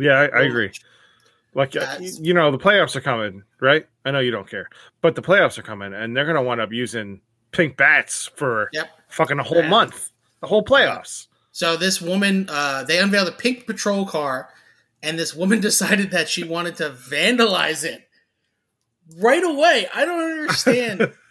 Yeah, 0.00 0.12
I, 0.12 0.26
I 0.26 0.42
agree. 0.42 0.70
Like 1.54 1.74
uh, 1.76 1.80
That's- 1.80 2.20
you 2.20 2.32
know, 2.34 2.52
the 2.52 2.58
playoffs 2.58 2.94
are 2.94 3.00
coming, 3.00 3.42
right? 3.60 3.86
I 4.04 4.12
know 4.12 4.20
you 4.20 4.30
don't 4.30 4.48
care, 4.48 4.68
but 5.00 5.16
the 5.16 5.22
playoffs 5.22 5.58
are 5.58 5.62
coming, 5.62 5.92
and 5.92 6.16
they're 6.16 6.24
going 6.24 6.36
to 6.36 6.42
wind 6.42 6.60
up 6.60 6.72
using 6.72 7.20
pink 7.50 7.76
bats 7.76 8.30
for 8.36 8.70
Yep. 8.72 8.88
fucking 9.08 9.38
a 9.40 9.42
whole 9.42 9.58
Yeah. 9.62 9.68
month, 9.68 10.10
the 10.40 10.46
whole 10.46 10.64
playoffs. 10.64 11.26
So 11.50 11.76
this 11.76 12.00
woman, 12.00 12.48
uh, 12.48 12.84
they 12.84 13.00
unveiled 13.00 13.26
a 13.28 13.32
pink 13.32 13.66
patrol 13.66 14.06
car, 14.06 14.50
and 15.02 15.18
this 15.18 15.34
woman 15.34 15.60
decided 15.68 16.12
that 16.12 16.28
she 16.28 16.44
wanted 16.44 16.76
to 16.76 16.90
vandalize 16.90 17.82
it 17.84 18.08
right 19.16 19.42
away. 19.42 19.88
I 19.92 20.04
don't 20.04 20.20
understand. 20.22 21.12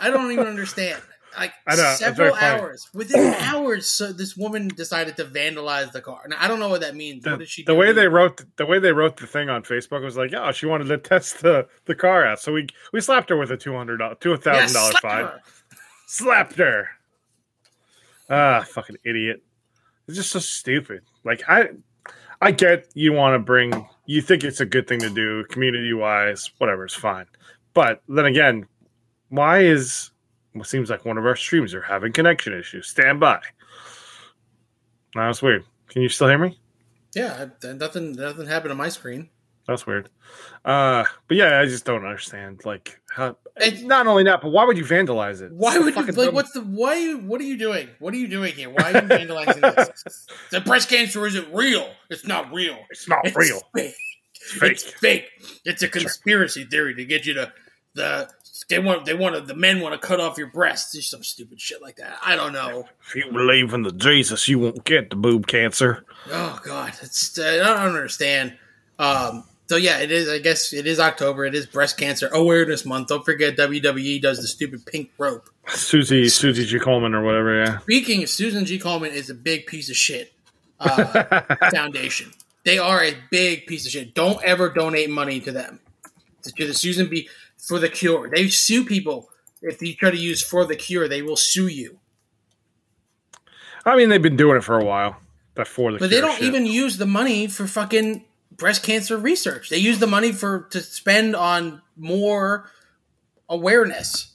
I 0.00 0.10
don't 0.10 0.30
even 0.32 0.46
understand. 0.46 1.00
Like 1.38 1.52
I 1.66 1.76
know, 1.76 1.94
several 1.98 2.34
hours, 2.34 2.88
within 2.94 3.34
hours, 3.40 3.86
so 3.90 4.10
this 4.10 4.38
woman 4.38 4.68
decided 4.68 5.18
to 5.18 5.26
vandalize 5.26 5.92
the 5.92 6.00
car. 6.00 6.22
Now 6.28 6.36
I 6.40 6.48
don't 6.48 6.58
know 6.58 6.70
what 6.70 6.80
that 6.80 6.96
means. 6.96 7.24
The, 7.24 7.32
what 7.32 7.40
did 7.40 7.48
she? 7.48 7.62
the 7.62 7.74
do? 7.74 7.78
way 7.78 7.92
they 7.92 8.08
wrote 8.08 8.42
the 8.56 8.64
way 8.64 8.78
they 8.78 8.92
wrote 8.92 9.18
the 9.18 9.26
thing 9.26 9.50
on 9.50 9.62
Facebook 9.62 10.02
was 10.02 10.16
like, 10.16 10.32
oh, 10.32 10.50
she 10.52 10.64
wanted 10.64 10.86
to 10.86 10.96
test 10.96 11.42
the, 11.42 11.68
the 11.84 11.94
car 11.94 12.26
out, 12.26 12.40
so 12.40 12.54
we 12.54 12.66
we 12.94 13.02
slapped 13.02 13.28
her 13.28 13.36
with 13.36 13.50
a 13.50 13.56
two 13.58 13.74
hundred 13.76 14.00
two 14.20 14.30
Yeah, 14.30 14.36
thousand 14.36 14.74
dollar 14.74 14.90
slap 14.92 15.02
fine. 15.02 15.24
her. 15.24 15.40
slapped 16.06 16.56
her. 16.56 16.88
Ah, 18.30 18.64
fucking 18.66 18.96
idiot. 19.04 19.42
It's 20.08 20.16
just 20.16 20.30
so 20.30 20.38
stupid. 20.38 21.02
Like 21.24 21.42
I 21.48 21.68
I 22.40 22.50
get 22.52 22.86
you 22.94 23.12
want 23.12 23.34
to 23.34 23.38
bring 23.44 23.86
you 24.06 24.22
think 24.22 24.42
it's 24.42 24.60
a 24.60 24.66
good 24.66 24.86
thing 24.88 25.00
to 25.00 25.10
do 25.10 25.44
community 25.50 25.92
wise, 25.92 26.50
whatever, 26.58 26.84
it's 26.86 26.94
fine. 26.94 27.26
But 27.74 28.02
then 28.08 28.24
again, 28.24 28.66
why 29.28 29.60
is 29.60 30.10
what 30.52 30.66
seems 30.66 30.88
like 30.90 31.04
one 31.04 31.18
of 31.18 31.26
our 31.26 31.36
streams 31.36 31.74
are 31.74 31.82
having 31.82 32.12
connection 32.12 32.52
issues? 32.54 32.86
Stand 32.88 33.20
by. 33.20 33.40
No, 35.14 35.26
that's 35.26 35.42
weird. 35.42 35.64
Can 35.88 36.02
you 36.02 36.08
still 36.08 36.28
hear 36.28 36.38
me? 36.38 36.58
Yeah, 37.14 37.46
nothing. 37.62 38.12
Nothing 38.12 38.46
happened 38.46 38.72
on 38.72 38.76
my 38.78 38.88
screen. 38.88 39.30
That's 39.66 39.86
weird. 39.86 40.08
Uh, 40.64 41.04
but 41.26 41.36
yeah, 41.36 41.58
I 41.58 41.64
just 41.64 41.84
don't 41.84 42.04
understand. 42.04 42.60
Like, 42.64 43.00
how, 43.10 43.36
It's- 43.60 43.82
not 43.82 44.06
only 44.06 44.22
that, 44.24 44.40
but 44.42 44.50
why 44.50 44.64
would 44.64 44.76
you 44.78 44.84
vandalize 44.84 45.40
it? 45.42 45.50
Why 45.52 45.74
It's 45.74 45.84
would 45.84 45.96
you 45.96 46.02
like? 46.02 46.14
dumb. 46.14 46.34
What's 46.34 46.52
the 46.52 46.60
why? 46.60 47.14
What 47.14 47.40
are 47.40 47.44
you 47.44 47.56
doing? 47.58 47.88
What 47.98 48.14
are 48.14 48.16
you 48.18 48.28
doing 48.28 48.52
here? 48.54 48.68
Why 48.70 48.92
are 48.92 49.02
you 49.02 49.08
vandalizing 49.08 49.60
this? 49.74 50.26
The 50.50 50.60
breast 50.60 50.88
cancer 50.88 51.26
isn't 51.26 51.52
real. 51.52 51.88
It's 52.10 52.26
not 52.26 52.52
real. 52.52 52.78
It's 52.90 53.08
not 53.08 53.26
It's 53.26 53.36
real. 53.36 53.60
Fake. 53.74 53.94
fake. 54.34 54.70
It's 54.72 54.82
fake. 54.84 55.24
It's 55.64 55.82
a 55.82 55.88
conspiracy 55.88 56.64
theory 56.64 56.94
to 56.94 57.04
get 57.04 57.26
you 57.26 57.34
to 57.34 57.52
the. 57.94 58.28
They 58.68 58.78
want. 58.78 59.04
They 59.04 59.14
want 59.14 59.34
to. 59.34 59.40
The 59.40 59.54
men 59.54 59.80
want 59.80 60.00
to 60.00 60.06
cut 60.06 60.20
off 60.20 60.38
your 60.38 60.48
breasts. 60.48 60.92
There's 60.92 61.08
some 61.08 61.22
stupid 61.22 61.60
shit 61.60 61.82
like 61.82 61.96
that. 61.96 62.18
I 62.24 62.36
don't 62.36 62.52
know. 62.52 62.86
If 63.06 63.14
you 63.14 63.30
believe 63.30 63.72
in 63.74 63.82
the 63.82 63.92
Jesus, 63.92 64.48
you 64.48 64.58
won't 64.58 64.84
get 64.84 65.10
the 65.10 65.16
boob 65.16 65.46
cancer. 65.46 66.04
Oh 66.30 66.58
God, 66.64 66.92
it's. 67.02 67.38
I 67.38 67.56
don't 67.58 67.94
understand. 67.94 68.56
Um. 68.98 69.44
So 69.68 69.76
yeah, 69.76 69.98
it 69.98 70.12
is. 70.12 70.28
I 70.28 70.38
guess 70.38 70.72
it 70.72 70.86
is 70.86 71.00
October. 71.00 71.44
It 71.44 71.54
is 71.54 71.66
Breast 71.66 71.98
Cancer 71.98 72.28
Awareness 72.32 72.86
Month. 72.86 73.08
Don't 73.08 73.24
forget 73.24 73.56
WWE 73.56 74.22
does 74.22 74.38
the 74.38 74.46
stupid 74.46 74.86
pink 74.86 75.10
rope. 75.18 75.50
Susie, 75.68 76.28
Susie 76.28 76.64
G. 76.64 76.78
Coleman 76.78 77.14
or 77.14 77.22
whatever, 77.22 77.64
yeah. 77.64 77.78
Speaking 77.80 78.22
of 78.22 78.28
Susan 78.28 78.64
G. 78.64 78.78
Coleman, 78.78 79.10
is 79.10 79.28
a 79.30 79.34
big 79.34 79.66
piece 79.66 79.90
of 79.90 79.96
shit. 79.96 80.32
Uh, 80.78 81.40
foundation. 81.70 82.32
They 82.64 82.78
are 82.78 83.02
a 83.02 83.14
big 83.30 83.66
piece 83.66 83.86
of 83.86 83.92
shit. 83.92 84.14
Don't 84.14 84.42
ever 84.44 84.68
donate 84.68 85.10
money 85.10 85.40
to 85.40 85.52
them. 85.52 85.80
To 86.44 86.66
the 86.66 86.74
Susan 86.74 87.08
B. 87.08 87.28
for 87.66 87.78
the 87.78 87.88
cure. 87.88 88.30
They 88.32 88.48
sue 88.48 88.84
people 88.84 89.28
if 89.60 89.82
you 89.82 89.94
try 89.94 90.10
to 90.10 90.16
use 90.16 90.42
for 90.42 90.64
the 90.64 90.76
cure. 90.76 91.08
They 91.08 91.20
will 91.22 91.36
sue 91.36 91.66
you. 91.66 91.98
I 93.84 93.96
mean, 93.96 94.08
they've 94.08 94.22
been 94.22 94.36
doing 94.36 94.56
it 94.56 94.64
for 94.64 94.78
a 94.78 94.84
while. 94.84 95.16
Before 95.54 95.90
the 95.90 95.98
But 95.98 96.10
they 96.10 96.20
don't 96.20 96.36
shit. 96.36 96.44
even 96.44 96.66
use 96.66 96.98
the 96.98 97.06
money 97.06 97.46
for 97.46 97.66
fucking 97.66 98.26
breast 98.52 98.82
cancer 98.82 99.16
research. 99.16 99.70
They 99.70 99.78
use 99.78 99.98
the 100.00 100.06
money 100.06 100.32
for 100.32 100.68
to 100.70 100.80
spend 100.80 101.34
on 101.34 101.80
more 101.96 102.70
awareness. 103.48 104.32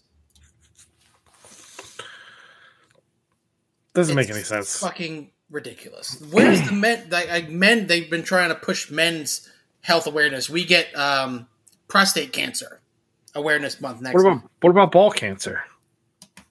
doesn't 3.93 4.15
make 4.15 4.29
any 4.31 4.41
sense. 4.41 4.79
Fucking 4.79 5.29
ridiculous. 5.51 6.19
Where's 6.31 6.61
the 6.67 6.71
men? 6.71 7.07
Like 7.11 7.49
men, 7.49 7.85
they've 7.85 8.09
been 8.09 8.23
trying 8.23 8.49
to 8.49 8.55
push 8.55 8.89
men's 8.89 9.47
health 9.81 10.07
awareness. 10.07 10.49
We 10.49 10.65
get 10.65 10.87
um, 10.97 11.47
prostate 11.87 12.33
cancer 12.33 12.80
awareness 13.35 13.79
month 13.81 14.01
next 14.01 14.15
What 14.15 14.23
month. 14.23 14.41
about 14.43 14.51
what 14.61 14.69
about 14.71 14.91
ball 14.91 15.11
cancer? 15.11 15.61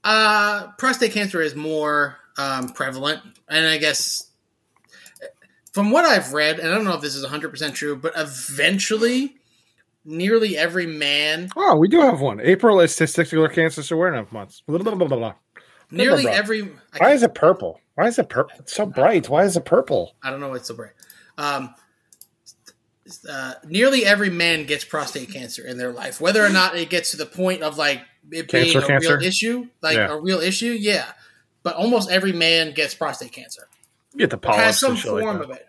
Uh, 0.02 0.68
prostate 0.78 1.12
cancer 1.12 1.40
is 1.42 1.54
more 1.54 2.16
um, 2.38 2.68
prevalent, 2.70 3.20
and 3.48 3.66
I 3.66 3.78
guess 3.78 4.30
from 5.72 5.90
what 5.90 6.04
I've 6.04 6.32
read, 6.32 6.58
and 6.58 6.68
I 6.70 6.74
don't 6.74 6.84
know 6.84 6.94
if 6.94 7.02
this 7.02 7.14
is 7.14 7.24
100% 7.24 7.74
true, 7.74 7.96
but 7.96 8.12
eventually, 8.16 9.36
nearly 10.04 10.56
every 10.56 10.86
man, 10.86 11.48
Oh, 11.54 11.76
we 11.76 11.86
do 11.88 12.00
have 12.00 12.20
one. 12.20 12.40
April 12.40 12.80
is 12.80 12.96
Testicular 12.96 13.52
Cancer 13.52 13.94
Awareness 13.94 14.32
Month. 14.32 14.60
Blah, 14.66 14.78
blah, 14.78 14.94
blah, 14.94 15.06
blah, 15.06 15.18
blah. 15.18 15.34
nearly 15.90 16.22
blah. 16.22 16.32
every, 16.32 16.62
I 16.94 16.98
Why 16.98 17.12
is 17.12 17.22
it 17.22 17.34
purple? 17.34 17.80
Why 17.94 18.06
is 18.08 18.18
it 18.18 18.28
purple? 18.30 18.56
It's 18.58 18.74
so 18.74 18.86
bright. 18.86 19.28
Why 19.28 19.44
is 19.44 19.56
it 19.56 19.64
purple? 19.66 20.14
I 20.22 20.30
don't 20.30 20.40
know 20.40 20.54
It's 20.54 20.68
so 20.68 20.74
bright. 20.74 20.92
Um, 21.36 21.74
uh, 23.28 23.54
nearly 23.66 24.04
every 24.04 24.30
man 24.30 24.64
gets 24.66 24.84
prostate 24.84 25.32
cancer 25.32 25.66
in 25.66 25.78
their 25.78 25.92
life, 25.92 26.20
whether 26.20 26.44
or 26.44 26.48
not 26.50 26.76
it 26.76 26.90
gets 26.90 27.10
to 27.12 27.16
the 27.16 27.26
point 27.26 27.62
of 27.62 27.76
like 27.78 28.00
it 28.30 28.50
being 28.50 28.76
a 28.76 28.82
cancer? 28.86 29.16
real 29.18 29.26
issue, 29.26 29.66
like 29.82 29.96
Yeah. 29.96 30.08
a 30.12 30.20
real 30.20 30.40
issue. 30.40 30.72
Yeah, 30.78 31.06
but 31.62 31.74
almost 31.76 32.10
every 32.10 32.32
man 32.32 32.72
gets 32.72 32.94
prostate 32.94 33.32
cancer. 33.32 33.66
You 34.14 34.26
get 34.26 34.30
the 34.30 34.36
Has 34.48 34.56
polyps 34.56 34.78
some 34.80 34.96
shit 34.96 35.12
like 35.12 35.22
form 35.24 35.38
that. 35.38 35.44
of 35.44 35.50
it. 35.50 35.66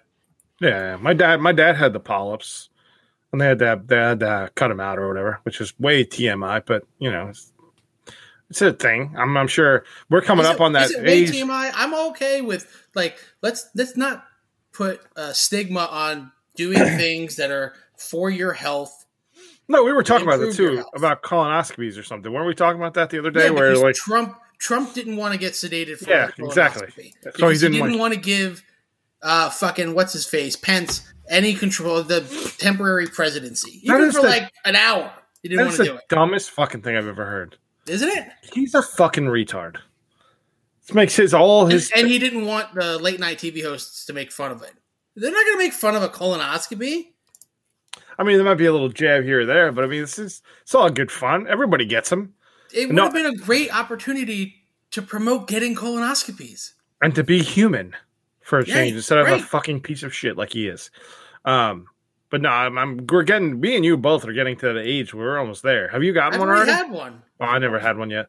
Yeah, 0.59 0.97
my 1.01 1.13
dad, 1.13 1.41
my 1.41 1.51
dad 1.51 1.75
had 1.75 1.93
the 1.93 1.99
polyps, 1.99 2.69
and 3.31 3.39
they 3.41 3.45
had 3.47 3.59
to, 3.59 3.81
they 3.85 3.95
had 3.95 4.19
to 4.19 4.51
cut 4.55 4.69
him 4.71 4.79
out 4.79 4.99
or 4.99 5.07
whatever, 5.07 5.39
which 5.43 5.59
is 5.61 5.77
way 5.79 6.03
TMI. 6.05 6.63
But 6.65 6.83
you 6.99 7.11
know, 7.11 7.29
it's, 7.29 7.51
it's 8.49 8.61
a 8.61 8.73
thing. 8.73 9.15
I'm, 9.17 9.35
I'm 9.37 9.47
sure 9.47 9.85
we're 10.09 10.21
coming 10.21 10.45
up 10.45 10.59
on 10.61 10.73
that 10.73 10.85
is 10.85 10.91
it 10.91 11.03
way 11.03 11.13
age. 11.13 11.31
TMI? 11.31 11.71
I'm 11.73 11.93
okay 12.11 12.41
with 12.41 12.67
like 12.93 13.17
let's 13.41 13.69
let's 13.75 13.95
not 13.97 14.25
put 14.73 15.01
a 15.15 15.33
stigma 15.33 15.87
on 15.91 16.31
doing 16.55 16.77
things 16.97 17.35
that 17.37 17.51
are 17.51 17.73
for 17.97 18.29
your 18.29 18.53
health. 18.53 19.05
No, 19.67 19.83
we 19.83 19.93
were 19.93 20.03
talking 20.03 20.27
about 20.27 20.41
it 20.41 20.53
too 20.53 20.83
about 20.95 21.21
colonoscopies 21.23 21.97
or 21.97 22.03
something. 22.03 22.31
Weren't 22.31 22.47
we 22.47 22.53
talking 22.55 22.79
about 22.79 22.93
that 22.95 23.09
the 23.09 23.19
other 23.19 23.31
day? 23.31 23.45
Yeah, 23.45 23.51
where 23.51 23.75
like, 23.77 23.95
Trump 23.95 24.35
Trump 24.57 24.93
didn't 24.93 25.15
want 25.17 25.33
to 25.33 25.39
get 25.39 25.53
sedated 25.53 25.97
for 25.97 26.09
Yeah, 26.09 26.29
colonoscopy. 26.31 26.47
exactly. 26.47 27.13
So 27.37 27.47
he 27.47 27.53
he 27.55 27.59
didn't 27.59 27.73
didn't, 27.87 27.99
want- 27.99 28.13
to 28.13 28.19
give 28.19 28.63
uh 29.21 29.49
fucking 29.49 29.93
what's 29.93 30.13
his 30.13 30.25
face 30.27 30.55
Pence 30.55 31.07
any 31.29 31.53
control 31.53 31.95
of 31.97 32.07
the 32.09 32.21
temporary 32.59 33.07
presidency, 33.07 33.79
even 33.83 34.11
for 34.11 34.21
the- 34.21 34.27
like 34.27 34.51
an 34.65 34.75
hour. 34.75 35.13
He 35.41 35.49
didn't 35.49 35.65
want 35.65 35.77
to 35.77 35.83
do 35.85 35.95
it, 35.95 36.01
dumbest 36.09 36.51
fucking 36.51 36.81
thing 36.81 36.95
I've 36.97 37.07
ever 37.07 37.25
heard. 37.25 37.57
isn't 37.87 38.09
it? 38.09 38.27
He's 38.53 38.75
a 38.75 38.81
fucking 38.83 39.25
retard. 39.25 39.77
This 40.85 40.93
makes 40.93 41.15
his 41.15 41.33
all 41.33 41.63
And, 41.63 41.71
his 41.71 41.91
and 41.95 42.07
he 42.07 42.19
didn't 42.19 42.45
want 42.45 42.73
the 42.75 42.99
late 42.99 43.19
night 43.19 43.37
TV 43.37 43.63
hosts 43.63 44.05
to 44.05 44.13
make 44.13 44.31
fun 44.31 44.51
of 44.51 44.61
it. 44.63 44.73
They're 45.15 45.31
not 45.31 45.45
going 45.45 45.57
to 45.57 45.63
make 45.63 45.73
fun 45.73 45.95
of 45.95 46.03
a 46.03 46.09
colonoscopy. 46.09 47.07
I 48.17 48.23
mean, 48.23 48.37
there 48.37 48.45
might 48.45 48.55
be 48.55 48.65
a 48.65 48.71
little 48.71 48.89
jab 48.89 49.23
here 49.23 49.41
or 49.41 49.45
there, 49.45 49.71
but 49.71 49.83
I 49.83 49.87
mean, 49.87 50.01
this 50.01 50.19
is 50.19 50.41
it's 50.61 50.75
all 50.75 50.89
good 50.89 51.11
fun. 51.11 51.47
Everybody 51.47 51.85
gets 51.85 52.09
them, 52.09 52.33
It 52.73 52.87
would 52.87 52.95
No. 52.95 53.03
have 53.05 53.13
been 53.13 53.25
a 53.25 53.35
great 53.35 53.73
opportunity 53.75 54.55
to 54.91 55.01
promote 55.01 55.47
getting 55.47 55.75
colonoscopies. 55.75 56.73
and 57.01 57.15
to 57.15 57.23
be 57.23 57.41
human 57.41 57.95
for 58.41 58.59
a 58.59 58.65
Yeah, 58.65 58.75
change 58.75 58.95
instead 58.95 59.17
of 59.17 59.27
a 59.27 59.39
fucking 59.39 59.81
piece 59.81 60.03
of 60.03 60.13
shit 60.13 60.37
like 60.37 60.53
he 60.53 60.67
is. 60.67 60.91
Um, 61.45 61.87
but 62.29 62.41
no, 62.41 62.49
I'm, 62.49 62.77
I'm 62.77 63.05
we're 63.07 63.23
getting 63.23 63.59
me 63.59 63.75
and 63.75 63.83
you 63.83 63.97
both 63.97 64.25
are 64.27 64.33
getting 64.33 64.55
to 64.57 64.73
the 64.73 64.81
age 64.81 65.13
where 65.13 65.25
we're 65.25 65.39
almost 65.39 65.63
there. 65.63 65.87
Have 65.89 66.03
you 66.03 66.13
gotten 66.13 66.35
I've 66.35 66.39
one 66.39 66.49
already 66.49 66.71
had 66.71 66.91
one. 66.91 67.21
oh, 67.39 67.45
I 67.45 67.57
never 67.59 67.79
had 67.79 67.97
one 67.97 68.09
yet. 68.09 68.27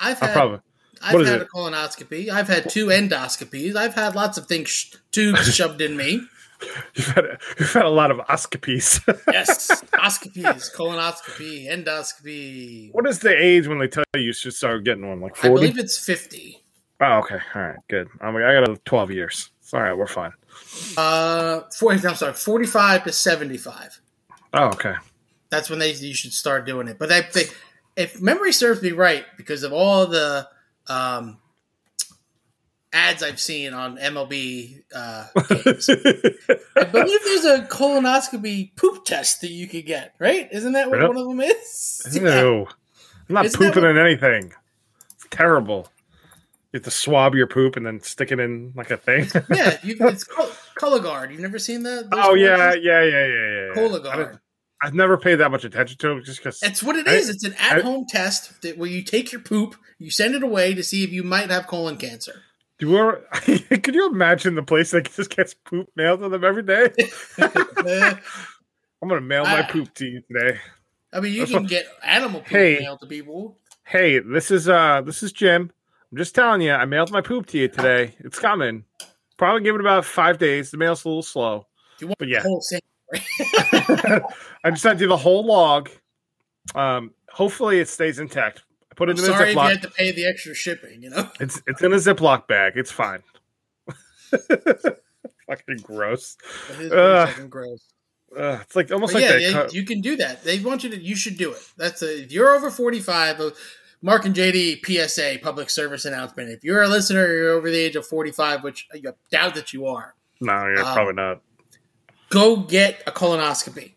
I've 0.00 0.18
had 0.18 0.32
probably 0.32 0.60
I've 1.00 1.26
had 1.26 1.40
it? 1.40 1.42
a 1.42 1.44
colonoscopy. 1.46 2.28
I've 2.30 2.48
had 2.48 2.68
two 2.68 2.86
endoscopies. 2.86 3.76
I've 3.76 3.94
had 3.94 4.14
lots 4.14 4.38
of 4.38 4.46
things 4.46 4.68
sh- 4.68 4.94
tubes 5.12 5.54
shoved 5.54 5.80
in 5.80 5.96
me. 5.96 6.22
you've 6.94 7.06
had 7.06 7.24
you've 7.58 7.72
had 7.72 7.84
a 7.84 7.88
lot 7.88 8.10
of 8.10 8.18
oscopies. 8.18 9.00
Yes, 9.32 9.82
oscopies, 9.94 10.74
colonoscopy, 10.74 11.68
endoscopy. 11.70 12.92
what 12.92 13.06
is 13.06 13.20
the 13.20 13.34
age 13.34 13.66
when 13.66 13.78
they 13.78 13.88
tell 13.88 14.04
you 14.14 14.20
you 14.22 14.32
should 14.32 14.52
start 14.54 14.84
getting 14.84 15.08
one? 15.08 15.20
Like 15.20 15.36
40? 15.36 15.48
I 15.48 15.54
believe 15.54 15.78
it's 15.78 15.98
fifty. 16.04 16.62
Oh, 17.00 17.18
okay, 17.20 17.38
all 17.54 17.62
right, 17.62 17.78
good. 17.88 18.08
I'm, 18.20 18.36
I 18.36 18.40
got 18.40 18.68
a 18.68 18.76
twelve 18.84 19.10
years. 19.10 19.48
It's 19.62 19.72
all 19.72 19.80
right, 19.80 19.96
we're 19.96 20.06
fine. 20.06 20.32
Uh, 20.98 21.60
40, 21.78 22.06
I'm 22.06 22.14
sorry, 22.14 22.34
forty-five 22.34 23.04
to 23.04 23.12
seventy-five. 23.12 24.00
Oh, 24.52 24.64
okay. 24.66 24.94
That's 25.48 25.70
when 25.70 25.78
they 25.78 25.92
you 25.92 26.12
should 26.14 26.32
start 26.34 26.66
doing 26.66 26.88
it. 26.88 26.98
But 26.98 27.08
they, 27.08 27.22
they 27.32 27.44
if 27.96 28.20
memory 28.20 28.52
serves 28.52 28.82
me 28.82 28.92
right, 28.92 29.24
because 29.36 29.62
of 29.62 29.72
all 29.72 30.06
the 30.06 30.46
um, 30.90 31.38
ads 32.92 33.22
I've 33.22 33.40
seen 33.40 33.72
on 33.72 33.96
MLB 33.96 34.82
uh, 34.94 35.26
games, 35.48 35.88
I 35.88 36.84
believe 36.84 37.20
there's 37.24 37.44
a 37.44 37.66
colonoscopy 37.70 38.74
poop 38.76 39.04
test 39.04 39.40
that 39.42 39.50
you 39.50 39.68
could 39.68 39.86
get. 39.86 40.14
Right? 40.18 40.48
Isn't 40.50 40.72
that 40.72 40.90
what 40.90 40.98
Really? 40.98 41.08
one 41.08 41.16
of 41.18 41.28
them 41.28 41.40
is? 41.40 42.18
Yeah. 42.22 42.64
I'm 43.28 43.34
not 43.34 43.44
Isn't 43.46 43.58
pooping 43.58 43.82
what- 43.84 43.90
in 43.92 43.98
anything. 43.98 44.52
It's 45.14 45.26
terrible. 45.30 45.88
You 46.72 46.78
have 46.78 46.84
to 46.84 46.90
swab 46.90 47.34
your 47.36 47.46
poop 47.46 47.76
and 47.76 47.84
then 47.86 48.00
stick 48.00 48.30
it 48.32 48.40
in 48.40 48.72
like 48.76 48.90
a 48.90 48.96
thing. 48.96 49.28
Yeah, 49.50 49.76
you, 49.84 49.96
it's 50.00 50.24
col- 50.24 50.50
Cologuard. 50.80 51.30
You've 51.30 51.40
never 51.40 51.58
seen 51.60 51.82
that? 51.84 52.08
oh 52.12 52.34
yeah, 52.34 52.74
yeah, 52.74 53.02
yeah, 53.04 53.26
yeah, 53.26 53.26
yeah. 53.26 53.74
Cologuard. 53.74 54.39
I've 54.82 54.94
never 54.94 55.16
paid 55.18 55.36
that 55.36 55.50
much 55.50 55.64
attention 55.64 55.98
to 55.98 56.16
it 56.16 56.24
just 56.24 56.38
because. 56.38 56.58
That's 56.60 56.82
what 56.82 56.96
it 56.96 57.06
I- 57.06 57.12
is. 57.14 57.28
It's 57.28 57.44
an 57.44 57.54
at-home 57.58 58.06
test 58.08 58.62
that 58.62 58.78
where 58.78 58.88
you 58.88 59.02
take 59.02 59.30
your 59.32 59.40
poop, 59.42 59.76
you 59.98 60.10
send 60.10 60.34
it 60.34 60.42
away 60.42 60.74
to 60.74 60.82
see 60.82 61.04
if 61.04 61.10
you 61.10 61.22
might 61.22 61.50
have 61.50 61.66
colon 61.66 61.96
cancer. 61.96 62.42
Do 62.78 62.88
you 62.88 62.98
ever, 62.98 63.16
could 63.82 63.94
you 63.94 64.08
imagine 64.10 64.54
the 64.54 64.62
place 64.62 64.90
that 64.92 65.12
just 65.12 65.34
gets 65.36 65.52
poop 65.52 65.88
mailed 65.96 66.20
to 66.20 66.30
them 66.30 66.44
every 66.44 66.62
day? 66.62 66.90
I'm 67.38 69.08
gonna 69.08 69.20
mail 69.20 69.44
my 69.44 69.60
I- 69.60 69.70
poop 69.70 69.92
to 69.94 70.06
you 70.06 70.22
today. 70.22 70.58
I 71.12 71.20
mean, 71.20 71.32
you 71.32 71.40
That's 71.40 71.50
can 71.50 71.62
what- 71.64 71.70
get 71.70 71.86
animal 72.04 72.40
poop 72.40 72.48
Hey. 72.50 72.78
mailed 72.80 73.00
to 73.00 73.06
people. 73.06 73.58
Hey, 73.84 74.20
this 74.20 74.50
is 74.52 74.68
uh, 74.68 75.02
this 75.02 75.22
is 75.22 75.32
Jim. 75.32 75.70
I'm 76.12 76.18
just 76.18 76.34
telling 76.34 76.60
you, 76.62 76.72
I 76.72 76.84
mailed 76.84 77.10
my 77.10 77.20
poop 77.20 77.46
to 77.46 77.58
you 77.58 77.68
today. 77.68 78.14
It's 78.20 78.38
coming. 78.38 78.84
Probably 79.36 79.62
give 79.62 79.74
it 79.74 79.80
about 79.80 80.04
five 80.04 80.38
days. 80.38 80.70
The 80.70 80.76
mail's 80.76 81.04
a 81.04 81.08
little 81.08 81.22
slow. 81.22 81.66
You 81.98 82.06
want 82.08 82.18
But 82.18 82.28
yeah. 82.28 82.42
the 82.42 82.48
whole. 82.48 82.62
I 84.64 84.70
just 84.70 84.82
sent 84.82 85.00
you 85.00 85.08
the 85.08 85.16
whole 85.16 85.44
log. 85.44 85.90
Um, 86.74 87.12
hopefully 87.30 87.80
it 87.80 87.88
stays 87.88 88.18
intact. 88.18 88.62
I 88.90 88.94
put 88.94 89.08
it 89.08 89.18
I'm 89.18 89.24
in 89.24 89.30
a 89.30 89.34
sorry 89.34 89.50
if 89.50 89.56
you 89.56 89.60
had 89.62 89.82
to 89.82 89.90
pay 89.90 90.12
the 90.12 90.26
extra 90.26 90.54
shipping. 90.54 91.02
You 91.02 91.10
know, 91.10 91.28
It's 91.40 91.60
it's 91.66 91.82
in 91.82 91.92
a 91.92 91.96
Ziploc 91.96 92.46
bag. 92.46 92.74
It's 92.76 92.92
fine. 92.92 93.22
Fucking 94.30 95.78
gross. 95.82 96.36
Ugh. 96.92 97.50
gross. 97.50 97.84
Uh, 98.36 98.58
it's 98.62 98.76
like 98.76 98.92
almost 98.92 99.12
But 99.12 99.22
like 99.22 99.30
yeah, 99.32 99.36
yeah, 99.38 99.52
cut- 99.52 99.74
you 99.74 99.84
can 99.84 100.00
do 100.00 100.16
that. 100.16 100.44
They 100.44 100.60
want 100.60 100.84
you 100.84 100.90
to. 100.90 100.96
You 101.00 101.16
should 101.16 101.36
do 101.36 101.50
it. 101.50 101.68
That's 101.76 102.02
a, 102.02 102.22
if 102.22 102.30
you're 102.32 102.54
over 102.54 102.70
45. 102.70 103.40
uh, 103.40 103.50
Marc 104.02 104.24
and 104.24 104.34
JD 104.34 104.84
PSA 104.84 105.40
public 105.42 105.68
service 105.68 106.04
announcement. 106.04 106.50
If 106.50 106.64
you're 106.64 106.82
a 106.82 106.88
listener, 106.88 107.26
you're 107.26 107.50
over 107.50 107.70
the 107.70 107.76
age 107.76 107.96
of 107.96 108.06
45, 108.06 108.64
which 108.64 108.88
I 108.94 109.02
doubt 109.30 109.54
that 109.56 109.72
you 109.72 109.86
are. 109.86 110.14
No, 110.40 110.52
you're 110.68 110.82
um, 110.82 110.94
probably 110.94 111.14
not. 111.14 111.42
Go 112.30 112.56
get 112.56 113.02
a 113.06 113.10
colonoscopy. 113.10 113.92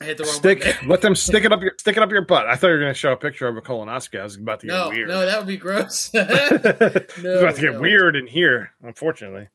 I 0.00 0.04
hit 0.04 0.16
the 0.16 0.24
wrong 0.24 0.34
Stick. 0.34 0.86
Let 0.86 1.00
them 1.00 1.16
stick 1.16 1.44
it 1.44 1.52
up 1.52 1.60
your 1.60 1.72
stick 1.78 1.96
it 1.96 2.02
up 2.02 2.10
your 2.10 2.22
butt. 2.22 2.46
I 2.46 2.56
thought 2.56 2.68
you 2.68 2.74
were 2.74 2.80
going 2.80 2.92
to 2.92 2.98
show 2.98 3.12
a 3.12 3.16
picture 3.16 3.48
of 3.48 3.56
a 3.56 3.60
colonoscopy. 3.60 4.20
I 4.20 4.24
was 4.24 4.36
about 4.36 4.60
to 4.60 4.66
get 4.66 4.72
No, 4.72 4.88
weird. 4.90 5.08
no, 5.08 5.26
that 5.26 5.38
would 5.38 5.48
be 5.48 5.56
gross. 5.56 6.10
it's 6.14 7.18
about 7.18 7.56
to 7.56 7.60
get 7.60 7.74
no. 7.74 7.80
weird 7.80 8.16
in 8.16 8.26
here, 8.26 8.72
unfortunately. 8.82 9.48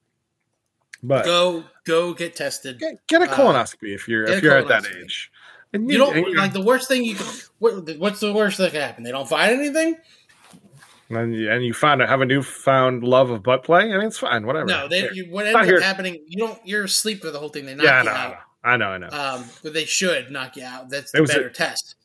But 1.02 1.26
go, 1.26 1.64
go 1.86 2.14
get 2.14 2.36
tested. 2.36 2.80
get, 2.80 3.06
get 3.08 3.22
a 3.22 3.30
uh, 3.30 3.36
colonoscopy 3.36 3.94
if 3.94 4.08
you're 4.08 4.24
if 4.24 4.44
you're 4.44 4.58
at 4.58 4.68
that 4.68 4.86
age. 4.86 5.32
And 5.74 5.90
You 5.90 5.98
don't 5.98 6.16
and, 6.16 6.36
like 6.36 6.54
the 6.54 6.62
worst 6.62 6.88
thing 6.88 7.04
you 7.04 7.16
can. 7.16 7.26
What, 7.60 7.98
what's 7.98 8.20
the 8.20 8.32
worst 8.32 8.58
that 8.60 8.72
can 8.72 8.82
happen? 8.82 9.04
They 9.04 9.12
don't 9.12 9.28
find 9.28 9.60
anything. 9.60 9.96
And 11.16 11.36
you, 11.36 11.52
and 11.52 11.64
you 11.66 11.74
find 11.74 12.02
have 12.02 12.22
a 12.22 12.26
newfound 12.26 13.04
love 13.04 13.30
of 13.30 13.44
butt 13.44 13.64
play. 13.64 13.82
I 13.94 13.98
mean, 13.98 14.08
it's 14.08 14.20
fine. 14.20 14.46
Whatever. 14.46 14.66
No, 14.66 14.88
they. 14.88 15.10
You, 15.14 15.26
what 15.32 15.46
ends 15.48 15.66
here. 15.66 15.78
up 15.78 15.84
happening? 15.84 16.24
You 16.28 16.38
don't. 16.48 16.60
You're 16.66 16.84
asleep 16.86 17.22
for 17.22 17.32
the 17.32 17.40
whole 17.40 17.50
thing. 17.50 17.66
They 17.66 17.76
knock 17.76 17.86
yeah, 17.86 17.96
I 17.96 18.00
you 18.00 18.06
know, 18.06 18.12
out. 18.12 18.38
I 18.66 18.78
know, 18.78 18.88
I 18.88 18.98
know. 18.98 19.10
Um, 19.12 19.46
but 19.62 19.74
they 19.74 19.86
should 19.86 20.32
knock 20.32 20.56
you 20.56 20.64
out. 20.64 20.90
That's 20.90 21.14
It 21.14 21.18
the 21.18 21.24
a- 21.24 21.28
better 21.28 21.50
test. 21.50 21.96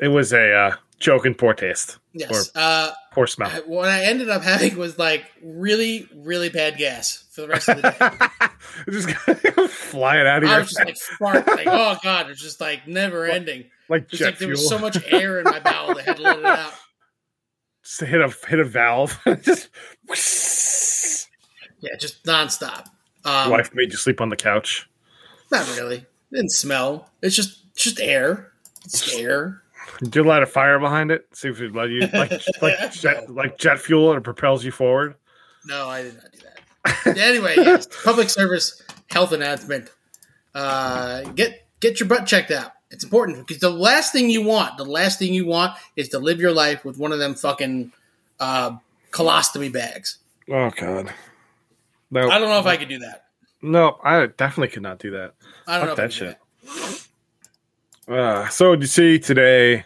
It 0.00 0.08
was 0.08 0.32
a 0.32 0.52
uh, 0.52 0.76
joke 1.00 1.26
in 1.26 1.34
poor 1.34 1.54
taste, 1.54 1.98
Yes. 2.12 2.54
Uh, 2.54 2.92
poor 3.12 3.26
smell. 3.26 3.50
what 3.66 3.88
I 3.88 4.04
ended 4.04 4.28
up 4.30 4.42
having 4.42 4.76
was 4.76 4.96
like 4.98 5.24
really, 5.42 6.08
really 6.14 6.48
bad 6.50 6.76
gas 6.78 7.24
for 7.32 7.40
the 7.42 7.48
rest 7.48 7.68
of 7.68 7.82
the 7.82 7.90
day. 7.90 8.48
Just 8.92 9.10
flying 9.70 10.26
out 10.26 10.42
of 10.44 10.48
I 10.48 10.52
your 10.52 10.60
was 10.60 10.68
just 10.70 10.84
like 10.84 10.96
spark, 10.96 11.46
like 11.48 11.66
oh 11.66 11.96
god, 12.02 12.30
it's 12.30 12.40
just 12.40 12.60
like 12.60 12.86
never 12.86 13.24
ending. 13.26 13.64
like 13.88 14.08
jet 14.08 14.24
like 14.26 14.38
there 14.38 14.48
fuel. 14.48 14.50
was 14.50 14.68
so 14.68 14.78
much 14.78 14.98
air 15.12 15.38
in 15.38 15.44
my 15.44 15.58
bowel, 15.60 15.94
they 15.94 16.02
had 16.02 16.16
to 16.16 16.22
let 16.22 16.38
it 16.38 16.44
out. 16.44 16.72
Hit 17.82 18.20
a 18.20 18.28
hit 18.46 18.58
a 18.60 18.64
valve. 18.64 19.18
just 19.42 19.68
Yeah, 21.80 21.96
just 21.96 22.24
nonstop. 22.24 22.86
Um, 23.24 23.50
wife 23.50 23.70
made 23.74 23.92
you 23.92 23.98
sleep 23.98 24.20
on 24.20 24.30
the 24.30 24.36
couch. 24.36 24.88
Not 25.50 25.68
really. 25.76 25.98
It 25.98 26.06
didn't 26.32 26.50
smell. 26.52 27.10
It's 27.22 27.36
just 27.36 27.74
just 27.76 28.00
air. 28.00 28.52
It's 28.84 29.14
air. 29.14 29.62
Did 30.00 30.14
you 30.14 30.22
light 30.24 30.42
a 30.42 30.46
fire 30.46 30.78
behind 30.78 31.10
it? 31.10 31.26
See 31.32 31.48
if 31.48 31.60
it 31.60 31.74
let 31.74 31.90
you 31.90 32.00
like 32.12 32.32
like 32.62 32.92
jet 32.92 33.30
like 33.30 33.58
jet 33.58 33.78
fuel 33.78 34.10
and 34.10 34.18
it 34.18 34.24
propels 34.24 34.64
you 34.64 34.72
forward. 34.72 35.14
No, 35.66 35.88
I 35.88 36.02
did 36.02 36.14
not 36.16 36.32
do 36.32 36.38
that. 37.04 37.18
anyway, 37.18 37.54
yes, 37.56 37.86
public 38.04 38.30
service 38.30 38.82
health 39.10 39.32
announcement. 39.32 39.90
Uh, 40.54 41.22
get 41.22 41.66
get 41.80 42.00
your 42.00 42.08
butt 42.08 42.26
checked 42.26 42.50
out. 42.50 42.72
It's 42.90 43.04
important 43.04 43.46
because 43.46 43.60
the 43.60 43.70
last 43.70 44.12
thing 44.12 44.30
you 44.30 44.42
want, 44.42 44.78
the 44.78 44.84
last 44.84 45.18
thing 45.18 45.34
you 45.34 45.44
want, 45.46 45.76
is 45.96 46.08
to 46.10 46.18
live 46.18 46.40
your 46.40 46.52
life 46.52 46.84
with 46.84 46.96
one 46.98 47.12
of 47.12 47.18
them 47.18 47.34
fucking 47.34 47.92
uh, 48.40 48.76
colostomy 49.10 49.70
bags. 49.72 50.18
Oh 50.50 50.70
god. 50.70 51.12
No, 52.10 52.30
I 52.30 52.38
don't 52.38 52.48
know 52.48 52.58
if 52.58 52.66
I 52.66 52.76
could 52.78 52.88
do 52.88 52.98
that. 53.00 53.26
no, 53.60 53.98
I 54.02 54.26
definitely 54.26 54.68
could 54.68 54.82
not 54.82 54.98
do 54.98 55.10
that. 55.10 55.34
I 55.66 55.78
don't 55.78 55.88
Fuck 55.88 55.98
know 55.98 56.02
that 56.06 56.14
if 56.14 56.22
I 56.22 56.26
could 56.26 56.72
do 56.72 56.86
shit. 56.88 57.08
Uh, 58.08 58.48
so 58.48 58.72
you 58.72 58.86
see 58.86 59.18
today? 59.18 59.84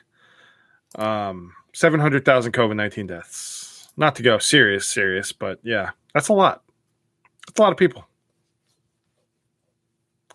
Um, 0.95 1.53
seven 1.73 1.99
hundred 1.99 2.25
thousand 2.25 2.53
COVID 2.53 2.77
nineteen 2.77 3.09
deaths. 3.09 3.89
not 3.97 4.15
to 4.15 4.23
go 4.23 4.39
serious, 4.39 4.87
serious, 4.87 5.33
but 5.33 5.59
yeah, 5.65 5.91
that's 6.15 6.29
a 6.29 6.33
lot. 6.33 6.63
That's 7.49 7.59
a 7.59 7.63
lot 7.63 7.73
of 7.73 7.79
people. 7.79 8.07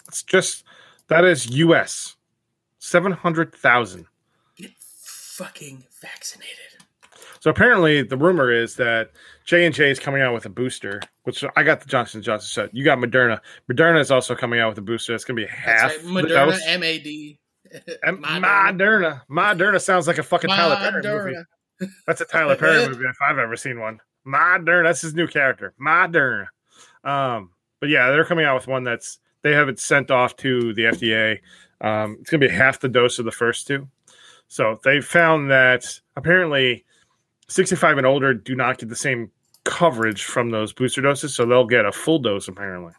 It's 0.09 0.24
just 0.24 0.65
that 1.07 1.24
is 1.24 1.47
U.S. 1.51 2.16
seven 2.88 3.11
hundred 3.11 3.53
thousand. 3.53 4.05
Get 4.55 4.71
fucking 4.79 5.83
vaccinated. 6.01 6.55
So 7.39 7.51
apparently, 7.51 8.01
the 8.01 8.17
rumor 8.17 8.51
is 8.51 8.75
that 8.75 9.11
J 9.45 9.65
and 9.65 9.75
J 9.75 9.91
is 9.91 9.99
coming 9.99 10.21
out 10.21 10.33
with 10.33 10.45
a 10.45 10.49
booster, 10.49 11.01
which 11.23 11.43
I 11.55 11.63
got 11.63 11.81
the 11.81 11.88
Johnson 11.88 12.21
Johnson 12.21 12.47
set. 12.47 12.75
You 12.75 12.83
got 12.83 12.97
Moderna. 12.97 13.39
Moderna 13.71 13.99
is 13.99 14.09
also 14.09 14.35
coming 14.35 14.59
out 14.59 14.69
with 14.69 14.77
a 14.79 14.81
booster. 14.81 15.13
It's 15.13 15.25
going 15.25 15.38
to 15.38 15.45
be 15.45 15.51
half. 15.51 15.91
Right. 16.05 16.25
Moderna, 16.25 16.59
M 16.67 16.83
A 16.83 16.97
D. 16.97 17.39
Moderna. 18.05 19.21
Moderna 19.29 19.81
sounds 19.81 20.07
like 20.07 20.17
a 20.17 20.23
fucking 20.23 20.49
Tyler 20.49 21.01
Perry 21.01 21.35
movie. 21.79 21.91
That's 22.07 22.21
a 22.21 22.25
Tyler 22.25 22.55
Perry 22.55 22.88
movie 22.89 23.05
if 23.05 23.17
I've 23.21 23.38
ever 23.38 23.55
seen 23.55 23.79
one. 23.79 23.99
Moderna. 24.25 24.85
That's 24.85 25.01
his 25.01 25.13
new 25.13 25.27
character. 25.27 25.73
Moderna. 25.79 26.47
Um, 27.03 27.51
but 27.79 27.89
yeah, 27.89 28.09
they're 28.09 28.25
coming 28.25 28.45
out 28.45 28.55
with 28.55 28.67
one 28.67 28.83
that's 28.83 29.19
they 29.43 29.53
have 29.53 29.69
it 29.69 29.79
sent 29.79 30.09
off 30.09 30.35
to 30.38 30.73
the 30.73 30.83
FDA. 30.83 31.39
Um, 31.82 32.17
it's 32.21 32.30
going 32.30 32.41
to 32.41 32.47
be 32.47 32.53
half 32.53 32.80
the 32.80 32.89
dose 32.89 33.19
of 33.19 33.25
the 33.25 33.32
first 33.32 33.67
two. 33.67 33.88
So 34.47 34.80
they 34.84 35.01
found 35.01 35.51
that 35.51 35.99
apparently 36.15 36.86
65 37.49 37.97
and 37.97 38.07
older 38.07 38.34
do 38.34 38.55
not 38.55 38.78
get 38.78 38.89
the 38.89 38.95
same 38.95 39.32
coverage 39.63 40.23
from 40.23 40.51
those 40.51 40.71
booster 40.73 41.01
doses, 41.01 41.36
so 41.36 41.45
they'll 41.45 41.65
get 41.65 41.86
a 41.86 41.91
full 41.91 42.19
dose 42.19 42.47
apparently. 42.47 42.93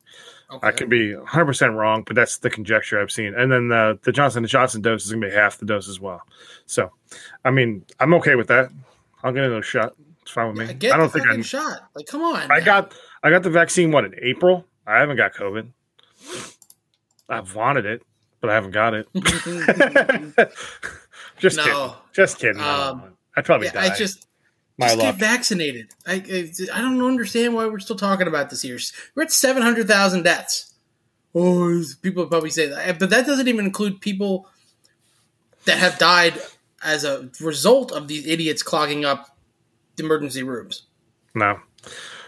Okay. 0.51 0.67
I 0.67 0.73
could 0.73 0.89
be 0.89 1.13
100% 1.13 1.75
wrong, 1.75 2.05
but 2.07 2.17
that's 2.17 2.39
the 2.39 2.49
conjecture 2.49 3.01
I've 3.01 3.11
seen. 3.11 3.35
And 3.35 3.53
then 3.53 3.69
the, 3.69 3.99
the 4.03 4.13
Johnson 4.13 4.45
& 4.45 4.47
Johnson 4.47 4.81
dose 4.81 5.05
is 5.05 5.11
going 5.11 5.21
to 5.23 5.29
be 5.29 5.35
half 5.35 5.59
the 5.59 5.67
dose 5.67 5.89
as 5.89 6.01
well. 6.01 6.23
So, 6.65 6.91
I 7.45 7.51
mean, 7.51 7.85
I'm 8.01 8.15
okay 8.15 8.35
with 8.35 8.49
that. 8.49 8.71
I'll 9.23 9.33
get 9.33 9.45
another 9.45 9.63
shot. 9.63 9.95
It's 10.23 10.31
fine 10.31 10.49
with 10.49 10.57
me. 10.57 10.77
Yeah, 10.81 10.95
I 10.95 10.97
don't 10.97 11.13
think 11.13 11.27
I'm 11.29 11.43
shot. 11.43 11.81
Like, 11.95 12.07
come 12.07 12.23
on. 12.23 12.51
I 12.51 12.61
got 12.61 12.95
I 13.23 13.31
got 13.31 13.43
the 13.43 13.51
vaccine 13.51 13.91
what 13.91 14.05
in 14.05 14.15
April. 14.23 14.65
I 14.87 14.99
haven't 14.99 15.17
got 15.17 15.35
COVID. 15.35 15.69
I've 17.29 17.55
wanted 17.55 17.85
it, 17.85 18.03
but 18.41 18.51
I 18.51 18.55
haven't 18.55 18.71
got 18.73 18.95
it. 18.95 19.09
just 21.39 21.57
no. 21.57 21.65
kidding. 21.65 21.91
Just 22.13 22.39
kidding. 22.39 22.61
Um, 22.61 23.17
I'd 23.37 23.45
probably 23.45 23.67
yeah, 23.69 23.73
die. 23.73 23.87
I 23.87 23.97
just 23.97 24.27
my 24.79 24.87
just 24.87 24.99
luck. 24.99 25.07
get 25.07 25.21
vaccinated. 25.21 25.89
I, 26.07 26.15
I, 26.15 26.51
I 26.75 26.81
don't 26.81 27.03
understand 27.03 27.55
why 27.55 27.67
we're 27.67 27.81
still 27.81 27.97
talking 27.97 28.29
about 28.29 28.51
this 28.51 28.63
here. 28.63 28.79
We're 29.15 29.25
at 29.25 29.33
seven 29.33 29.63
hundred 29.63 29.89
thousand 29.89 30.23
deaths. 30.23 30.75
Oh, 31.35 31.83
people 32.01 32.27
probably 32.27 32.51
say 32.51 32.69
that, 32.69 32.99
but 32.99 33.11
that 33.11 33.27
doesn't 33.27 33.49
even 33.49 33.67
include 33.67 34.01
people 34.01 34.49
that 35.67 35.79
have 35.79 35.99
died 35.99 36.41
as 36.83 37.05
a 37.05 37.29
result 37.41 37.93
of 37.93 38.09
these 38.09 38.27
idiots 38.27 38.63
clogging 38.63 39.05
up 39.05 39.37
the 39.97 40.05
emergency 40.05 40.43
rooms. 40.43 40.85
No. 41.35 41.61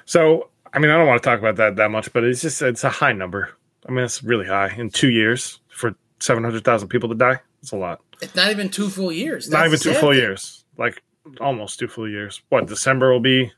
So, 0.05 0.51
I 0.73 0.81
mean, 0.81 0.91
I 0.91 0.99
don't 0.99 1.07
want 1.07 1.23
to 1.23 1.29
talk 1.29 1.39
about 1.39 1.57
that 1.57 1.77
that 1.77 1.91
much, 1.91 2.13
but 2.13 2.25
it's 2.25 2.43
just 2.43 2.61
it's 2.63 2.85
a 2.85 2.91
high 2.91 3.13
number. 3.13 3.51
I 3.89 3.93
mean, 3.93 4.05
it's 4.05 4.23
really 4.23 4.47
high 4.47 4.75
in 4.77 4.91
two 4.91 5.11
years 5.11 5.60
for 5.71 5.95
seven 6.21 6.45
hundred 6.45 6.65
thousand 6.65 6.89
people 6.89 7.09
to 7.09 7.15
die. 7.15 7.41
It's 7.63 7.73
a 7.73 7.77
lot. 7.77 8.01
It's 8.23 8.35
not 8.35 8.51
even 8.51 8.69
two 8.69 8.89
full 8.89 9.13
years. 9.13 9.47
That's 9.47 9.61
not 9.61 9.67
even 9.67 9.79
two 9.79 9.95
full 9.95 10.15
years. 10.15 10.65
Like 10.77 11.03
almost 11.41 11.79
two 11.79 11.89
full 11.89 12.09
years. 12.09 12.43
What 12.49 12.67
December 12.67 13.13
will 13.13 13.21
be 13.21 13.53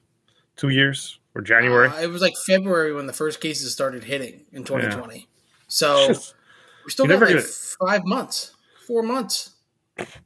two 0.57 0.71
years 0.71 1.19
or 1.35 1.43
January? 1.43 1.89
Uh, 1.89 2.03
it 2.03 2.09
was 2.09 2.23
like 2.23 2.35
February 2.47 2.93
when 2.93 3.07
the 3.07 3.13
first 3.13 3.41
cases 3.41 3.73
started 3.73 4.05
hitting 4.05 4.45
in 4.53 4.65
2020. 4.65 5.17
Yeah. 5.17 5.25
So 5.69 6.09
just, 6.09 6.35
we're 6.85 6.91
still 6.91 7.07
got 7.07 7.21
like 7.21 7.45
five 7.81 8.05
months, 8.05 8.55
four 8.87 9.03
months. 9.03 9.51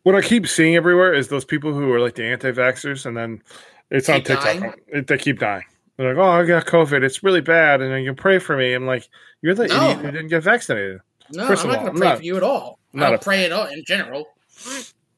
What 0.05 0.15
I 0.15 0.23
keep 0.23 0.47
seeing 0.47 0.77
everywhere 0.77 1.13
is 1.13 1.29
those 1.29 1.45
people 1.45 1.73
who 1.73 1.93
are 1.93 2.01
like 2.01 2.15
the 2.15 2.25
anti-vaxxers, 2.25 3.05
and 3.05 3.17
then 3.17 3.43
it's 3.91 4.07
keep 4.07 4.17
on 4.17 4.23
TikTok. 4.23 4.79
It, 4.89 5.07
they 5.07 5.19
keep 5.19 5.39
dying. 5.39 5.65
They're 5.97 6.15
like, 6.15 6.25
"Oh, 6.25 6.31
I 6.31 6.45
got 6.45 6.67
COVID. 6.67 7.03
It's 7.03 7.23
really 7.23 7.41
bad, 7.41 7.81
and 7.81 7.93
then 7.93 8.03
you 8.03 8.15
pray 8.15 8.39
for 8.39 8.57
me." 8.57 8.75
I'm 8.75 8.87
like, 8.87 9.09
"You're 9.43 9.55
the 9.55 9.67
no. 9.67 9.91
idiot 9.91 9.99
who 9.99 10.11
didn't 10.13 10.29
get 10.29 10.43
vaccinated." 10.43 11.01
No, 11.33 11.47
First 11.47 11.65
I'm 11.65 11.71
not 11.71 11.81
going 11.81 11.93
to 11.93 11.99
pray 11.99 12.09
not, 12.09 12.19
for 12.19 12.25
you 12.25 12.37
at 12.37 12.43
all. 12.43 12.79
I 12.95 13.01
don't 13.01 13.15
a, 13.15 13.19
pray 13.19 13.45
at 13.45 13.53
all 13.53 13.67
in 13.67 13.85
general. 13.85 14.27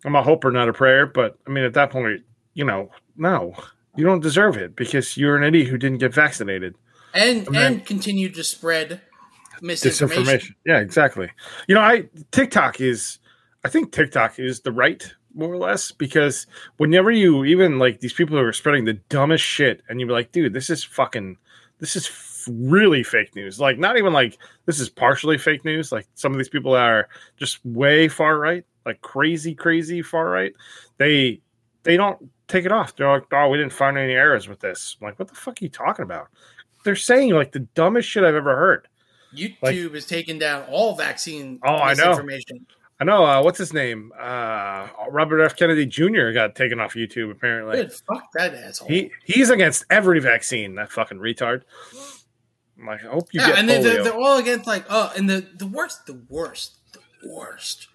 I'm 0.05 0.15
a 0.15 0.23
hoper, 0.23 0.51
not 0.51 0.69
a 0.69 0.73
prayer. 0.73 1.07
But 1.07 1.39
I 1.47 1.51
mean, 1.51 1.65
at 1.65 1.75
that 1.75 1.91
point, 1.91 2.23
you 2.55 2.65
know, 2.65 2.91
no, 3.17 3.55
you 3.97 4.05
don't 4.05 4.21
deserve 4.21 4.57
it 4.57 4.77
because 4.77 5.17
you're 5.17 5.37
an 5.37 5.45
idiot 5.45 5.69
who 5.69 5.79
didn't 5.79 5.99
get 5.99 6.15
vaccinated 6.15 6.75
and 7.15 7.47
and, 7.49 7.57
and 7.57 7.87
continue 7.87 8.29
to 8.31 8.45
spread 8.45 9.01
misinformation. 9.61 10.25
Disinformation. 10.25 10.55
Yeah, 10.65 10.79
exactly. 10.79 11.31
You 11.67 11.75
know, 11.75 11.81
I 11.81 12.09
TikTok 12.31 12.81
is, 12.81 13.19
I 13.65 13.69
think 13.69 13.93
TikTok 13.93 14.39
is 14.39 14.61
the 14.61 14.73
right 14.73 15.13
more 15.35 15.53
or 15.53 15.59
less 15.59 15.93
because 15.93 16.47
whenever 16.77 17.11
you 17.11 17.45
even 17.45 17.79
like 17.79 18.01
these 18.01 18.13
people 18.13 18.37
who 18.37 18.45
are 18.45 18.53
spreading 18.53 18.85
the 18.85 18.95
dumbest 18.95 19.45
shit 19.45 19.83
and 19.89 20.01
you're 20.01 20.11
like, 20.11 20.33
dude, 20.33 20.53
this 20.53 20.71
is 20.71 20.85
fucking, 20.85 21.37
this 21.79 21.97
is 21.97 22.07
really 22.49 23.03
fake 23.03 23.35
news. 23.35 23.61
Like, 23.61 23.79
not 23.79 23.97
even 23.97 24.13
like 24.13 24.39
this 24.67 24.81
is 24.81 24.89
partially 24.89 25.39
fake 25.39 25.65
news. 25.65 25.93
Like, 25.93 26.07
some 26.15 26.33
of 26.33 26.39
these 26.39 26.49
people 26.49 26.75
are 26.75 27.09
just 27.37 27.65
way 27.65 28.09
far 28.09 28.39
right, 28.39 28.65
like 28.87 29.01
crazy, 29.01 29.55
crazy 29.55 30.03
far 30.03 30.29
right. 30.29 30.53
They 30.99 31.41
they 31.83 31.97
don't 31.97 32.31
take 32.49 32.65
it 32.65 32.73
off. 32.73 32.97
They're 32.97 33.11
like, 33.11 33.25
oh, 33.33 33.49
we 33.49 33.59
didn't 33.59 33.73
find 33.73 33.97
any 33.97 34.13
errors 34.13 34.49
with 34.49 34.61
this. 34.61 34.97
I'm 35.01 35.07
like, 35.07 35.19
what 35.19 35.29
the 35.29 35.35
fuck 35.35 35.61
are 35.61 35.65
you 35.65 35.69
talking 35.69 36.03
about? 36.03 36.29
They're 36.85 36.97
saying 36.97 37.33
like 37.33 37.53
the 37.53 37.61
dumbest 37.61 38.09
shit 38.09 38.25
I've 38.25 38.35
ever 38.35 38.57
heard. 38.57 38.89
YouTube 39.35 39.57
like, 39.63 39.75
is 39.75 40.07
taking 40.07 40.39
down 40.39 40.65
all 40.71 40.95
vaccine 40.95 41.61
oh, 41.63 41.77
I 41.77 41.95
know. 41.95 42.19
I 43.01 43.05
know. 43.05 43.25
Uh, 43.25 43.43
what's 43.43 43.59
his 43.59 43.73
name? 43.73 44.13
Uh, 44.19 44.89
Robert 45.11 45.41
F. 45.41 45.55
Kennedy 45.55 45.87
Jr. 45.87 46.33
got 46.33 46.55
taken 46.57 46.81
off 46.81 46.95
YouTube. 46.95 47.31
Apparently, 47.31 47.77
Good, 47.77 47.93
fuck 47.93 48.25
that 48.35 48.55
asshole. 48.55 48.89
He 48.89 49.11
he's 49.25 49.51
against 49.51 49.85
every 49.91 50.19
vaccine. 50.21 50.75
That 50.75 50.91
fucking 50.91 51.19
retard. 51.19 51.63
I'm 52.79 52.87
like, 52.87 53.05
I 53.05 53.09
hope 53.09 53.33
you 53.33 53.41
yeah, 53.41 53.49
get. 53.49 53.59
And 53.59 53.69
polio. 53.69 53.83
they're, 53.83 54.05
they're 54.05 54.19
all 54.19 54.39
against 54.39 54.67
like, 54.67 54.85
oh, 54.89 55.13
and 55.17 55.29
the 55.29 55.47
the 55.57 55.67
worst, 55.67 56.07
the 56.07 56.21
worst, 56.29 56.77
the 56.93 57.01
worst, 57.29 57.89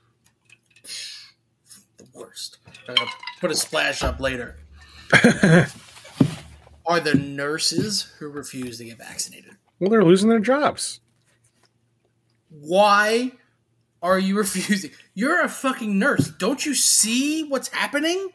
the 1.97 2.05
worst. 2.13 2.57
I'm 2.87 2.95
gonna 2.95 3.09
put 3.39 3.51
a 3.51 3.55
splash 3.55 4.03
up 4.03 4.19
later. 4.19 4.57
Are 6.85 6.99
the 6.99 7.13
nurses 7.15 8.13
who 8.19 8.27
refuse 8.27 8.77
to 8.79 8.85
get 8.85 8.97
vaccinated? 8.97 9.51
Well, 9.79 9.89
they're 9.89 10.03
losing 10.03 10.27
their 10.29 10.39
jobs. 10.39 10.99
Why 12.49 13.31
are 14.01 14.19
you 14.19 14.37
refusing? 14.37 14.91
You're 15.13 15.41
a 15.41 15.49
fucking 15.49 15.97
nurse. 15.97 16.27
Don't 16.27 16.65
you 16.65 16.75
see 16.75 17.43
what's 17.43 17.69
happening? 17.69 18.29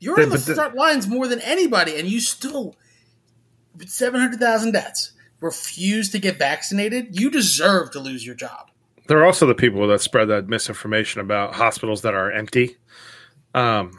You're 0.00 0.20
on 0.20 0.30
the 0.30 0.38
front 0.38 0.74
lines 0.74 1.06
more 1.06 1.26
than 1.28 1.40
anybody, 1.40 1.96
and 1.96 2.08
you 2.08 2.20
still 2.20 2.74
seven 3.86 4.20
hundred 4.20 4.40
thousand 4.40 4.72
deaths 4.72 5.12
refuse 5.40 6.10
to 6.10 6.18
get 6.18 6.38
vaccinated. 6.38 7.18
You 7.18 7.30
deserve 7.30 7.90
to 7.92 8.00
lose 8.00 8.24
your 8.24 8.34
job. 8.34 8.70
There 9.06 9.18
are 9.18 9.24
also 9.24 9.46
the 9.46 9.54
people 9.54 9.86
that 9.88 10.00
spread 10.00 10.28
that 10.28 10.48
misinformation 10.48 11.20
about 11.20 11.54
hospitals 11.54 12.02
that 12.02 12.14
are 12.14 12.32
empty. 12.32 12.76
Um, 13.54 13.92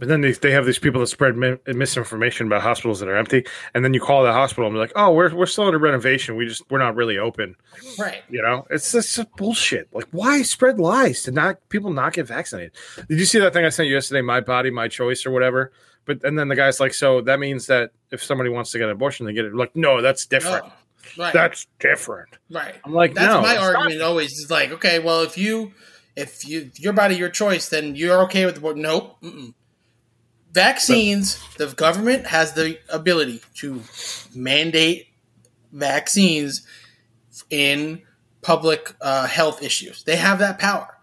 but 0.00 0.08
then 0.08 0.22
they, 0.22 0.32
they 0.32 0.50
have 0.52 0.64
these 0.64 0.78
people 0.78 1.00
that 1.00 1.08
spread 1.08 1.36
mi- 1.36 1.58
misinformation 1.66 2.46
about 2.46 2.62
hospitals 2.62 3.00
that 3.00 3.08
are 3.08 3.16
empty, 3.16 3.44
and 3.74 3.84
then 3.84 3.92
you 3.92 4.00
call 4.00 4.22
the 4.22 4.32
hospital 4.32 4.66
and 4.66 4.74
be 4.74 4.78
like, 4.78 4.92
"Oh, 4.96 5.12
we're 5.12 5.34
we're 5.34 5.44
still 5.44 5.64
under 5.64 5.78
renovation. 5.78 6.36
We 6.36 6.46
just 6.46 6.62
we're 6.70 6.78
not 6.78 6.96
really 6.96 7.18
open." 7.18 7.54
Right. 7.98 8.22
You 8.30 8.40
know, 8.40 8.66
it's 8.70 8.92
just 8.92 9.20
bullshit. 9.36 9.88
Like, 9.92 10.06
why 10.10 10.40
spread 10.40 10.80
lies 10.80 11.22
to 11.24 11.32
not 11.32 11.68
people 11.68 11.92
not 11.92 12.14
get 12.14 12.26
vaccinated? 12.26 12.72
Did 13.08 13.18
you 13.18 13.26
see 13.26 13.40
that 13.40 13.52
thing 13.52 13.66
I 13.66 13.68
sent 13.68 13.88
you 13.88 13.94
yesterday? 13.94 14.22
My 14.22 14.40
body, 14.40 14.70
my 14.70 14.88
choice, 14.88 15.26
or 15.26 15.32
whatever. 15.32 15.70
But 16.06 16.24
and 16.24 16.38
then 16.38 16.48
the 16.48 16.56
guy's 16.56 16.80
like, 16.80 16.94
"So 16.94 17.20
that 17.20 17.38
means 17.38 17.66
that 17.66 17.92
if 18.10 18.24
somebody 18.24 18.48
wants 18.48 18.70
to 18.70 18.78
get 18.78 18.84
an 18.84 18.92
abortion, 18.92 19.26
they 19.26 19.34
get 19.34 19.44
it." 19.44 19.54
Like, 19.54 19.76
no, 19.76 20.00
that's 20.00 20.24
different. 20.24 20.64
No. 20.64 20.72
Right. 21.18 21.32
That's 21.32 21.66
different. 21.78 22.30
Right. 22.50 22.74
I'm 22.84 22.92
like, 22.92 23.14
that's 23.14 23.34
no, 23.34 23.42
my 23.42 23.56
argument. 23.56 23.98
Not. 23.98 24.06
Always 24.06 24.32
is 24.32 24.50
like, 24.50 24.70
okay, 24.72 24.98
well, 24.98 25.22
if 25.22 25.36
you 25.36 25.72
if 26.16 26.46
you 26.46 26.70
your 26.76 26.92
body 26.92 27.16
your 27.16 27.30
choice, 27.30 27.68
then 27.68 27.94
you're 27.96 28.22
okay 28.22 28.46
with 28.46 28.60
the 28.60 28.74
nope. 28.74 29.20
Mm-mm 29.22 29.54
vaccines, 30.52 31.42
the 31.56 31.68
government 31.68 32.26
has 32.26 32.52
the 32.54 32.78
ability 32.88 33.40
to 33.54 33.82
mandate 34.34 35.08
vaccines 35.72 36.66
in 37.50 38.02
public 38.42 38.94
uh, 39.00 39.26
health 39.26 39.62
issues. 39.62 40.02
They 40.04 40.16
have 40.16 40.38
that 40.40 40.58
power. 40.58 40.96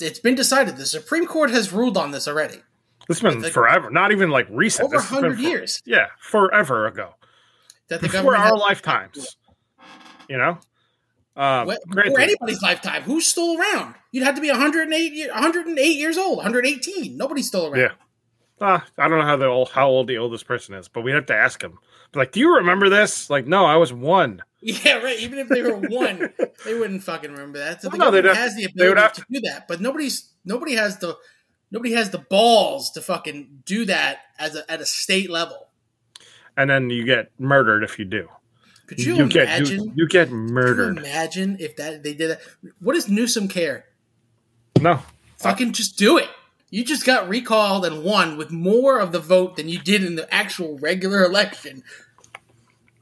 It's 0.00 0.18
been 0.18 0.34
decided. 0.34 0.76
The 0.76 0.86
Supreme 0.86 1.26
Court 1.26 1.50
has 1.50 1.72
ruled 1.72 1.96
on 1.96 2.10
this 2.10 2.28
already. 2.28 2.60
This 3.08 3.20
has 3.20 3.34
been 3.34 3.42
like, 3.42 3.52
forever, 3.52 3.90
not 3.90 4.12
even 4.12 4.30
like 4.30 4.46
recent. 4.50 4.86
Over 4.86 5.00
hundred 5.00 5.38
years. 5.38 5.82
Yeah, 5.86 6.06
forever 6.18 6.86
ago. 6.86 7.14
That 7.88 8.00
the 8.00 8.08
Before 8.08 8.36
our 8.36 8.56
lifetimes. 8.56 9.36
You 10.28 10.38
know, 10.38 10.58
um, 11.36 11.68
or 11.68 12.20
anybody's 12.20 12.62
lifetime. 12.62 13.02
Who's 13.02 13.26
still 13.26 13.58
around? 13.58 13.94
You'd 14.10 14.24
have 14.24 14.36
to 14.36 14.40
be 14.40 14.50
108, 14.50 15.30
108 15.30 15.84
years 15.96 16.16
old, 16.16 16.38
118. 16.38 17.16
Nobody's 17.16 17.46
still 17.46 17.66
around. 17.66 17.80
Yeah. 17.80 17.92
Uh, 18.58 18.80
I 18.96 19.08
don't 19.08 19.18
know 19.18 19.26
how 19.26 19.36
the 19.36 19.46
old, 19.46 19.68
how 19.68 19.86
old 19.86 20.06
the 20.06 20.16
oldest 20.16 20.46
person 20.46 20.74
is, 20.74 20.88
but 20.88 21.02
we'd 21.02 21.14
have 21.14 21.26
to 21.26 21.36
ask 21.36 21.62
him. 21.62 21.78
Like, 22.14 22.32
do 22.32 22.40
you 22.40 22.56
remember 22.56 22.88
this? 22.88 23.28
Like, 23.28 23.46
no, 23.46 23.66
I 23.66 23.76
was 23.76 23.92
one. 23.92 24.42
Yeah, 24.62 24.94
right. 24.94 25.20
Even 25.20 25.38
if 25.38 25.48
they 25.48 25.62
were 25.62 25.76
one, 25.76 26.32
they 26.64 26.74
wouldn't 26.74 27.04
fucking 27.04 27.30
remember 27.30 27.58
that. 27.58 27.82
So 27.82 27.88
well, 27.88 27.92
the 27.92 27.98
no, 27.98 28.04
government 28.06 28.36
have, 28.36 28.36
has 28.36 28.56
the 28.56 28.64
ability 28.64 29.00
to, 29.00 29.20
to 29.20 29.26
do 29.30 29.40
that, 29.42 29.68
but 29.68 29.80
nobody's 29.80 30.32
nobody 30.44 30.74
has 30.74 30.98
the 30.98 31.16
nobody 31.70 31.92
has 31.92 32.10
the 32.10 32.18
balls 32.18 32.90
to 32.92 33.00
fucking 33.00 33.62
do 33.64 33.84
that 33.84 34.22
as 34.40 34.56
a, 34.56 34.68
at 34.68 34.80
a 34.80 34.86
state 34.86 35.30
level. 35.30 35.68
And 36.56 36.68
then 36.70 36.90
you 36.90 37.04
get 37.04 37.30
murdered 37.38 37.82
if 37.84 37.98
you 37.98 38.04
do. 38.04 38.28
Could 38.86 39.00
you, 39.00 39.16
you 39.16 39.28
get 39.28 39.44
imagine? 39.44 39.84
you, 39.84 39.92
you 39.96 40.08
get 40.08 40.28
Could 40.28 40.34
you 40.34 40.40
murdered. 40.54 40.98
imagine 40.98 41.56
if 41.58 41.76
that 41.76 42.02
they 42.02 42.14
did 42.14 42.30
that? 42.30 42.40
What 42.80 42.94
does 42.94 43.08
Newsom 43.08 43.48
care? 43.48 43.84
No, 44.80 45.00
Fucking 45.38 45.72
just 45.72 45.98
do 45.98 46.18
it. 46.18 46.28
You 46.70 46.84
just 46.84 47.04
got 47.06 47.28
recalled 47.28 47.84
and 47.84 48.02
won 48.04 48.36
with 48.36 48.50
more 48.50 48.98
of 48.98 49.12
the 49.12 49.18
vote 49.20 49.56
than 49.56 49.68
you 49.68 49.78
did 49.78 50.02
in 50.04 50.16
the 50.16 50.32
actual 50.34 50.78
regular 50.78 51.24
election. 51.24 51.82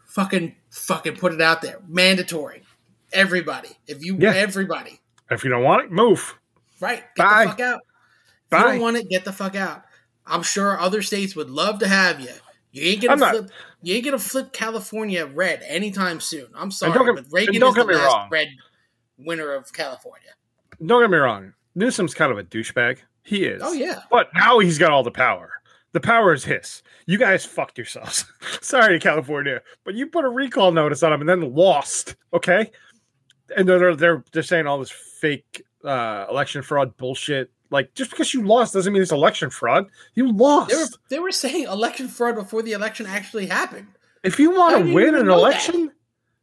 Fucking, 0.07 0.55
fucking 0.71 1.17
put 1.17 1.33
it 1.33 1.41
out 1.41 1.63
there. 1.63 1.81
Mandatory. 1.89 2.63
Everybody. 3.13 3.71
If 3.87 4.05
you, 4.05 4.17
Yeah. 4.19 4.33
everybody. 4.35 5.01
if 5.31 5.45
you 5.45 5.51
don't 5.51 5.63
want 5.63 5.85
it, 5.85 5.93
move. 5.93 6.39
Right. 6.81 7.03
Get 7.17 7.25
Bye. 7.29 7.45
the 7.45 7.51
fuck 7.51 7.61
out. 7.61 7.81
If 8.45 8.51
Bye. 8.51 8.59
you 8.59 8.65
don't 8.65 8.81
want 8.81 8.97
it, 8.99 9.09
get 9.09 9.25
the 9.25 9.33
fuck 9.33 9.55
out. 9.57 9.83
I'm 10.27 10.43
sure 10.43 10.79
other 10.79 11.03
states 11.03 11.35
would 11.35 11.51
love 11.51 11.79
to 11.81 11.89
have 11.89 12.21
you. 12.21 12.31
You 12.75 12.83
ain't 12.91 13.03
gonna 13.03 13.13
I'm 13.13 13.19
not- 13.21 13.31
flip. 13.37 13.51
You 13.83 13.95
ain't 13.95 14.05
gonna 14.05 14.19
flip 14.19 14.53
California 14.53 15.27
red 15.27 15.63
anytime 15.67 16.19
soon. 16.21 16.49
I'm 16.57 16.71
sorry, 16.73 16.93
don't 16.93 17.07
get- 17.15 17.25
but 17.25 17.33
Reagan 17.33 17.61
don't 17.61 17.69
is 17.79 17.87
the 17.87 17.93
last 17.93 18.13
wrong. 18.13 18.29
red 18.31 18.49
winner 19.17 19.53
of 19.55 19.73
California. 19.73 20.31
Don't 20.85 21.01
get 21.01 21.11
me 21.11 21.19
wrong. 21.19 21.53
Newsom's 21.77 22.15
kind 22.15 22.33
of 22.33 22.39
a 22.39 22.43
douchebag. 22.43 22.99
He 23.23 23.45
is. 23.45 23.63
Oh 23.65 23.73
yeah, 23.73 24.01
But 24.11 24.29
now 24.35 24.59
he's 24.59 24.77
got 24.79 24.91
all 24.91 25.05
the 25.05 25.11
power. 25.13 25.51
The 25.93 26.01
power 26.01 26.33
is 26.33 26.45
his. 26.45 26.83
You 27.07 27.17
guys 27.17 27.45
fucked 27.45 27.79
yourselves. 27.79 28.25
Sorry, 28.61 28.99
California, 28.99 29.63
but 29.85 29.95
you 29.95 30.09
put 30.09 30.25
a 30.25 30.29
recall 30.29 30.73
notice 30.73 31.05
on 31.05 31.13
him 31.13 31.21
and 31.21 31.29
then 31.29 31.55
lost. 31.55 32.17
Okay, 32.33 32.73
and 33.57 33.69
they're 33.69 33.95
they're 33.95 34.25
they're 34.33 34.43
saying 34.43 34.67
all 34.67 34.81
this 34.81 34.91
fake 34.91 35.63
uh, 35.85 36.27
election 36.29 36.63
fraud 36.63 36.97
bullshit. 36.97 37.53
Like 37.75 37.93
just 37.95 38.11
because 38.11 38.33
you 38.33 38.43
lost 38.47 38.73
doesn't 38.73 38.93
mean 38.93 39.03
it's 39.03 39.11
election 39.13 39.51
fraud. 39.51 39.87
You 40.15 40.33
lost. 40.33 40.71
they 40.71 40.77
were 40.77 40.87
they 41.11 41.19
were 41.19 41.33
saying 41.33 41.65
election 41.65 42.07
fraud 42.09 42.37
before 42.37 42.63
the 42.63 42.73
election 42.73 43.05
actually 43.05 43.47
happened. 43.47 43.89
if 44.23 44.39
you 44.39 44.53
want 44.53 44.79
to 44.87 44.95
win 44.95 45.15
an 45.17 45.27
know 45.27 45.33
that. 45.33 45.39
election, 45.39 45.91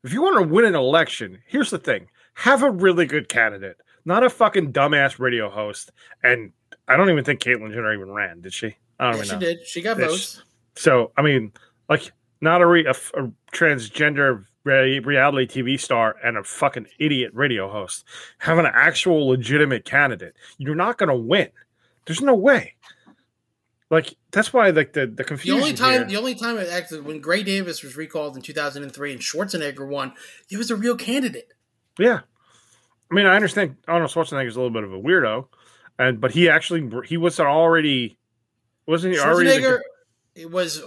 if 0.03 0.11
you 0.13 0.21
want 0.21 0.35
to 0.43 0.53
win 0.53 0.65
an 0.65 0.75
election, 0.75 1.39
here's 1.47 1.69
the 1.69 1.79
thing: 1.79 2.07
have 2.33 2.61
a 2.63 2.69
really 2.69 3.05
good 3.05 3.29
candidate, 3.29 3.77
not 4.05 4.23
a 4.23 4.29
fucking 4.29 4.73
dumbass 4.73 5.19
radio 5.19 5.49
host. 5.49 5.91
And 6.21 6.51
I 6.87 6.97
don't 6.97 7.09
even 7.09 7.23
think 7.23 7.39
Caitlyn 7.39 7.71
Jenner 7.73 7.93
even 7.93 8.11
ran. 8.11 8.41
Did 8.41 8.53
she? 8.53 8.75
I 8.99 9.11
don't 9.11 9.17
Yeah, 9.19 9.23
she 9.23 9.31
know. 9.31 9.39
did. 9.39 9.65
She 9.65 9.81
got 9.81 9.97
votes. 9.97 10.43
So 10.75 11.11
I 11.17 11.21
mean, 11.21 11.53
like 11.89 12.11
not 12.41 12.61
a, 12.61 12.65
re- 12.67 12.85
a, 12.85 12.91
a 13.19 13.31
transgender 13.53 14.45
reality 14.63 15.61
TV 15.63 15.79
star 15.79 16.15
and 16.23 16.37
a 16.37 16.43
fucking 16.43 16.87
idiot 16.99 17.31
radio 17.33 17.69
host. 17.69 18.03
Have 18.39 18.57
an 18.57 18.65
actual 18.67 19.27
legitimate 19.27 19.85
candidate. 19.85 20.35
You're 20.57 20.75
not 20.75 20.97
going 20.97 21.09
to 21.09 21.15
win. 21.15 21.49
There's 22.05 22.21
no 22.21 22.35
way. 22.35 22.75
Like 23.89 24.15
that's 24.31 24.53
why 24.53 24.69
like 24.69 24.93
the 24.93 25.05
the 25.07 25.23
confusion. 25.25 25.57
The 25.59 25.63
only 25.63 25.75
time, 25.75 25.91
here- 25.91 26.05
the 26.05 26.15
only 26.17 26.35
time 26.35 26.57
it 26.57 26.69
actually 26.69 27.01
when 27.01 27.19
Gray 27.19 27.43
Davis 27.43 27.83
was 27.83 27.97
recalled 27.97 28.35
in 28.37 28.41
2003 28.41 29.11
and 29.11 29.21
Schwarzenegger 29.21 29.85
won, 29.87 30.13
he 30.47 30.55
was 30.55 30.71
a 30.71 30.75
real 30.75 30.95
candidate. 30.95 31.51
yeah. 31.99 32.21
I 33.09 33.13
mean, 33.13 33.25
I 33.25 33.35
understand 33.35 33.75
Arnold 33.89 34.09
Schwarzenegger's 34.11 34.55
a 34.55 34.59
little 34.61 34.69
bit 34.73 34.85
of 34.85 34.93
a 34.93 34.97
weirdo, 34.97 35.47
and 35.99 36.21
but 36.21 36.31
he 36.31 36.47
actually 36.47 36.89
he 37.05 37.17
was 37.17 37.37
already 37.41 38.17
wasn't 38.87 39.15
he 39.15 39.19
already 39.19 39.49
the- 39.49 39.55
Schwarzenegger 39.67 39.79
it 40.35 40.49
was 40.49 40.81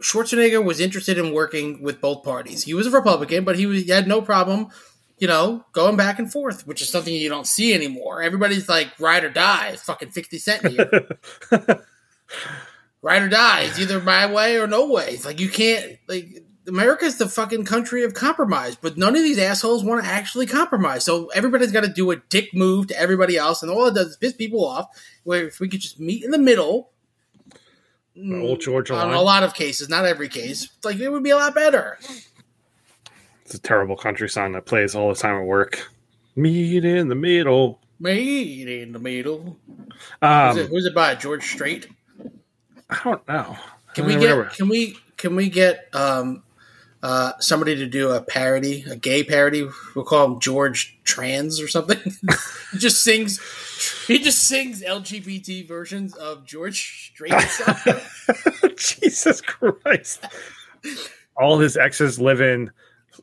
Schwarzenegger 0.00 0.64
was 0.64 0.80
interested 0.80 1.18
in 1.18 1.32
working 1.32 1.82
with 1.82 2.00
both 2.00 2.22
parties. 2.22 2.64
He 2.64 2.74
was 2.74 2.86
a 2.86 2.90
Republican, 2.90 3.44
but 3.44 3.56
he, 3.56 3.66
was, 3.66 3.82
he 3.82 3.90
had 3.90 4.06
no 4.06 4.22
problem, 4.22 4.68
you 5.18 5.26
know, 5.26 5.64
going 5.72 5.96
back 5.96 6.18
and 6.18 6.30
forth, 6.30 6.66
which 6.66 6.82
is 6.82 6.90
something 6.90 7.12
you 7.12 7.28
don't 7.28 7.46
see 7.46 7.74
anymore. 7.74 8.22
Everybody's 8.22 8.68
like 8.68 8.88
ride 9.00 9.24
or 9.24 9.30
die, 9.30 9.76
fucking 9.76 10.10
fifty 10.10 10.38
cent 10.38 10.66
here. 10.66 11.18
ride 13.02 13.22
or 13.22 13.28
die. 13.28 13.62
It's 13.62 13.78
either 13.80 14.00
my 14.00 14.32
way 14.32 14.56
or 14.56 14.66
no 14.66 14.88
way. 14.88 15.10
It's 15.10 15.24
like 15.24 15.40
you 15.40 15.48
can't 15.48 15.98
like 16.06 16.44
America's 16.68 17.18
the 17.18 17.28
fucking 17.28 17.64
country 17.64 18.04
of 18.04 18.14
compromise, 18.14 18.76
but 18.76 18.96
none 18.96 19.16
of 19.16 19.22
these 19.22 19.38
assholes 19.38 19.82
want 19.82 20.04
to 20.04 20.10
actually 20.10 20.46
compromise. 20.46 21.04
So 21.04 21.28
everybody's 21.28 21.72
got 21.72 21.84
to 21.84 21.88
do 21.88 22.10
a 22.10 22.16
dick 22.16 22.54
move 22.54 22.88
to 22.88 23.00
everybody 23.00 23.36
else, 23.36 23.62
and 23.62 23.72
all 23.72 23.86
it 23.86 23.94
does 23.94 24.08
is 24.08 24.16
piss 24.16 24.34
people 24.34 24.64
off. 24.64 24.86
Where 25.24 25.48
if 25.48 25.60
we 25.60 25.68
could 25.68 25.80
just 25.80 25.98
meet 25.98 26.22
in 26.22 26.30
the 26.30 26.38
middle, 26.38 26.90
Old 28.32 28.60
Georgia 28.60 28.94
on 28.94 29.08
line. 29.08 29.16
a 29.16 29.20
lot 29.20 29.42
of 29.42 29.54
cases, 29.54 29.88
not 29.88 30.04
every 30.04 30.28
case, 30.28 30.68
like 30.82 30.96
it 30.96 31.08
would 31.08 31.22
be 31.22 31.30
a 31.30 31.36
lot 31.36 31.54
better. 31.54 31.98
It's 33.44 33.54
a 33.54 33.58
terrible 33.58 33.96
country 33.96 34.28
song 34.28 34.52
that 34.52 34.66
plays 34.66 34.94
all 34.94 35.08
the 35.08 35.14
time 35.14 35.36
at 35.36 35.44
work. 35.44 35.88
Meet 36.36 36.84
in 36.84 37.08
the 37.08 37.14
middle. 37.14 37.80
Meet 38.00 38.68
in 38.68 38.92
the 38.92 38.98
middle. 38.98 39.58
Um, 40.20 40.56
Who's, 40.56 40.64
it, 40.64 40.70
who's 40.70 40.86
it 40.86 40.94
by? 40.94 41.14
George 41.14 41.44
Strait. 41.44 41.88
I 42.90 43.00
don't 43.04 43.26
know. 43.28 43.56
Can 43.94 44.06
we 44.06 44.14
get? 44.14 44.30
remember. 44.30 44.50
Can 44.50 44.68
we? 44.68 44.96
Can 45.16 45.34
we 45.34 45.48
get 45.48 45.88
um, 45.94 46.42
uh, 47.02 47.32
somebody 47.40 47.74
to 47.76 47.86
do 47.86 48.10
a 48.10 48.20
parody, 48.20 48.84
a 48.88 48.96
gay 48.96 49.24
parody? 49.24 49.68
We'll 49.94 50.04
call 50.04 50.32
him 50.32 50.40
George 50.40 50.98
Trans 51.04 51.60
or 51.60 51.68
something. 51.68 51.98
just 52.76 53.02
sings. 53.02 53.40
He 54.06 54.18
just 54.18 54.48
sings 54.48 54.82
LGBT 54.82 55.66
versions 55.68 56.14
of 56.14 56.44
George 56.44 57.10
Strait. 57.12 57.32
Jesus 58.76 59.40
Christ! 59.40 60.24
All 61.36 61.58
his 61.58 61.76
exes 61.76 62.20
live 62.20 62.40
in 62.40 62.70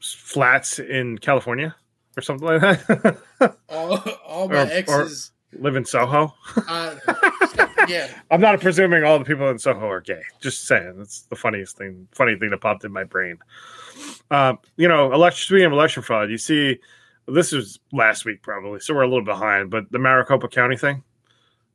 flats 0.02 0.80
in 0.80 1.18
California 1.18 1.76
or 2.18 2.22
something 2.22 2.48
like 2.48 2.62
that. 2.62 3.18
all, 3.70 3.98
all 4.26 4.48
my 4.50 4.56
Or- 4.56 4.60
or- 4.62 4.72
exes. 4.72 5.32
live 5.60 5.76
in 5.76 5.86
Soho. 5.86 6.34
uh, 6.68 6.96
yeah, 7.88 8.08
I'm 8.32 8.42
not 8.42 8.60
presuming 8.62 9.04
all 9.04 9.20
the 9.20 9.26
people 9.26 9.50
in 9.50 9.60
Soho 9.60 9.88
are 9.90 10.02
gay. 10.02 10.22
Just 10.42 10.68
saying, 10.68 10.96
that's 10.98 11.22
the 11.24 11.36
funniest 11.36 11.78
thing. 11.78 12.08
Funny 12.14 12.36
thing 12.38 12.50
that 12.52 12.62
popped 12.62 12.84
in 12.86 12.92
my 12.92 13.04
brain. 13.04 13.38
Um, 14.32 14.60
you 14.78 14.88
know, 14.88 15.14
election 15.14 15.46
speaking 15.46 15.66
of 15.66 15.72
election 15.74 16.04
fraud, 16.04 16.30
you 16.30 16.38
see, 16.38 16.80
this 17.28 17.52
was 17.52 17.80
last 17.92 18.26
week 18.26 18.42
probably, 18.42 18.80
so 18.80 18.94
we're 18.94 19.02
a 19.02 19.08
little 19.08 19.26
behind. 19.26 19.70
But 19.70 19.92
the 19.92 20.00
Maricopa 20.00 20.48
County 20.48 20.78
thing, 20.78 21.04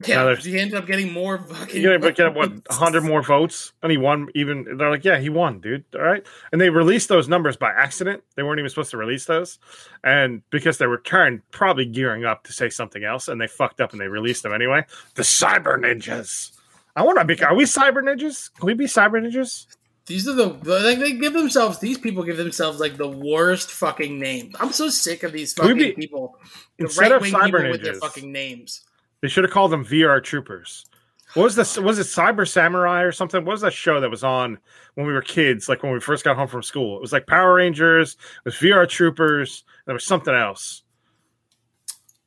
yeah. 0.07 0.34
he 0.36 0.59
ended 0.59 0.76
up 0.78 0.86
getting 0.86 1.12
more 1.12 1.38
fucking. 1.38 1.80
you 1.82 1.98
know, 1.98 2.11
get 2.11 2.34
what 2.34 2.53
hundred 2.70 3.03
more 3.03 3.22
votes, 3.22 3.72
and 3.82 3.90
he 3.90 3.98
won. 3.98 4.28
Even 4.34 4.76
they're 4.76 4.90
like, 4.90 5.05
yeah, 5.05 5.18
he 5.18 5.28
won, 5.28 5.61
dude. 5.61 5.84
All 5.94 6.03
right, 6.03 6.24
and 6.53 6.61
they 6.61 6.70
released 6.70 7.09
those 7.09 7.28
numbers 7.28 7.57
by 7.57 7.70
accident. 7.70 8.22
They 8.36 8.42
weren't 8.42 8.59
even 8.59 8.70
supposed 8.70 8.92
to 8.92 8.96
release 8.96 9.26
those, 9.26 9.59
and 10.05 10.42
because 10.51 10.78
they 10.78 10.86
were 10.86 11.01
turned, 11.01 11.42
probably 11.51 11.84
gearing 11.84 12.24
up 12.24 12.44
to 12.44 12.53
say 12.53 12.70
something 12.70 13.05
else, 13.05 13.28
and 13.28 13.40
they 13.40 13.46
fucked 13.46 13.80
up 13.80 13.92
and 13.92 14.01
they 14.01 14.09
released 14.09 14.42
them 14.42 14.55
anyway. 14.55 14.84
The 15.14 15.22
cyber 15.22 15.78
ninjas. 15.78 16.53
I 16.96 17.03
want 17.03 17.18
to 17.18 17.24
be. 17.24 17.42
Are 17.42 17.55
we 17.55 17.64
cyber 17.64 18.03
ninjas? 18.03 18.53
Can 18.55 18.66
we 18.66 18.74
be 18.74 18.86
cyber 18.86 19.20
ninjas? 19.20 19.66
These 20.07 20.26
are 20.26 20.32
the 20.32 20.46
like 20.46 20.98
they 20.98 21.12
give 21.12 21.34
themselves. 21.34 21.78
These 21.78 21.98
people 21.98 22.24
give 22.24 22.36
themselves 22.36 22.80
like 22.80 22.96
the 22.96 23.09
worst 23.09 23.70
fucking 23.70 24.18
names. 24.18 24.55
I'm 24.59 24.72
so 24.72 24.88
sick 24.88 25.22
of 25.22 25.32
these 25.32 25.53
fucking 25.53 25.76
be- 25.76 25.92
people. 25.92 26.36
The 26.78 26.84
instead 26.84 27.12
of 27.12 27.22
right 27.22 27.32
wing 27.32 27.40
cyber 27.40 27.44
people 27.59 27.70
with 27.70 27.82
their 27.82 27.94
ninjas- 27.94 28.01
fucking 28.01 28.32
names. 28.32 28.82
They 29.20 29.28
should 29.28 29.44
have 29.44 29.53
called 29.53 29.70
them 29.70 29.84
VR 29.84 30.22
troopers. 30.22 30.86
What 31.34 31.44
was 31.44 31.55
this? 31.55 31.78
Was 31.78 31.98
it 31.98 32.07
Cyber 32.07 32.48
Samurai 32.48 33.03
or 33.03 33.12
something? 33.12 33.44
What 33.44 33.53
was 33.53 33.61
that 33.61 33.72
show 33.72 34.01
that 34.01 34.11
was 34.11 34.24
on 34.24 34.59
when 34.94 35.07
we 35.07 35.12
were 35.12 35.22
kids? 35.22 35.68
Like 35.68 35.82
when 35.82 35.92
we 35.92 36.01
first 36.01 36.24
got 36.24 36.36
home 36.36 36.48
from 36.48 36.62
school. 36.62 36.96
It 36.96 37.01
was 37.01 37.12
like 37.12 37.26
Power 37.28 37.55
Rangers. 37.55 38.14
It 38.14 38.44
was 38.46 38.55
VR 38.57 38.88
troopers. 38.88 39.62
There 39.86 39.94
was 39.94 40.05
something 40.05 40.34
else. 40.34 40.82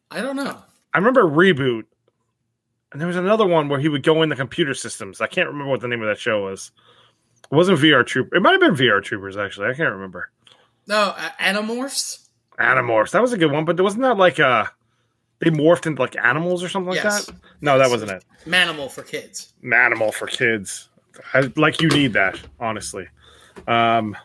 I 0.10 0.22
don't 0.22 0.38
know. 0.38 0.58
I 0.94 1.00
remember 1.00 1.24
Reboot, 1.24 1.84
and 2.92 3.02
there 3.02 3.08
was 3.08 3.18
another 3.18 3.46
one 3.46 3.68
where 3.68 3.80
he 3.80 3.90
would 3.90 4.04
go 4.04 4.22
in 4.22 4.30
the 4.30 4.36
computer 4.36 4.74
systems. 4.74 5.20
I 5.20 5.28
can't 5.28 5.50
remember 5.50 5.72
what 5.72 5.82
the 5.82 5.88
name 5.88 6.02
of 6.02 6.08
that 6.08 6.20
show 6.20 6.44
was. 6.44 6.72
It 7.52 7.56
wasn't 7.56 7.80
VR 7.80 8.06
Troop. 8.06 8.30
It 8.34 8.42
might 8.42 8.52
have 8.52 8.62
been 8.62 8.76
VR 8.76 9.02
Troopers 9.04 9.38
actually. 9.38 9.68
I 9.68 9.74
can't 9.74 9.92
remember. 9.94 10.30
No, 10.88 11.14
uh, 11.18 11.30
Animorphs. 11.40 12.28
Animorphs. 12.60 13.12
That 13.12 13.22
was 13.22 13.34
a 13.34 13.38
good 13.38 13.52
one, 13.52 13.66
but 13.66 13.78
there 13.78 13.84
wasn't 13.84 14.04
that 14.04 14.18
like 14.18 14.40
uh 14.40 14.66
they 15.40 15.50
morphed 15.50 15.86
into 15.86 16.02
like 16.02 16.16
animals 16.16 16.64
or 16.64 16.70
something 16.70 16.90
like 16.90 17.04
Yes. 17.04 17.26
that? 17.26 17.36
No, 17.62 17.78
that 17.78 17.90
wasn't 17.90 18.12
it. 18.12 18.24
Manimal 18.46 18.90
for 18.92 19.04
kids. 19.04 19.54
An 19.64 19.74
animal 19.74 20.12
for 20.12 20.28
kids. 20.28 20.90
I, 21.34 21.52
like 21.56 21.82
you 21.82 21.90
need 21.90 22.14
that, 22.14 22.40
honestly. 22.60 23.08
Um, 23.68 24.18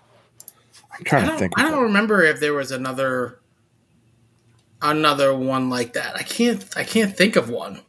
I'm 0.96 1.04
trying 1.04 1.28
to 1.28 1.36
think. 1.36 1.52
I 1.58 1.70
don't 1.70 1.82
remember 1.82 2.22
if 2.22 2.40
there 2.40 2.54
was 2.54 2.70
another 2.72 3.40
another 4.80 5.34
one 5.36 5.68
like 5.70 5.92
that. 5.94 6.16
I 6.16 6.22
can't. 6.22 6.64
I 6.76 6.84
can't 6.84 7.16
think 7.16 7.36
of 7.36 7.50
one. 7.50 7.80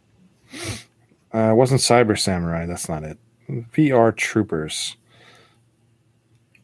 Uh, 1.34 1.52
it 1.52 1.56
wasn't 1.56 1.82
Cyber 1.82 2.18
Samurai. 2.20 2.66
That's 2.66 2.90
not 2.90 3.04
it. 3.04 3.18
VR 3.50 4.16
Troopers. 4.16 4.96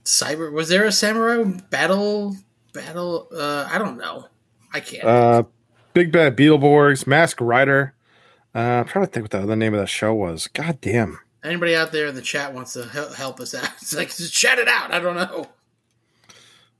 Cyber. 0.05 0.51
Was 0.51 0.69
there 0.69 0.85
a 0.85 0.91
samurai 0.91 1.43
battle? 1.69 2.35
Battle. 2.73 3.27
Uh, 3.35 3.67
I 3.69 3.77
don't 3.77 3.97
know. 3.97 4.27
I 4.73 4.79
can't. 4.79 5.03
Uh, 5.03 5.43
Big 5.93 6.11
Bad 6.11 6.37
Beetleborgs, 6.37 7.07
Mask 7.07 7.39
Rider. 7.41 7.93
Uh, 8.53 8.59
I'm 8.59 8.85
trying 8.85 9.05
to 9.05 9.11
think 9.11 9.23
what 9.25 9.31
the 9.31 9.41
other 9.41 9.55
name 9.55 9.73
of 9.73 9.79
that 9.79 9.87
show 9.87 10.13
was. 10.13 10.47
God 10.47 10.79
damn. 10.79 11.19
Anybody 11.43 11.75
out 11.75 11.91
there 11.91 12.07
in 12.07 12.15
the 12.15 12.21
chat 12.21 12.53
wants 12.53 12.73
to 12.73 12.85
help, 12.85 13.39
us 13.39 13.53
out? 13.53 13.69
It's 13.81 13.95
like 13.95 14.07
just 14.15 14.33
shout 14.33 14.59
it 14.59 14.67
out. 14.67 14.93
I 14.93 14.99
don't 14.99 15.15
know. 15.15 15.47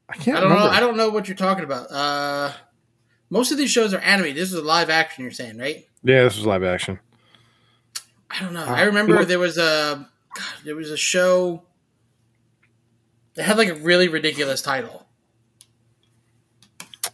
I 0.07 0.15
can't 0.17 0.37
I 0.37 0.41
don't 0.41 0.49
remember. 0.51 0.69
know. 0.69 0.75
I 0.75 0.79
don't 0.79 0.97
know 0.97 1.09
what 1.09 1.27
you're 1.27 1.37
talking 1.37 1.63
about. 1.63 1.91
Uh, 1.91 2.51
most 3.29 3.51
of 3.51 3.57
these 3.57 3.71
shows 3.71 3.93
are 3.93 3.99
anime 3.99 4.35
This 4.35 4.51
is 4.51 4.53
a 4.53 4.61
live 4.61 4.89
action. 4.89 5.23
You're 5.23 5.31
saying, 5.31 5.57
right? 5.57 5.87
Yeah, 6.03 6.23
this 6.23 6.37
is 6.37 6.45
live 6.45 6.63
action. 6.63 6.99
I 8.29 8.41
don't 8.41 8.53
know. 8.53 8.65
Uh, 8.65 8.73
I 8.73 8.83
remember 8.83 9.25
there 9.25 9.39
was 9.39 9.57
a 9.57 10.07
God, 10.35 10.53
there 10.63 10.75
was 10.75 10.91
a 10.91 10.97
show. 10.97 11.63
It 13.37 13.43
had 13.43 13.57
like 13.57 13.69
a 13.69 13.75
really 13.75 14.07
ridiculous 14.07 14.61
title. 14.61 15.05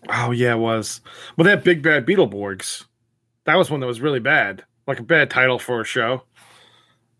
Oh 0.09 0.31
yeah, 0.31 0.53
it 0.53 0.59
was. 0.59 1.01
Well, 1.37 1.45
that 1.45 1.63
Big 1.63 1.81
Bad 1.81 2.05
Beetleborgs, 2.05 2.85
that 3.45 3.55
was 3.55 3.69
one 3.69 3.79
that 3.79 3.87
was 3.87 4.01
really 4.01 4.19
bad, 4.19 4.63
like 4.87 4.99
a 4.99 5.03
bad 5.03 5.29
title 5.29 5.59
for 5.59 5.81
a 5.81 5.85
show. 5.85 6.23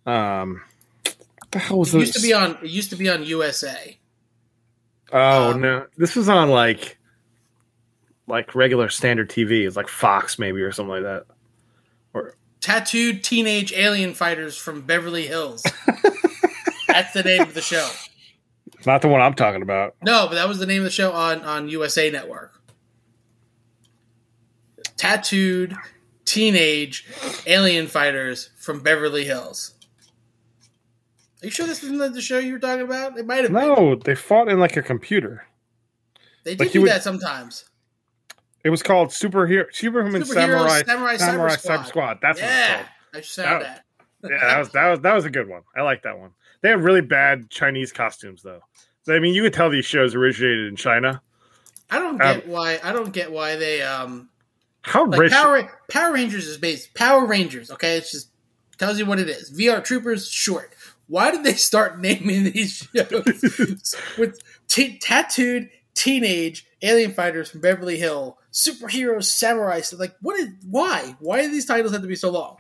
Um, 0.06 0.62
what 1.04 1.52
the 1.52 1.60
hell 1.60 1.80
was 1.80 1.93
It 1.93 1.99
this? 1.99 2.08
used 2.08 2.16
to 2.16 2.22
be 2.22 2.34
on. 2.34 2.58
It 2.64 2.70
used 2.70 2.89
to 2.91 2.95
be 2.95 3.10
on 3.10 3.24
USA. 3.24 3.97
Oh 5.12 5.52
um, 5.52 5.62
no, 5.62 5.86
this 5.97 6.16
was 6.16 6.30
on 6.30 6.49
like, 6.49 6.97
like 8.28 8.56
regular 8.56 8.89
standard 8.89 9.30
TV. 9.30 9.68
It's 9.68 9.76
like 9.76 9.88
Fox 9.88 10.39
maybe 10.39 10.62
or 10.62 10.72
something 10.72 10.91
like 10.93 11.04
that. 11.04 11.26
Or 12.14 12.36
tattooed 12.62 13.24
teenage 13.24 13.74
alien 13.74 14.14
fighters 14.14 14.58
from 14.58 14.82
Beverly 14.82 15.28
Hills. 15.28 15.64
That's 16.88 17.14
the 17.14 17.24
name 17.24 17.41
of 17.41 17.54
the 17.54 17.62
show. 17.62 17.89
Not 18.86 19.02
the 19.02 19.08
one 19.08 19.22
I'm 19.22 19.34
talking 19.34 19.62
about. 19.62 19.96
No, 20.04 20.28
but 20.28 20.36
that 20.36 20.48
was 20.48 20.60
the 20.60 20.66
name 20.66 20.80
of 20.82 20.86
the 20.86 20.90
show 20.92 21.12
on 21.12 21.42
on 21.44 21.70
USA 21.70 22.10
Network. 22.10 22.60
Tattooed 24.98 25.76
teenage 26.26 27.06
alien 27.46 27.88
fighters 27.88 28.50
from 28.60 28.82
Beverly 28.82 29.26
Hills. 29.26 29.74
Are 31.42 31.46
you 31.46 31.52
sure 31.52 31.66
this 31.66 31.84
isn't 31.84 32.14
the 32.14 32.22
show 32.22 32.38
you 32.38 32.54
were 32.54 32.60
talking 32.60 32.86
about? 32.86 33.18
It 33.18 33.26
might 33.26 33.44
have 33.44 33.52
been. 33.52 33.68
No, 33.68 33.96
they 33.96 34.14
fought 34.16 34.48
in 34.48 34.60
like 34.60 34.78
a 34.78 34.82
computer. 34.84 35.46
They 36.44 36.52
did 36.52 36.60
like 36.60 36.72
do 36.72 36.82
would- 36.82 36.90
that 36.92 37.04
sometimes. 37.04 37.66
It 38.64 38.70
was 38.70 38.84
called 38.84 39.10
Superhero 39.10 39.66
Superhuman 39.74 40.22
Superheroes, 40.22 40.34
Samurai 40.36 40.84
Samurai, 40.84 41.18
Samurai 41.18 41.56
Cyber 41.56 41.58
Cyber 41.58 41.60
Squad. 41.60 41.88
Squad. 41.88 42.18
That's 42.22 42.40
what 42.40 42.48
it's 42.50 42.58
yeah, 42.60 42.76
called. 42.76 42.88
I 43.14 43.18
just 43.22 43.36
found 43.36 43.62
That- 43.64 43.76
that. 43.76 43.86
Yeah, 44.24 44.38
that 44.42 44.60
was 44.60 44.70
that 44.72 44.90
was 44.90 45.00
that 45.02 45.14
was 45.14 45.26
a 45.26 45.30
good 45.30 45.48
one. 45.48 45.62
I 45.76 45.82
like 45.82 46.04
that 46.04 46.20
one. 46.20 46.32
They 46.62 46.70
have 46.70 46.84
really 46.84 47.02
bad 47.02 47.50
Chinese 47.50 47.92
costumes 47.92 48.42
though. 48.44 48.62
So 49.04 49.16
I 49.16 49.20
mean, 49.20 49.34
you 49.34 49.42
could 49.44 49.54
tell 49.54 49.70
these 49.70 49.86
shows 49.86 50.14
originated 50.16 50.68
in 50.68 50.76
China. 50.76 51.22
I 51.90 52.00
don't 52.00 52.22
Um, 52.22 52.36
get 52.38 52.48
why. 52.48 52.80
I 52.84 52.92
don't 52.94 53.12
get 53.12 53.32
why 53.32 53.56
they 53.56 53.82
um 53.82 54.30
How 54.84 55.06
like 55.06 55.20
rich? 55.20 55.32
Power 55.32 55.80
Power 55.90 56.14
Rangers 56.14 56.48
is 56.48 56.58
based 56.58 56.94
Power 56.94 57.26
Rangers. 57.26 57.72
Okay, 57.72 57.98
it 57.98 58.02
just 58.10 58.30
tells 58.78 59.00
you 59.00 59.06
what 59.06 59.20
it 59.20 59.28
is. 59.30 59.52
VR 59.58 59.84
Troopers 59.84 60.28
short. 60.30 60.74
Why 61.08 61.32
did 61.32 61.44
they 61.44 61.54
start 61.56 62.00
naming 62.02 62.46
these 62.46 62.88
shows 62.96 63.96
with 64.18 64.40
t- 64.68 64.98
tattooed 65.00 65.70
teenage 65.94 66.66
alien 66.82 67.12
fighters 67.12 67.50
from 67.50 67.60
Beverly 67.62 67.98
Hill, 67.98 68.38
superheroes, 68.54 69.26
samurai? 69.26 69.82
So 69.82 69.98
like, 69.98 70.16
what 70.22 70.40
is 70.40 70.48
why? 70.70 71.16
Why 71.20 71.42
do 71.42 71.52
these 71.52 71.66
titles 71.66 71.92
have 71.92 72.02
to 72.02 72.08
be 72.08 72.16
so 72.16 72.30
long? 72.30 72.58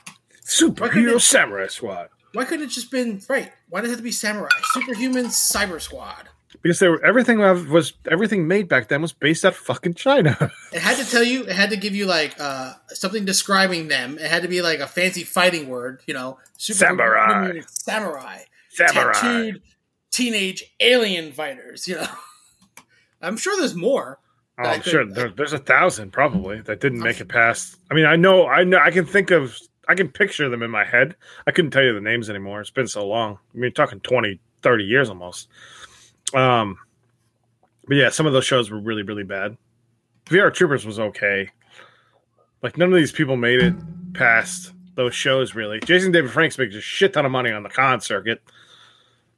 Superhero 0.51 1.15
it- 1.15 1.21
Samurai 1.21 1.67
Squad. 1.67 2.09
Why 2.33 2.45
couldn't 2.45 2.65
it 2.65 2.69
just 2.69 2.91
been 2.91 3.21
right? 3.27 3.51
Why 3.69 3.81
does 3.81 3.89
it 3.89 3.93
have 3.93 3.99
to 3.99 4.03
be 4.03 4.11
samurai? 4.11 4.49
Superhuman 4.73 5.25
Cyber 5.25 5.81
Squad. 5.81 6.29
Because 6.61 6.79
they 6.79 6.87
were, 6.87 7.03
everything 7.03 7.39
was 7.39 7.93
everything 8.09 8.47
made 8.47 8.67
back 8.69 8.87
then 8.87 9.01
was 9.01 9.13
based 9.13 9.43
out 9.45 9.55
fucking 9.55 9.95
China. 9.95 10.37
It 10.73 10.81
had 10.81 10.95
to 10.97 11.09
tell 11.09 11.23
you. 11.23 11.43
It 11.43 11.51
had 11.51 11.71
to 11.71 11.77
give 11.77 11.93
you 11.95 12.05
like 12.05 12.35
uh, 12.39 12.73
something 12.89 13.25
describing 13.25 13.89
them. 13.89 14.17
It 14.17 14.29
had 14.31 14.43
to 14.43 14.47
be 14.47 14.61
like 14.61 14.79
a 14.79 14.87
fancy 14.87 15.23
fighting 15.23 15.67
word. 15.67 16.01
You 16.05 16.13
know, 16.13 16.39
Samurai. 16.57 17.59
samurai, 17.67 18.43
Samurai. 18.69 19.13
tattooed 19.13 19.61
teenage 20.11 20.63
alien 20.79 21.31
fighters. 21.33 21.87
You 21.87 21.95
know, 21.95 22.07
I'm 23.21 23.35
sure 23.37 23.57
there's 23.57 23.75
more. 23.75 24.19
Oh, 24.59 24.63
I'm 24.63 24.81
sure 24.81 25.05
there, 25.05 25.29
there's 25.29 25.53
a 25.53 25.57
thousand 25.57 26.11
probably 26.11 26.61
that 26.61 26.79
didn't 26.79 26.99
make 26.99 27.19
it 27.19 27.27
past. 27.29 27.77
I 27.89 27.95
mean, 27.95 28.05
I 28.05 28.15
know, 28.15 28.47
I 28.47 28.63
know, 28.63 28.77
I 28.77 28.91
can 28.91 29.05
think 29.05 29.31
of, 29.31 29.57
I 29.91 29.95
can 29.95 30.07
picture 30.09 30.47
them 30.47 30.63
in 30.63 30.71
my 30.71 30.85
head. 30.85 31.17
I 31.45 31.51
couldn't 31.51 31.71
tell 31.71 31.83
you 31.83 31.93
the 31.93 31.99
names 31.99 32.29
anymore. 32.29 32.61
It's 32.61 32.69
been 32.69 32.87
so 32.87 33.05
long. 33.05 33.39
I 33.53 33.57
mean, 33.57 33.73
talking 33.73 33.99
20, 33.99 34.39
30 34.61 34.83
years 34.85 35.09
almost. 35.09 35.49
Um, 36.33 36.77
but 37.87 37.97
yeah, 37.97 38.09
some 38.09 38.25
of 38.25 38.31
those 38.31 38.45
shows 38.45 38.71
were 38.71 38.79
really, 38.79 39.03
really 39.03 39.25
bad. 39.25 39.57
VR 40.27 40.53
Troopers 40.53 40.85
was 40.85 40.97
okay. 40.97 41.49
Like 42.63 42.77
none 42.77 42.87
of 42.93 42.95
these 42.97 43.11
people 43.11 43.35
made 43.35 43.59
it 43.61 43.73
past 44.13 44.71
those 44.95 45.13
shows. 45.13 45.55
Really, 45.55 45.81
Jason 45.81 46.13
David 46.13 46.31
Franks 46.31 46.57
makes 46.57 46.73
a 46.75 46.79
shit 46.79 47.11
ton 47.11 47.25
of 47.25 47.31
money 47.33 47.51
on 47.51 47.63
the 47.63 47.69
con 47.69 47.99
circuit. 47.99 48.41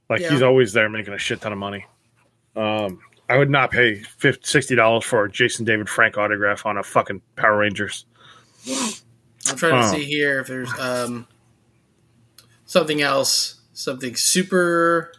Like 0.07 0.21
Yeah. 0.21 0.29
he's 0.29 0.43
always 0.43 0.73
there 0.73 0.87
making 0.87 1.15
a 1.15 1.17
shit 1.17 1.41
ton 1.41 1.51
of 1.51 1.57
money. 1.57 1.85
Um, 2.55 2.99
I 3.27 3.37
would 3.37 3.49
not 3.49 3.71
pay 3.71 3.95
50 3.95 4.45
sixty 4.45 4.75
dollars 4.75 5.03
for 5.03 5.23
a 5.23 5.31
Jason 5.31 5.65
David 5.65 5.89
Frank 5.89 6.15
autograph 6.17 6.65
on 6.67 6.77
a 6.77 6.83
fucking 6.83 7.23
Power 7.37 7.57
Rangers. 7.57 8.05
I'm 9.53 9.57
trying 9.57 9.81
to 9.81 9.87
Oh. 9.87 9.91
see 9.93 10.03
here 10.05 10.39
if 10.39 10.47
there's 10.47 10.71
um, 10.79 11.27
something 12.65 13.01
else, 13.01 13.61
something 13.73 14.15
super. 14.15 15.11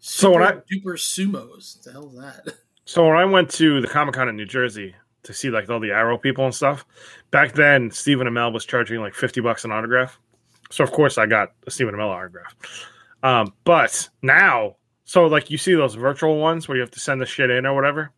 So 0.00 0.32
when 0.32 0.42
super 0.42 0.64
duper 0.70 0.98
sumos, 0.98 1.76
what 1.76 1.84
the 1.84 1.92
hell 1.92 2.08
is 2.08 2.16
that? 2.20 2.54
So 2.86 3.06
when 3.08 3.16
I 3.16 3.24
went 3.24 3.48
to 3.52 3.80
the 3.80 3.88
Comic 3.88 4.14
Con 4.14 4.28
in 4.28 4.36
New 4.36 4.44
Jersey 4.44 4.94
to 5.22 5.32
see 5.32 5.48
like 5.48 5.70
all 5.70 5.80
the 5.80 5.90
Arrow 5.92 6.18
people 6.18 6.44
and 6.44 6.54
stuff, 6.54 6.84
back 7.30 7.52
then 7.52 7.90
Stephen 7.90 8.26
Amell 8.26 8.52
was 8.52 8.66
charging 8.66 9.00
like 9.00 9.14
fifty 9.14 9.40
bucks 9.40 9.64
an 9.64 9.72
autograph. 9.72 10.20
So 10.70 10.84
of 10.84 10.92
course 10.92 11.16
I 11.16 11.24
got 11.24 11.52
a 11.66 11.70
Stephen 11.70 11.94
Amell 11.94 12.10
autograph. 12.10 12.54
Um, 13.22 13.54
but 13.64 14.06
now, 14.20 14.76
so 15.04 15.24
like 15.24 15.50
you 15.50 15.56
see 15.56 15.72
those 15.74 15.94
virtual 15.94 16.36
ones 16.38 16.68
where 16.68 16.76
you 16.76 16.82
have 16.82 16.90
to 16.90 17.00
send 17.00 17.22
the 17.22 17.26
shit 17.26 17.48
in 17.48 17.64
or 17.64 17.74
whatever. 17.74 18.10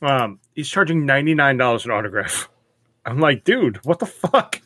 Um, 0.00 0.40
he's 0.54 0.70
charging 0.70 1.04
ninety 1.04 1.34
nine 1.34 1.58
dollars 1.58 1.84
an 1.84 1.90
autograph. 1.90 2.48
I'm 3.06 3.18
like, 3.20 3.44
dude, 3.44 3.84
what 3.84 3.98
the 3.98 4.06
fuck? 4.06 4.60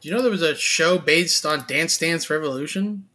Do 0.00 0.08
you 0.08 0.14
know 0.14 0.22
there 0.22 0.30
was 0.30 0.42
a 0.42 0.54
show 0.54 0.98
based 0.98 1.46
on 1.46 1.64
Dance 1.66 1.96
Dance 1.98 2.28
Revolution? 2.28 3.06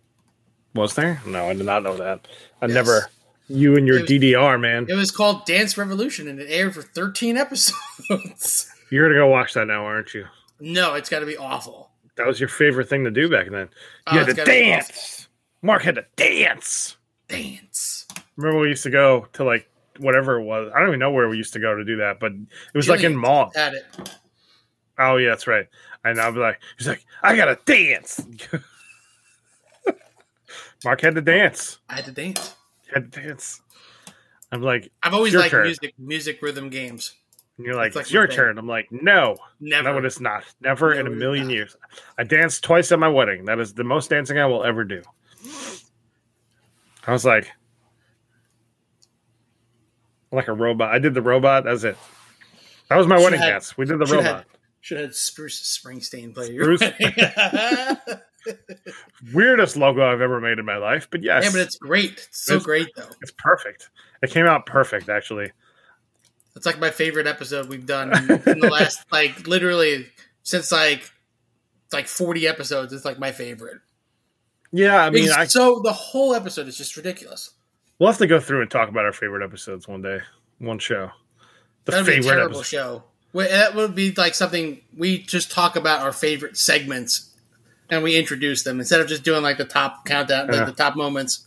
Was 0.74 0.96
there? 0.96 1.22
No, 1.26 1.48
I 1.50 1.54
did 1.54 1.66
not 1.66 1.84
know 1.84 1.96
that. 1.98 2.28
I 2.62 2.66
Yes. 2.68 2.74
never. 2.74 3.10
You 3.48 3.76
and 3.76 3.88
your 3.88 4.02
was- 4.02 4.10
DDR 4.10 4.60
man. 4.60 4.86
It 4.90 4.96
was 4.96 5.12
called 5.12 5.46
Dance 5.46 5.78
Revolution, 5.78 6.28
and 6.28 6.40
it 6.40 6.48
aired 6.50 6.74
for 6.76 6.82
13 6.82 7.38
episodes. 7.38 8.72
You're 8.92 9.08
gonna 9.08 9.20
go 9.20 9.28
watch 9.28 9.54
that 9.54 9.66
now, 9.68 9.86
aren't 9.86 10.14
you? 10.14 10.26
no, 10.60 10.96
it's 10.96 11.10
got 11.10 11.20
to 11.20 11.26
be 11.26 11.38
awful. 11.38 11.90
That 12.18 12.28
was 12.28 12.38
your 12.40 12.50
favorite 12.50 12.90
thing 12.90 13.06
to 13.06 13.12
do 13.12 13.30
back 13.30 13.50
then. 13.50 13.70
Oh, 14.08 14.14
You 14.14 14.26
had 14.26 14.36
to 14.36 14.44
dance. 14.44 15.28
Marc 15.62 15.84
had 15.84 15.96
to 15.96 16.06
dance. 16.18 16.98
Dance. 17.30 18.06
Remember 18.36 18.60
we 18.60 18.68
used 18.70 18.84
to 18.84 18.90
go 18.90 19.28
to 19.34 19.44
like 19.46 19.70
whatever 20.00 20.40
it 20.40 20.44
was. 20.44 20.72
I 20.76 20.80
don't 20.80 20.90
even 20.90 21.00
know 21.00 21.12
where 21.12 21.28
we 21.30 21.38
used 21.38 21.54
to 21.54 21.60
go 21.60 21.76
to 21.76 21.84
do 21.86 21.98
that, 21.98 22.20
but 22.20 22.32
it 22.34 22.48
was 22.76 22.90
like 22.90 23.04
in 23.04 23.16
mall. 23.16 23.52
Had 23.56 23.74
it. 23.74 23.86
Oh 24.98 25.18
yeah, 25.18 25.30
that's 25.30 25.48
right. 25.48 25.68
And 26.04 26.20
I'll 26.20 26.32
be 26.32 26.40
like, 26.40 26.60
he's 26.78 26.88
like, 26.88 27.06
I 27.24 27.36
gotta 27.36 27.58
dance. 27.66 28.22
Marc 30.86 31.02
had 31.02 31.16
to 31.16 31.22
dance. 31.22 31.80
I 31.90 31.96
had 31.96 32.06
to 32.06 32.12
dance. 32.12 32.56
Had 32.94 33.12
to 33.12 33.22
dance. 33.22 33.62
I'm 34.52 34.62
like, 34.62 34.92
I've 35.04 35.14
always 35.14 35.36
liked 35.36 35.52
turn. 35.52 35.66
music, 35.66 35.94
music 36.00 36.42
rhythm 36.42 36.70
games. 36.70 37.14
and 37.58 37.66
you're 37.66 37.76
like, 37.76 37.88
It's 37.88 37.96
like 37.98 38.04
it's 38.04 38.12
your 38.14 38.28
thing. 38.28 38.36
turn. 38.38 38.58
I'm 38.58 38.68
like, 38.68 38.88
no, 38.92 39.38
Never. 39.60 39.92
no, 39.92 39.98
it 40.00 40.06
is 40.06 40.20
not. 40.22 40.44
Never 40.62 40.94
in 40.94 41.06
a 41.06 41.10
million 41.12 41.48
not. 41.48 41.54
years. 41.54 41.76
I 42.18 42.24
danced 42.24 42.64
twice 42.64 42.92
at 42.92 43.00
my 43.00 43.10
wedding. 43.10 43.46
That 43.46 43.60
is 43.60 43.74
the 43.74 43.84
most 43.84 44.10
dancing 44.10 44.40
I 44.40 44.46
will 44.46 44.64
ever 44.64 44.84
do. 44.86 45.04
I 47.06 47.12
was 47.12 47.26
like, 47.26 47.52
like 50.32 50.48
a 50.48 50.54
robot. 50.54 50.94
I 50.94 51.00
did 51.00 51.14
the 51.14 51.22
robot. 51.22 51.64
That's 51.66 51.84
it. 51.84 51.98
That 52.90 52.98
was 52.98 53.08
my 53.08 53.16
Should've 53.16 53.24
wedding 53.26 53.40
had- 53.42 53.50
dance. 53.52 53.78
We 53.78 53.86
did 53.86 54.00
the 54.00 54.06
should've 54.06 54.26
robot. 54.26 54.46
Should 54.82 54.98
have 54.98 55.08
had 55.08 55.16
Spruce 55.16 55.80
Springsteen 55.84 56.34
play 56.34 56.52
your 56.52 56.78
Weirdest 59.34 59.76
logo 59.76 60.02
I've 60.02 60.22
ever 60.22 60.40
made 60.40 60.60
in 60.60 60.66
my 60.66 60.78
life, 60.78 61.10
but 61.12 61.22
yes, 61.22 61.44
Yeah, 61.44 61.52
but 61.52 61.62
it's 61.62 61.78
great. 61.78 62.14
It's 62.14 62.46
so 62.46 62.54
It's- 62.54 62.66
great 62.66 62.88
though. 62.96 63.10
it's 63.22 63.34
perfect. 63.38 63.90
It 64.24 64.32
came 64.32 64.46
out 64.46 64.66
perfect, 64.66 65.10
actually. 65.10 65.52
It's 66.56 66.66
like 66.66 66.80
my 66.80 66.90
favorite 66.90 67.28
episode 67.28 67.70
we've 67.70 67.86
done 67.86 68.12
in, 68.16 68.32
in 68.50 68.60
the 68.60 68.70
last 68.72 69.06
like 69.12 69.48
literally 69.48 70.08
since 70.44 70.72
like 70.72 71.10
like 71.92 72.08
40 72.08 72.48
episodes. 72.48 72.94
It's 72.94 73.06
like 73.06 73.20
my 73.20 73.32
favorite. 73.32 73.80
Yeah, 74.72 75.04
I 75.04 75.10
mean, 75.10 75.30
I, 75.32 75.46
so 75.46 75.82
the 75.84 75.94
whole 75.94 76.34
episode 76.34 76.68
is 76.68 76.78
just 76.78 76.96
ridiculous. 76.96 77.52
We'll 78.00 78.10
have 78.10 78.18
to 78.20 78.28
go 78.28 78.40
through 78.40 78.62
and 78.62 78.72
talk 78.72 78.90
about 78.90 79.06
our 79.06 79.14
favorite 79.14 79.44
episodes 79.44 79.88
one 79.88 80.02
day, 80.02 80.20
one 80.58 80.80
show. 80.80 81.12
The 81.86 81.92
That'd 81.92 82.06
be 82.08 82.14
a 82.18 82.22
terrible 82.22 82.58
episode. 82.60 82.66
show. 82.78 83.04
That 83.34 83.76
would 83.76 83.94
be 83.96 84.12
like 84.14 84.34
something 84.36 84.82
we 84.98 85.20
just 85.20 85.52
talk 85.52 85.76
about 85.76 86.02
our 86.02 86.12
favorite 86.12 86.58
segments 86.58 87.30
and 87.90 88.04
we 88.04 88.18
introduce 88.18 88.64
them 88.64 88.80
instead 88.80 89.02
of 89.02 89.08
just 89.08 89.24
doing 89.24 89.42
like 89.44 89.58
the 89.58 89.66
top 89.66 90.06
countdown, 90.06 90.48
like 90.48 90.56
Yeah. 90.58 90.66
the 90.66 90.72
top 90.72 90.96
moments. 90.96 91.46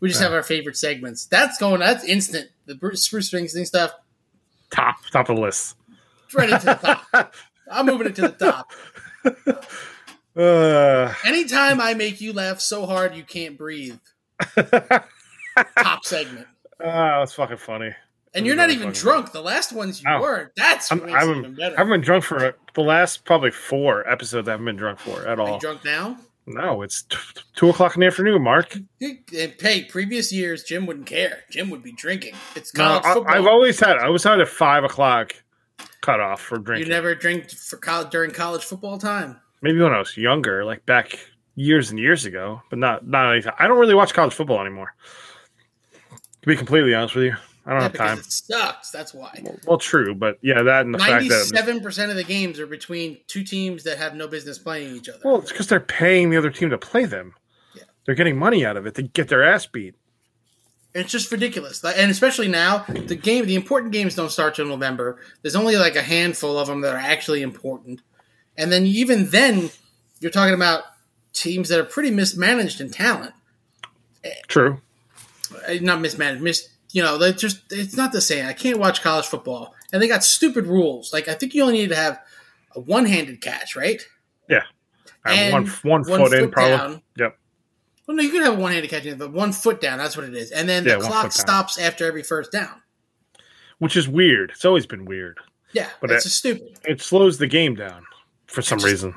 We 0.00 0.08
just 0.08 0.20
Yeah. 0.20 0.26
have 0.28 0.34
our 0.34 0.42
favorite 0.42 0.76
segments. 0.76 1.26
That's 1.26 1.58
going. 1.58 1.80
That's 1.80 2.04
instant. 2.04 2.50
The 2.66 2.74
Bruce 2.74 3.08
Springsteen 3.08 3.66
stuff. 3.66 3.92
Top, 4.70 4.96
top 5.12 5.28
of 5.28 5.36
the 5.36 5.42
list. 5.42 5.76
It's 6.26 6.34
right 6.34 6.50
into 6.50 6.66
the 6.66 6.74
top. 6.74 7.34
I'm 7.70 7.86
moving 7.86 8.08
it 8.08 8.16
to 8.16 8.22
the 8.22 8.28
top. 8.30 8.72
Uh, 10.36 11.14
Anytime 11.24 11.80
I 11.80 11.94
make 11.94 12.20
you 12.20 12.32
laugh 12.32 12.60
so 12.60 12.86
hard 12.86 13.14
you 13.14 13.22
can't 13.22 13.56
breathe, 13.56 13.98
top 15.78 16.04
segment. 16.04 16.46
Ah, 16.84 17.20
that's 17.20 17.32
fucking 17.34 17.56
funny. 17.58 17.94
And 18.34 18.44
you're 18.46 18.56
not 18.56 18.70
even 18.70 18.90
drunk. 18.90 19.30
The 19.32 19.40
last 19.40 19.72
ones 19.72 20.02
you 20.02 20.10
Oh. 20.10 20.20
were. 20.20 20.52
That's 20.56 20.90
I'm, 20.90 20.98
what 20.98 21.06
makes 21.10 21.22
it 21.22 21.28
I'm, 21.28 21.38
even 21.38 21.54
better. 21.54 21.74
I 21.76 21.78
haven't 21.78 21.92
been 21.92 22.00
drunk 22.00 22.24
for 22.24 22.56
the 22.74 22.80
last 22.80 23.24
probably 23.24 23.52
four 23.52 24.08
episodes. 24.10 24.48
I 24.48 24.52
haven't 24.52 24.66
been 24.66 24.76
drunk 24.76 24.98
for 24.98 25.26
at 25.26 25.38
Are 25.38 25.42
all. 25.42 25.54
you 25.54 25.60
drunk 25.60 25.84
now? 25.84 26.16
No, 26.46 26.82
it's 26.82 27.02
t- 27.02 27.16
two 27.54 27.70
o'clock 27.70 27.94
in 27.94 28.00
the 28.00 28.06
afternoon, 28.06 28.42
Marc. 28.42 28.74
And 29.00 29.20
hey, 29.30 29.84
previous 29.84 30.30
years, 30.32 30.64
Jim 30.64 30.84
wouldn't 30.84 31.06
care. 31.06 31.38
Jim 31.50 31.70
would 31.70 31.82
be 31.82 31.92
drinking. 31.92 32.34
It's 32.56 32.74
No, 32.74 32.84
college 32.84 33.04
I, 33.06 33.14
football. 33.14 33.34
I've 33.34 33.46
always 33.46 33.80
had. 33.80 33.96
I 33.98 34.08
was 34.10 34.24
had 34.24 34.40
a 34.40 34.46
five 34.46 34.84
o'clock 34.84 35.32
cutoff 36.02 36.40
for 36.42 36.58
drinking. 36.58 36.88
you 36.88 36.92
never 36.92 37.14
drink 37.14 37.50
for 37.50 37.76
college 37.78 38.10
during 38.10 38.30
college 38.32 38.62
football 38.64 38.98
time. 38.98 39.40
Maybe 39.62 39.80
when 39.80 39.92
I 39.92 39.98
was 39.98 40.16
younger, 40.18 40.64
like 40.66 40.84
back 40.84 41.18
years 41.54 41.90
and 41.90 41.98
years 41.98 42.26
ago, 42.26 42.60
but 42.68 42.78
not 42.78 43.06
not 43.06 43.32
anytime. 43.32 43.54
I 43.58 43.66
don't 43.66 43.78
really 43.78 43.94
watch 43.94 44.12
college 44.12 44.34
football 44.34 44.60
anymore. 44.60 44.94
To 46.44 46.48
be 46.50 46.56
completely 46.56 46.92
honest 46.94 47.14
with 47.14 47.24
you, 47.24 47.36
I 47.64 47.70
don't 47.70 47.78
Yeah, 47.78 47.82
have 47.84 47.94
time. 47.94 48.18
it 48.18 48.26
sucks. 48.30 48.90
That's 48.90 49.14
why. 49.14 49.42
Well, 49.66 49.78
true, 49.78 50.14
but 50.14 50.36
yeah, 50.42 50.62
that 50.62 50.84
and 50.84 50.94
the 50.94 50.98
fact 50.98 51.08
that 51.26 51.30
Ninety-seven 51.30 51.80
percent 51.80 52.10
of 52.10 52.18
the 52.18 52.22
games 52.24 52.60
are 52.60 52.66
between 52.66 53.16
two 53.28 53.44
teams 53.44 53.84
that 53.84 53.96
have 53.96 54.14
no 54.14 54.28
business 54.28 54.58
playing 54.58 54.94
each 54.94 55.08
other. 55.08 55.20
well, 55.24 55.38
it's 55.38 55.50
because 55.50 55.68
they're 55.68 55.80
paying 55.80 56.28
the 56.28 56.36
other 56.36 56.50
team 56.50 56.68
to 56.68 56.76
play 56.76 57.06
them. 57.06 57.32
Yeah. 57.74 57.84
They're 58.04 58.14
getting 58.14 58.36
money 58.36 58.66
out 58.66 58.76
of 58.76 58.86
it 58.86 58.94
to 58.96 59.02
get 59.04 59.28
their 59.28 59.42
ass 59.42 59.64
beat. 59.64 59.94
It's 60.92 61.10
just 61.10 61.32
ridiculous, 61.32 61.82
and 61.82 62.10
especially 62.10 62.46
now, 62.48 62.84
the 62.88 63.16
game, 63.16 63.46
the 63.46 63.54
important 63.54 63.92
games 63.94 64.14
don't 64.14 64.30
start 64.30 64.54
till 64.54 64.66
November. 64.66 65.18
There's 65.40 65.56
only 65.56 65.76
like 65.78 65.96
a 65.96 66.02
handful 66.02 66.58
of 66.58 66.68
them 66.68 66.82
that 66.82 66.94
are 66.94 66.98
actually 66.98 67.40
important, 67.40 68.02
and 68.58 68.70
then 68.70 68.84
even 68.84 69.30
then, 69.30 69.70
you're 70.20 70.30
talking 70.30 70.54
about 70.54 70.82
teams 71.32 71.70
that 71.70 71.80
are 71.80 71.84
pretty 71.84 72.10
mismanaged 72.10 72.82
in 72.82 72.90
talent. 72.90 73.32
True. 74.46 74.82
Uh, 75.68 75.74
Not 75.80 76.00
mismanaged, 76.00 76.42
mis. 76.42 76.68
You 76.92 77.02
know, 77.02 77.18
they 77.18 77.32
just 77.32 77.60
it's 77.72 77.96
not 77.96 78.12
the 78.12 78.20
same. 78.20 78.46
I 78.46 78.52
can't 78.52 78.78
watch 78.78 79.02
college 79.02 79.26
football, 79.26 79.74
and 79.92 80.00
they 80.02 80.06
got 80.08 80.22
stupid 80.24 80.66
rules. 80.66 81.12
Like 81.12 81.28
I 81.28 81.34
think 81.34 81.54
you 81.54 81.62
only 81.62 81.74
need 81.78 81.88
to 81.88 81.96
have 81.96 82.20
a 82.76 82.80
one-handed 82.80 83.40
catch, 83.40 83.74
right? 83.76 84.00
Yeah, 84.48 84.62
have 85.24 85.36
And 85.38 85.52
one 85.82 86.02
one, 86.02 86.04
foot, 86.04 86.32
in, 86.34 86.50
probably. 86.50 86.76
down. 86.76 87.02
Yep. 87.16 87.38
Well, 88.06 88.16
no, 88.16 88.22
you 88.22 88.30
could 88.30 88.42
have 88.42 88.58
a 88.58 88.60
one-handed 88.60 88.90
catch, 88.90 89.18
but 89.18 89.32
one 89.32 89.52
foot 89.52 89.80
down. 89.80 89.98
That's 89.98 90.16
what 90.16 90.26
it 90.26 90.34
is, 90.34 90.50
and 90.52 90.68
then 90.68 90.84
Yeah, 90.84 90.94
the 90.94 90.98
one 91.00 91.08
clock 91.08 91.22
foot 91.24 91.32
down. 91.36 91.46
stops 91.46 91.78
after 91.78 92.06
every 92.06 92.22
first 92.22 92.52
down. 92.52 92.80
Which 93.78 93.96
is 93.96 94.06
weird. 94.08 94.50
It's 94.50 94.64
always 94.64 94.86
been 94.86 95.04
weird. 95.04 95.38
Yeah, 95.72 95.88
But 96.00 96.12
it's 96.12 96.26
it- 96.26 96.30
stupid. 96.30 96.78
It 96.84 97.00
slows 97.02 97.38
the 97.38 97.48
game 97.48 97.74
down 97.74 98.04
for 98.46 98.62
some 98.62 98.78
just- 98.78 98.86
reason. 98.90 99.14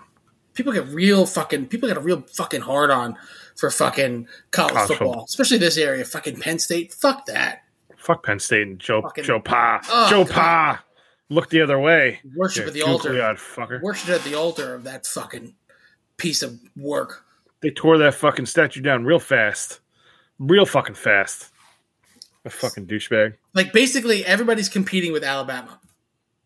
people 0.55 0.73
get 0.73 0.87
real 0.87 1.27
fucking 1.27 1.67
people 1.67 1.87
get 1.87 1.97
a 1.97 2.01
real 2.01 2.25
fucking 2.33 2.61
hard 2.61 2.89
on 2.89 3.15
for 3.57 3.69
fucking 3.69 4.27
college, 4.51 4.73
College 4.73 4.87
football, 4.87 5.07
football. 5.11 5.25
especially 5.25 5.57
this 5.57 5.77
area. 5.77 6.05
Fucking 6.05 6.39
Penn 6.39 6.59
State, 6.59 6.93
fuck 6.93 7.25
that. 7.25 7.63
Fuck 7.97 8.25
Penn 8.25 8.39
State 8.39 8.67
and 8.67 8.79
Joe 8.79 9.01
Fucking- 9.01 9.23
Joe 9.25 9.39
Pa. 9.41 9.81
Oh, 9.89 10.09
Joe 10.09 10.23
God. 10.23 10.33
Pa. 10.33 10.83
Look 11.29 11.49
the 11.49 11.61
other 11.61 11.77
way. 11.77 12.21
Worship 12.35 12.63
You 12.63 12.67
at 12.69 12.73
the 12.73 12.81
altar. 12.83 13.09
fucker. 13.35 13.81
Worship 13.81 14.09
at 14.09 14.23
the 14.23 14.35
altar 14.35 14.73
of 14.75 14.83
that 14.85 15.05
fucking 15.05 15.55
piece 16.15 16.41
of 16.41 16.57
work. 16.77 17.25
They 17.61 17.69
tore 17.71 17.97
that 17.97 18.13
fucking 18.13 18.45
statue 18.45 18.79
down 18.81 19.03
real 19.03 19.19
fast. 19.19 19.79
Real 20.39 20.65
fucking 20.65 20.95
fast. 20.95 21.49
A 22.45 22.49
fucking 22.49 22.85
douchebag. 22.87 23.33
Like 23.53 23.73
basically, 23.73 24.23
everybody's 24.25 24.69
competing 24.69 25.11
with 25.11 25.23
Alabama. 25.23 25.79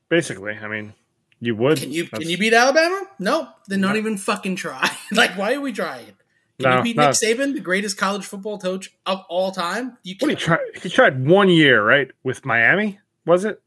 Basically, 0.10 0.54
I 0.58 0.68
mean, 0.68 0.94
you 1.40 1.56
would. 1.56 1.78
Can 1.78 1.92
you 1.92 2.04
That's- 2.06 2.20
can 2.22 2.30
you 2.30 2.38
beat 2.40 2.54
Alabama? 2.54 3.04
No, 3.20 3.50
then 3.68 3.82
not 3.82 3.98
even 3.98 4.18
fucking 4.18 4.56
try. 4.56 4.90
like, 5.12 5.38
why 5.38 5.54
are 5.54 5.62
we 5.62 5.74
trying? 5.74 6.14
Can 6.62 6.70
No, 6.72 6.78
you 6.78 6.84
beat 6.84 6.96
no. 6.96 7.08
Nick 7.08 7.12
Saban, 7.16 7.54
the 7.54 7.60
greatest 7.60 7.98
college 7.98 8.26
football 8.26 8.58
coach 8.60 8.92
of 9.06 9.24
all 9.30 9.52
time? 9.52 9.98
You 10.04 10.16
What 10.20 10.30
he 10.30 10.36
tried? 10.36 10.60
He 10.82 10.90
tried 10.90 11.26
one 11.28 11.50
year, 11.50 11.84
right, 11.86 12.10
with 12.24 12.46
Miami. 12.46 13.00
Was 13.26 13.46
it 13.46 13.62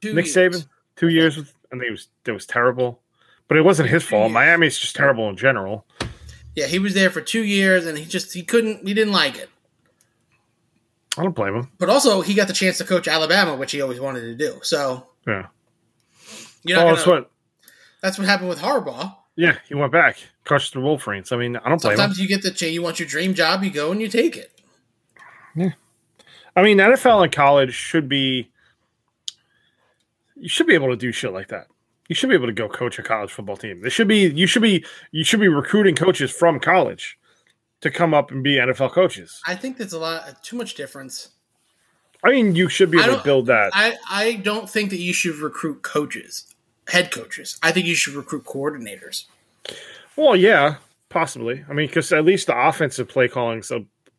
Two 0.00 0.14
Nick 0.14 0.26
years. 0.26 0.36
Saban? 0.62 0.68
Two 0.96 1.08
years 1.08 1.36
with, 1.36 1.52
and 1.72 1.82
it 1.82 1.90
was 1.90 2.08
it 2.26 2.32
was 2.32 2.46
terrible. 2.46 3.00
But 3.48 3.56
it 3.58 3.62
wasn't 3.62 3.90
his 3.90 4.02
fault. 4.02 4.32
Miami's 4.32 4.78
just 4.78 4.96
terrible 4.96 5.28
in 5.28 5.36
general. 5.36 5.86
Yeah, 6.54 6.66
he 6.66 6.78
was 6.78 6.94
there 6.94 7.10
for 7.10 7.20
two 7.20 7.42
years, 7.42 7.84
and 7.86 7.98
he 7.98 8.04
just 8.04 8.32
he 8.32 8.42
couldn't. 8.42 8.86
He 8.86 8.94
didn't 8.94 9.12
like 9.12 9.36
it. 9.36 9.50
I 11.18 11.22
don't 11.22 11.34
blame 11.34 11.54
him. 11.54 11.70
But 11.78 11.88
also, 11.90 12.22
he 12.22 12.34
got 12.34 12.48
the 12.48 12.52
chance 12.54 12.78
to 12.78 12.84
coach 12.84 13.06
Alabama, 13.06 13.54
which 13.56 13.72
he 13.72 13.80
always 13.80 14.00
wanted 14.00 14.22
to 14.22 14.34
do. 14.34 14.58
So 14.62 15.06
Yeah. 15.26 15.46
you're 16.64 16.78
not 16.78 16.86
Oh, 16.86 16.94
that's 16.94 17.06
what. 17.06 17.30
That's 18.02 18.18
what 18.18 18.26
happened 18.26 18.48
with 18.50 18.60
Harbaugh. 18.60 19.14
Yeah, 19.36 19.56
he 19.68 19.74
went 19.74 19.92
back, 19.92 20.18
coached 20.44 20.74
the 20.74 20.80
Wolverines. 20.80 21.32
I 21.32 21.36
mean, 21.36 21.56
I 21.56 21.68
don't 21.68 21.82
him. 21.82 21.96
Sometimes 21.96 22.18
you 22.18 22.28
get 22.28 22.42
the 22.42 22.50
chance, 22.50 22.72
you 22.72 22.82
want 22.82 22.98
your 22.98 23.08
dream 23.08 23.34
job, 23.34 23.62
you 23.62 23.70
go 23.70 23.90
and 23.90 24.00
you 24.00 24.08
take 24.08 24.36
it. 24.36 24.50
Yeah, 25.56 25.70
I 26.56 26.62
mean, 26.62 26.78
NFL 26.78 27.24
and 27.24 27.32
college 27.32 27.74
should 27.74 28.08
be. 28.08 28.50
You 30.36 30.48
should 30.48 30.66
be 30.66 30.74
able 30.74 30.88
to 30.88 30.96
do 30.96 31.12
shit 31.12 31.32
like 31.32 31.48
that. 31.48 31.68
You 32.08 32.14
should 32.14 32.28
be 32.28 32.34
able 32.34 32.46
to 32.46 32.52
go 32.52 32.68
coach 32.68 32.98
a 32.98 33.02
college 33.02 33.30
football 33.30 33.56
team. 33.56 33.80
They 33.80 33.88
should 33.88 34.08
be. 34.08 34.28
You 34.28 34.46
should 34.46 34.62
be. 34.62 34.84
You 35.12 35.24
should 35.24 35.40
be 35.40 35.48
recruiting 35.48 35.94
coaches 35.94 36.30
from 36.30 36.60
college 36.60 37.18
to 37.80 37.90
come 37.90 38.14
up 38.14 38.30
and 38.30 38.42
be 38.42 38.56
NFL 38.56 38.92
coaches. 38.92 39.40
I 39.46 39.54
think 39.54 39.76
there's 39.76 39.92
a 39.92 39.98
lot 39.98 40.42
too 40.42 40.56
much 40.56 40.74
difference. 40.74 41.30
I 42.24 42.30
mean, 42.30 42.56
you 42.56 42.70
should 42.70 42.90
be 42.90 42.98
able 42.98 43.18
to 43.18 43.22
build 43.22 43.46
that. 43.46 43.70
I, 43.74 43.96
I 44.10 44.32
don't 44.36 44.68
think 44.68 44.88
that 44.90 44.98
you 44.98 45.12
should 45.12 45.36
recruit 45.36 45.82
coaches, 45.82 46.46
head 46.88 47.10
coaches. 47.10 47.58
I 47.62 47.70
think 47.70 47.84
you 47.84 47.94
should 47.94 48.14
recruit 48.14 48.44
coordinators. 48.44 49.26
Well, 50.16 50.36
yeah, 50.36 50.76
possibly. 51.08 51.64
I 51.68 51.72
mean, 51.72 51.86
because 51.88 52.12
at 52.12 52.24
least 52.24 52.46
the 52.46 52.56
offensive 52.68 53.08
play 53.08 53.28
calling 53.28 53.60
is 53.60 53.72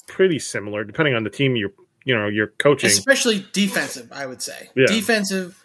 pretty 0.08 0.40
similar, 0.40 0.84
depending 0.84 1.16
on 1.16 1.24
the 1.24 1.30
team 1.30 1.56
you're. 1.56 1.72
You 2.08 2.16
know, 2.16 2.28
you're 2.28 2.54
coaching. 2.60 2.86
Especially 2.88 3.48
defensive, 3.52 4.12
I 4.12 4.28
would 4.28 4.40
say. 4.40 4.70
Yeah. 4.76 4.86
Defensive 4.86 5.60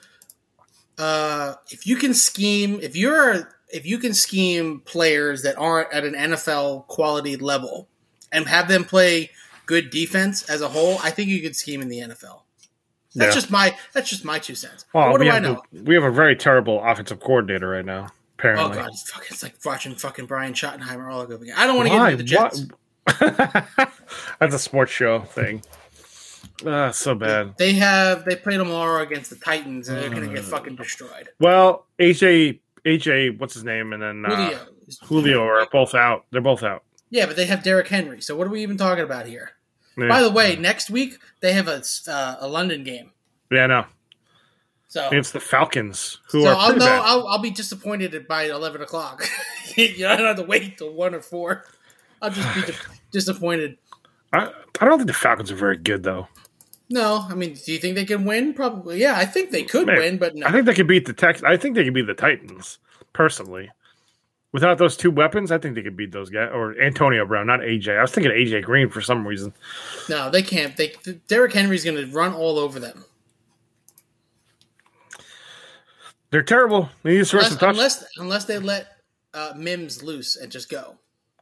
uh 0.98 1.54
if 1.70 1.86
you 1.86 1.96
can 1.96 2.14
scheme 2.14 2.78
if 2.82 2.96
you're 2.96 3.54
if 3.72 3.86
you 3.86 3.98
can 3.98 4.12
scheme 4.14 4.80
players 4.80 5.42
that 5.42 5.56
aren't 5.58 5.92
at 5.92 6.04
an 6.04 6.14
NFL 6.14 6.86
quality 6.86 7.36
level 7.36 7.88
and 8.32 8.46
have 8.46 8.68
them 8.68 8.84
play 8.84 9.30
good 9.66 9.90
defense 9.90 10.48
as 10.48 10.62
a 10.62 10.68
whole, 10.68 10.98
I 11.02 11.10
think 11.10 11.28
you 11.28 11.40
could 11.42 11.54
scheme 11.56 11.80
in 11.82 11.88
the 11.88 11.98
NFL. 12.00 12.40
That's 13.14 13.30
Yeah. 13.30 13.30
just 13.34 13.50
my 13.50 13.76
that's 13.92 14.08
just 14.08 14.24
my 14.24 14.38
two 14.38 14.54
cents. 14.54 14.86
Well, 14.94 15.10
what 15.10 15.20
do 15.20 15.28
I 15.28 15.38
know? 15.40 15.62
we 15.72 15.94
have 15.94 16.04
a 16.04 16.10
very 16.10 16.36
terrible 16.36 16.82
offensive 16.82 17.20
coordinator 17.20 17.68
right 17.68 17.84
now. 17.84 18.08
Oh 18.44 18.68
god, 18.68 18.88
it's, 18.88 19.10
fucking, 19.10 19.28
it's 19.30 19.42
like 19.42 19.54
watching 19.64 19.94
fucking 19.94 20.26
Brian 20.26 20.54
Schottenheimer 20.54 21.12
all 21.12 21.20
over 21.20 21.34
again. 21.34 21.54
I 21.56 21.66
don't 21.66 21.76
want 21.76 21.88
to 21.88 21.94
get 21.94 22.12
into 22.12 22.16
the 22.16 22.22
Jets. 22.22 22.66
That's 24.38 24.54
a 24.54 24.58
sports 24.58 24.92
show 24.92 25.20
thing. 25.20 25.62
Ah, 26.66 26.90
so 26.90 27.14
bad. 27.14 27.54
They 27.58 27.72
have 27.74 28.24
they 28.24 28.36
play 28.36 28.56
tomorrow 28.56 29.02
against 29.02 29.30
the 29.30 29.36
Titans 29.36 29.88
and 29.88 29.98
they're 29.98 30.10
gonna 30.10 30.32
get 30.32 30.44
fucking 30.44 30.76
destroyed. 30.76 31.28
Well, 31.38 31.86
AJ, 31.98 32.60
AJ, 32.84 33.38
what's 33.38 33.54
his 33.54 33.64
name, 33.64 33.92
and 33.92 34.02
then 34.02 34.24
uh, 34.26 34.36
Julio. 34.36 34.58
Julio 35.04 35.42
are 35.44 35.66
both 35.70 35.94
out. 35.94 36.26
They're 36.30 36.40
both 36.40 36.62
out. 36.62 36.84
Yeah, 37.10 37.26
but 37.26 37.36
they 37.36 37.46
have 37.46 37.62
Derrick 37.62 37.88
Henry. 37.88 38.20
So 38.20 38.36
what 38.36 38.46
are 38.46 38.50
we 38.50 38.62
even 38.62 38.76
talking 38.76 39.04
about 39.04 39.26
here? 39.26 39.52
Yeah. 39.96 40.08
By 40.08 40.22
the 40.22 40.30
way, 40.30 40.56
next 40.56 40.90
week 40.90 41.18
they 41.40 41.52
have 41.52 41.68
a 41.68 41.82
uh, 42.08 42.36
a 42.40 42.48
London 42.48 42.84
game. 42.84 43.12
yeah, 43.50 43.66
no, 43.66 43.84
So 44.90 45.08
it's 45.12 45.30
the 45.30 45.38
Falcons 45.38 46.18
who 46.32 46.42
so 46.42 46.48
are 46.48 46.56
I'll 46.56 46.72
know 46.72 46.84
bad. 46.84 47.02
I'll, 47.04 47.28
I'll 47.28 47.38
be 47.38 47.52
disappointed 47.52 48.26
by 48.26 48.44
eleven 48.46 48.82
o'clock. 48.82 49.24
you 49.76 49.98
don't 49.98 50.18
have 50.18 50.36
to 50.36 50.42
wait 50.42 50.78
till 50.78 50.92
one 50.92 51.14
or 51.14 51.20
four. 51.20 51.64
I'll 52.20 52.30
just 52.30 52.66
be 52.66 52.74
disappointed. 53.12 53.78
I, 54.32 54.52
I 54.80 54.84
don't 54.84 54.98
think 54.98 55.06
the 55.06 55.14
Falcons 55.14 55.52
are 55.52 55.56
very 55.56 55.76
good 55.76 56.02
though. 56.02 56.26
No, 56.88 57.24
I 57.28 57.36
mean, 57.36 57.54
do 57.54 57.72
you 57.72 57.78
think 57.78 57.94
they 57.94 58.04
can 58.04 58.24
win? 58.24 58.52
Probably. 58.52 58.98
Yeah, 58.98 59.16
I 59.16 59.26
think 59.26 59.52
they 59.52 59.62
could 59.62 59.86
Maybe. 59.86 60.00
win, 60.00 60.18
but 60.18 60.34
no. 60.34 60.48
I 60.48 60.50
think 60.50 60.66
they 60.66 60.74
could 60.74 60.88
beat 60.88 61.06
the 61.06 61.12
Tex. 61.12 61.40
I 61.44 61.56
think 61.56 61.76
they 61.76 61.84
could 61.84 61.94
beat 61.94 62.08
the 62.08 62.14
Titans 62.14 62.78
personally. 63.12 63.70
Without 64.50 64.78
those 64.78 64.96
two 64.96 65.12
weapons, 65.12 65.52
I 65.52 65.58
think 65.58 65.76
they 65.76 65.82
could 65.82 65.96
beat 65.96 66.10
those 66.10 66.30
guys 66.30 66.50
or 66.52 66.76
Antonio 66.82 67.24
Brown, 67.24 67.46
not 67.46 67.60
AJ. 67.60 67.96
I 67.96 68.02
was 68.02 68.10
thinking 68.10 68.32
AJ 68.32 68.64
Green 68.64 68.88
for 68.88 69.00
some 69.00 69.24
reason. 69.24 69.54
No, 70.08 70.30
they 70.30 70.42
can't. 70.42 70.76
They 70.76 70.94
Derrick 71.28 71.52
Henry's 71.52 71.84
going 71.84 71.96
to 71.96 72.12
run 72.12 72.34
all 72.34 72.58
over 72.58 72.80
them. 72.80 73.04
They're 76.30 76.42
terrible. 76.42 76.88
They 77.02 77.18
need 77.18 77.26
to 77.26 77.36
Unless, 77.36 77.58
some 77.58 77.70
unless 77.70 78.04
unless 78.18 78.44
they 78.44 78.58
let 78.58 78.96
uh, 79.34 79.52
Mims 79.56 80.02
loose 80.02 80.36
and 80.36 80.50
just 80.50 80.70
go. 80.70 80.96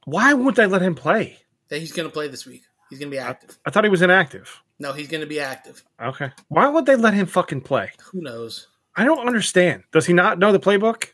Why 0.05 0.33
won't 0.33 0.57
they 0.57 0.67
let 0.67 0.83
him 0.83 0.95
play? 0.95 1.39
That 1.69 1.81
he's 1.81 1.93
going 1.93 2.09
to 2.09 2.13
play 2.13 2.29
this 2.29 2.47
week. 2.47 2.63
He's 2.89 2.99
going 2.99 3.11
to 3.11 3.15
be 3.15 3.19
active. 3.19 3.59
I 3.67 3.71
thought 3.71 3.85
he 3.85 3.91
was 3.91 4.01
inactive. 4.01 4.51
No, 4.79 4.93
he's 4.93 5.09
going 5.09 5.21
to 5.21 5.27
be 5.27 5.41
active. 5.41 5.85
Okay. 6.03 6.31
Why 6.49 6.69
would 6.69 6.87
they 6.87 6.97
let 6.97 7.13
him 7.13 7.27
fucking 7.27 7.61
play? 7.61 7.91
Who 8.13 8.23
knows? 8.23 8.69
I 8.97 9.05
don't 9.05 9.27
understand. 9.27 9.83
Does 9.93 10.07
he 10.07 10.13
not 10.15 10.39
know 10.39 10.53
the 10.53 10.59
playbook? 10.59 11.09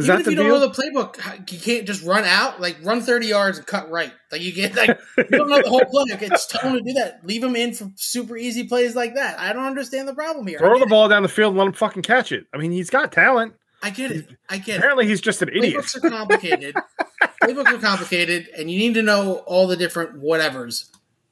Is 0.00 0.08
Even 0.08 0.20
if 0.20 0.26
you 0.26 0.34
deal? 0.34 0.44
don't 0.48 0.60
know 0.60 0.66
the 0.66 0.72
playbook, 0.72 1.52
you 1.52 1.58
can't 1.58 1.86
just 1.86 2.02
run 2.04 2.24
out, 2.24 2.60
like 2.60 2.78
run 2.82 3.02
thirty 3.02 3.26
yards 3.26 3.58
and 3.58 3.66
cut 3.66 3.90
right. 3.90 4.12
Like 4.32 4.40
you 4.40 4.52
get, 4.52 4.74
like 4.74 4.98
you 5.18 5.24
don't 5.24 5.48
know 5.48 5.62
the 5.62 5.68
whole 5.68 5.84
play. 5.90 6.04
Like, 6.10 6.22
it's 6.22 6.46
tell 6.46 6.70
him 6.70 6.78
to 6.78 6.82
do 6.82 6.92
that. 6.94 7.20
Leave 7.24 7.44
him 7.44 7.54
in 7.54 7.74
for 7.74 7.90
super 7.96 8.36
easy 8.36 8.64
plays 8.66 8.96
like 8.96 9.14
that. 9.16 9.38
I 9.38 9.52
don't 9.52 9.64
understand 9.64 10.08
the 10.08 10.14
problem 10.14 10.46
here. 10.46 10.58
Throw 10.58 10.78
the 10.78 10.86
it. 10.86 10.88
ball 10.88 11.08
down 11.08 11.22
the 11.22 11.28
field 11.28 11.50
and 11.50 11.58
let 11.58 11.66
him 11.66 11.72
fucking 11.74 12.02
catch 12.02 12.32
it. 12.32 12.46
I 12.54 12.56
mean, 12.56 12.72
he's 12.72 12.90
got 12.90 13.12
talent. 13.12 13.54
I 13.82 13.90
get 13.90 14.10
it. 14.10 14.28
I 14.48 14.58
get 14.58 14.76
it. 14.76 14.78
Apparently, 14.78 15.06
he's 15.06 15.20
just 15.20 15.42
an 15.42 15.48
idiot. 15.50 15.76
Playbooks 15.76 15.96
are 16.04 16.10
complicated. 16.10 16.74
Playbooks 17.42 17.72
are 17.74 17.78
complicated, 17.78 18.48
and 18.56 18.70
you 18.70 18.78
need 18.78 18.94
to 18.94 19.02
know 19.02 19.36
all 19.46 19.66
the 19.66 19.76
different 19.76 20.22
whatevers. 20.22 20.84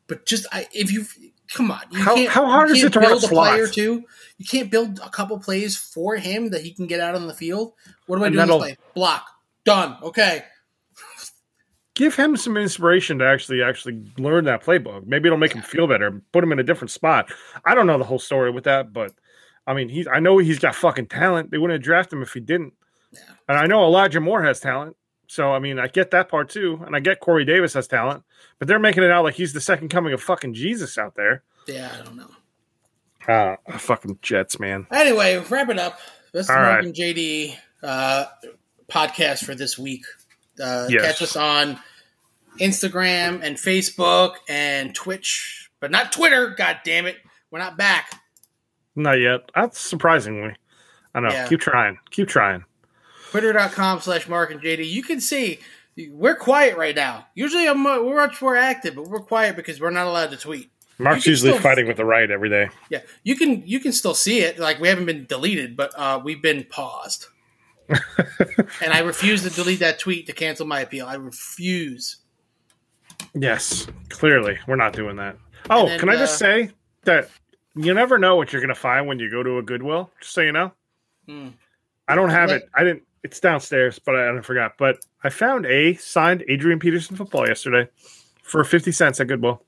But 0.07 0.25
just 0.27 0.47
I, 0.53 0.67
if 0.73 0.91
you 0.93 1.05
come 1.53 1.71
on, 1.71 1.81
you 1.91 2.03
How- 2.03 2.15
can't, 2.15 2.29
how 2.29 2.47
hard 2.47 2.71
is 2.71 2.83
it 2.85 2.93
to 2.93 3.01
run 3.01 3.11
build 3.11 3.25
a 3.25 3.29
player 3.29 3.67
too? 3.67 4.05
You 4.39 4.45
can't 4.47 4.71
build 4.71 5.01
a 5.03 5.11
couple 5.11 5.39
plays 5.41 5.77
for 5.77 6.17
him 6.17 6.51
that 6.51 6.63
he 6.63 6.73
can 6.73 6.87
get 6.87 7.01
out 7.01 7.15
on 7.15 7.27
the 7.27 7.35
field. 7.35 7.73
What 8.07 8.17
am 8.17 8.23
I 8.23 8.27
And 8.29 8.37
do 8.37 8.41
this 8.47 8.57
play? 8.57 8.77
Block. 8.95 9.27
Done. 9.65 9.97
Okay. 10.03 10.45
give 11.95 12.15
him 12.15 12.37
some 12.37 12.57
inspiration 12.57 13.19
to 13.19 13.27
actually 13.27 13.63
actually 13.63 14.05
learn 14.19 14.45
that 14.45 14.63
playbook. 14.65 15.07
Maybe 15.07 15.27
it'll 15.27 15.39
make 15.39 15.53
him 15.53 15.63
feel 15.63 15.87
better. 15.89 16.23
Put 16.33 16.45
him 16.45 16.53
in 16.53 16.59
a 16.59 16.63
different 16.63 16.91
spot. 16.91 17.33
I 17.65 17.75
don't 17.75 17.87
know 17.87 17.99
the 17.99 18.05
whole 18.05 18.21
story 18.21 18.51
with 18.51 18.65
that, 18.65 18.93
but 18.93 19.13
I 19.67 19.75
mean, 19.75 19.89
he's 19.89 20.07
I 20.07 20.21
know 20.21 20.39
he's 20.39 20.59
got 20.61 20.75
fucking 20.75 21.07
talent. 21.09 21.51
They 21.51 21.59
wouldn't 21.59 21.79
have 21.81 21.85
drafted 21.85 22.15
him 22.19 22.23
if 22.23 22.33
he 22.33 22.41
didn't. 22.41 22.75
Yeah. 23.13 23.21
And 23.49 23.59
I 23.59 23.67
know 23.67 23.85
Elijah 23.85 24.21
Moore 24.21 24.43
has 24.43 24.61
talent. 24.61 24.97
So 25.29 25.53
I 25.53 25.59
mean, 25.61 25.79
I 25.79 25.87
get 25.87 26.11
that 26.13 26.29
part 26.29 26.49
too, 26.49 26.81
and 26.85 26.97
I 26.97 27.01
get 27.01 27.21
Corey 27.21 27.45
Davis 27.45 27.75
has 27.75 27.87
talent, 27.87 28.25
but 28.59 28.67
they're 28.67 28.79
making 28.79 29.05
it 29.05 29.11
out 29.11 29.25
like 29.25 29.35
he's 29.35 29.53
the 29.53 29.61
second 29.61 29.89
coming 29.91 30.13
of 30.13 30.23
fucking 30.23 30.55
Jesus 30.55 30.99
out 30.99 31.15
there. 31.17 31.43
Yeah, 31.67 31.95
I 31.95 32.03
don't 32.03 32.17
know. 32.17 32.31
Uh, 33.69 33.79
fucking 33.79 34.19
Jets, 34.23 34.59
man. 34.59 34.87
Anyway, 34.91 35.37
wrap 35.51 35.69
it 35.69 35.79
up. 35.79 35.99
This 36.33 36.47
is 36.47 36.51
All 36.51 36.57
Marc 36.57 36.77
right. 36.77 36.85
and 36.85 36.95
JD 36.95 37.55
uh, 37.83 38.25
podcast 38.91 39.45
for 39.45 39.55
this 39.55 39.79
week. 39.79 40.05
Uh, 40.61 40.87
Yes. 40.89 41.03
Catch 41.05 41.23
us 41.23 41.37
on 41.37 41.79
Instagram 42.59 43.41
and 43.43 43.57
Facebook 43.57 44.37
and 44.49 44.95
Twitch, 44.95 45.71
but 45.79 45.91
not 45.91 46.11
Twitter. 46.11 46.55
God 46.57 46.79
damn 46.85 47.05
it, 47.07 47.17
we're 47.51 47.59
not 47.59 47.77
back. 47.77 48.11
Not 48.97 49.21
yet. 49.21 49.51
That's 49.55 49.79
surprisingly. 49.79 50.57
I 51.15 51.21
know. 51.21 51.29
Yeah. 51.29 51.47
Keep 51.49 51.61
trying. 51.61 51.99
Keep 52.11 52.29
trying. 52.29 52.65
Twitter.com 53.31 54.01
slash 54.01 54.29
Marc 54.29 54.51
and 54.51 54.61
JD. 54.61 54.89
You 54.89 55.03
can 55.03 55.21
see 55.21 55.59
we're 56.11 56.35
quiet 56.37 56.77
right 56.77 56.95
now. 56.95 57.27
Usually 57.35 57.69
I'm, 57.69 57.83
we're 57.85 58.17
much 58.27 58.41
more 58.41 58.57
active, 58.57 58.95
but 58.95 59.09
we're 59.09 59.21
quiet 59.21 59.57
because 59.57 59.81
we're 59.81 59.91
not 59.91 60.07
allowed 60.07 60.31
to 60.31 60.37
tweet. 60.37 60.71
Marc's 60.99 61.27
usually 61.27 61.53
still- 61.53 61.63
fighting 61.63 61.87
with 61.87 61.97
the 61.97 62.05
right 62.05 62.31
every 62.31 62.49
day. 62.49 62.69
Yeah, 62.91 63.01
you 63.23 63.37
can 63.37 63.63
you 63.67 63.79
can 63.81 63.93
still 63.93 64.15
see 64.15 64.41
it. 64.41 64.59
Like 64.59 64.81
we 64.81 64.89
haven't 64.89 65.07
been 65.07 65.27
deleted, 65.27 65.77
but 65.77 65.93
uh, 65.97 66.21
we've 66.25 66.43
been 66.43 66.65
paused. 66.65 67.27
and 67.89 68.93
I 68.93 69.01
refuse 69.01 69.43
to 69.45 69.51
delete 69.51 69.79
that 69.79 69.99
tweet 69.99 70.27
to 70.27 70.33
cancel 70.33 70.67
my 70.67 70.81
appeal. 70.81 71.07
I 71.07 71.15
refuse. 71.15 72.17
Yes, 73.35 73.87
clearly 74.09 74.59
we're 74.67 74.77
not 74.77 74.93
doing 74.93 75.17
that. 75.17 75.37
Oh, 75.71 75.87
then, 75.87 75.99
can 76.01 76.09
I 76.09 76.17
just 76.17 76.35
uh, 76.35 76.47
say 76.47 76.71
that 77.05 77.31
you 77.75 77.95
never 77.95 78.19
know 78.19 78.37
what 78.37 78.53
you're 78.53 78.61
going 78.63 78.75
to 78.75 78.81
find 78.81 79.07
when 79.07 79.19
you 79.19 79.31
go 79.31 79.43
to 79.43 79.59
a 79.59 79.63
Goodwill? 79.63 80.11
Just 80.21 80.33
so 80.35 80.41
you 80.41 80.53
know, 80.53 80.73
Hmm. 81.27 81.49
I 82.09 82.15
don't 82.15 82.31
have 82.31 82.49
Let- 82.51 82.63
it. 82.63 82.69
I 82.75 82.85
didn't. 82.85 83.03
It's 83.25 83.41
downstairs, 83.41 83.99
but 83.99 84.15
I, 84.15 84.37
I 84.37 84.41
forgot. 84.43 84.73
But 84.79 84.99
I 85.25 85.29
found 85.31 85.67
a 85.67 85.95
signed 85.95 86.45
Adrian 86.49 86.79
Peterson 86.79 87.17
football 87.17 87.47
yesterday 87.49 87.89
for 88.43 88.63
fifty 88.65 88.93
cents 88.93 89.21
at 89.21 89.27
Goodwill. 89.27 89.63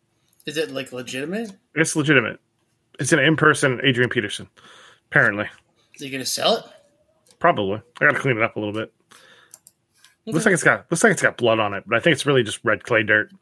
Is 0.47 0.57
it 0.57 0.71
like 0.71 0.93
legitimate? 0.93 1.53
It's 1.75 1.97
legitimate. 1.97 2.41
It's 2.99 3.13
an 3.13 3.19
in-person 3.19 3.81
Adrian 3.85 4.11
Peterson. 4.11 4.49
Apparently, 5.11 5.45
Are 5.45 6.05
you 6.05 6.11
gonna 6.11 6.25
sell 6.25 6.57
it? 6.57 6.65
probably. 7.39 7.81
I 8.01 8.05
got 8.05 8.13
to 8.13 8.19
clean 8.19 8.37
it 8.37 8.43
up 8.43 8.57
a 8.57 8.59
little 8.61 8.75
bit. 8.75 8.93
Looks 10.27 10.45
like 10.45 10.53
it's 10.55 10.63
got 10.63 10.91
looks 10.91 11.03
like 11.03 11.13
it's 11.13 11.23
got 11.23 11.37
blood 11.37 11.59
on 11.59 11.75
it, 11.75 11.85
but 11.87 11.97
I 11.97 12.01
think 12.01 12.13
it's 12.13 12.27
really 12.27 12.43
just 12.43 12.61
red 12.65 12.85
clay 12.85 13.03
dirt. 13.03 13.33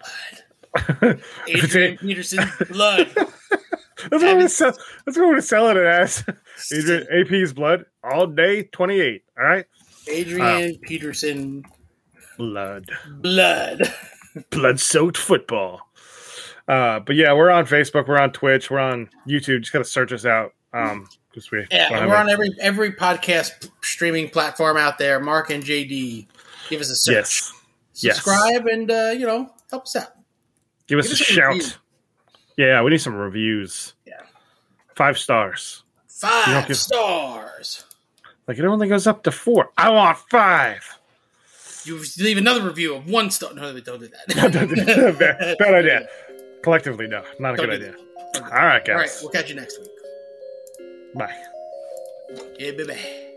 It's 1.46 1.64
Adrian 1.64 1.98
Peterson 1.98 2.44
blood. 2.70 3.08
That's 4.10 4.22
what 4.22 4.24
I'm 4.24 4.48
sell. 4.48 4.72
That's 5.04 5.16
what 5.18 5.24
I'm 5.24 5.30
gonna 5.32 5.42
sell 5.42 5.68
it 5.70 5.76
as. 5.76 6.24
Adrian 6.72 7.06
AP's 7.10 7.52
blood 7.52 7.84
all 8.04 8.26
day, 8.26 8.62
twenty 8.64 9.00
eight. 9.00 9.24
All 9.38 9.44
right, 9.44 9.66
Adrian 10.08 10.78
Peterson 10.78 11.64
blood, 12.36 12.90
blood. 13.08 13.92
blood 14.50 14.80
soaked 14.80 15.16
football. 15.16 15.80
Uh, 16.66 17.00
but 17.00 17.16
yeah, 17.16 17.32
we're 17.32 17.50
on 17.50 17.66
Facebook, 17.66 18.06
we're 18.08 18.18
on 18.18 18.30
Twitch, 18.32 18.70
we're 18.70 18.78
on 18.78 19.08
YouTube. 19.26 19.60
Just 19.60 19.72
gotta 19.72 19.84
search 19.84 20.12
us 20.12 20.26
out. 20.26 20.52
Um, 20.72 21.08
because 21.30 21.50
we 21.50 21.66
Yeah, 21.70 21.88
don't 21.88 21.92
and 21.92 22.00
have 22.00 22.08
we're 22.10 22.16
on 22.16 22.28
every 22.30 22.50
every 22.60 22.92
podcast 22.92 23.70
streaming 23.82 24.28
platform 24.28 24.76
out 24.76 24.98
there. 24.98 25.18
Marc 25.20 25.50
and 25.50 25.62
JD, 25.64 26.26
give 26.68 26.80
us 26.80 26.90
a 26.90 26.96
search. 26.96 27.14
yes. 27.14 27.52
yes. 27.94 28.16
Subscribe 28.16 28.66
and 28.66 28.90
uh, 28.90 29.14
you 29.16 29.26
know 29.26 29.50
help 29.70 29.84
us 29.84 29.96
out. 29.96 30.08
Give 30.86 30.98
us 30.98 31.06
Give 31.06 31.12
a 31.12 31.14
us 31.14 31.20
a 31.20 31.24
shout. 31.24 31.54
review. 31.54 31.68
Yeah, 32.58 32.82
we 32.82 32.90
need 32.90 32.98
some 33.00 33.14
reviews. 33.14 33.94
Yeah. 34.06 34.20
Five 34.94 35.16
stars. 35.16 35.84
Five 36.08 36.76
stars. 36.76 37.84
Like 38.48 38.58
it 38.58 38.64
only 38.64 38.88
goes 38.88 39.06
up 39.06 39.22
to 39.24 39.30
four. 39.30 39.70
I 39.76 39.90
want 39.90 40.16
five. 40.30 40.82
You 41.84 42.02
leave 42.18 42.38
another 42.38 42.62
review 42.62 42.94
of 42.94 43.08
one 43.08 43.30
star. 43.30 43.52
No, 43.54 43.78
don't 43.78 44.00
do 44.00 44.08
bad, 44.08 44.52
that. 44.52 45.56
bad 45.58 45.74
idea. 45.74 46.08
Collectively, 46.62 47.06
no, 47.06 47.22
not 47.38 47.54
a 47.54 47.56
Don't 47.58 47.66
good 47.66 47.74
idea. 47.82 47.92
that. 47.92 48.42
All 48.42 48.50
right, 48.50 48.52
All 48.60 48.66
right, 48.66 48.84
guys. 48.84 49.20
we'll 49.22 49.30
catch 49.30 49.48
you 49.48 49.54
next 49.54 49.78
week. 49.80 49.90
Bye. 51.14 51.34
Yeah, 52.58 52.72
baby. 52.72 53.27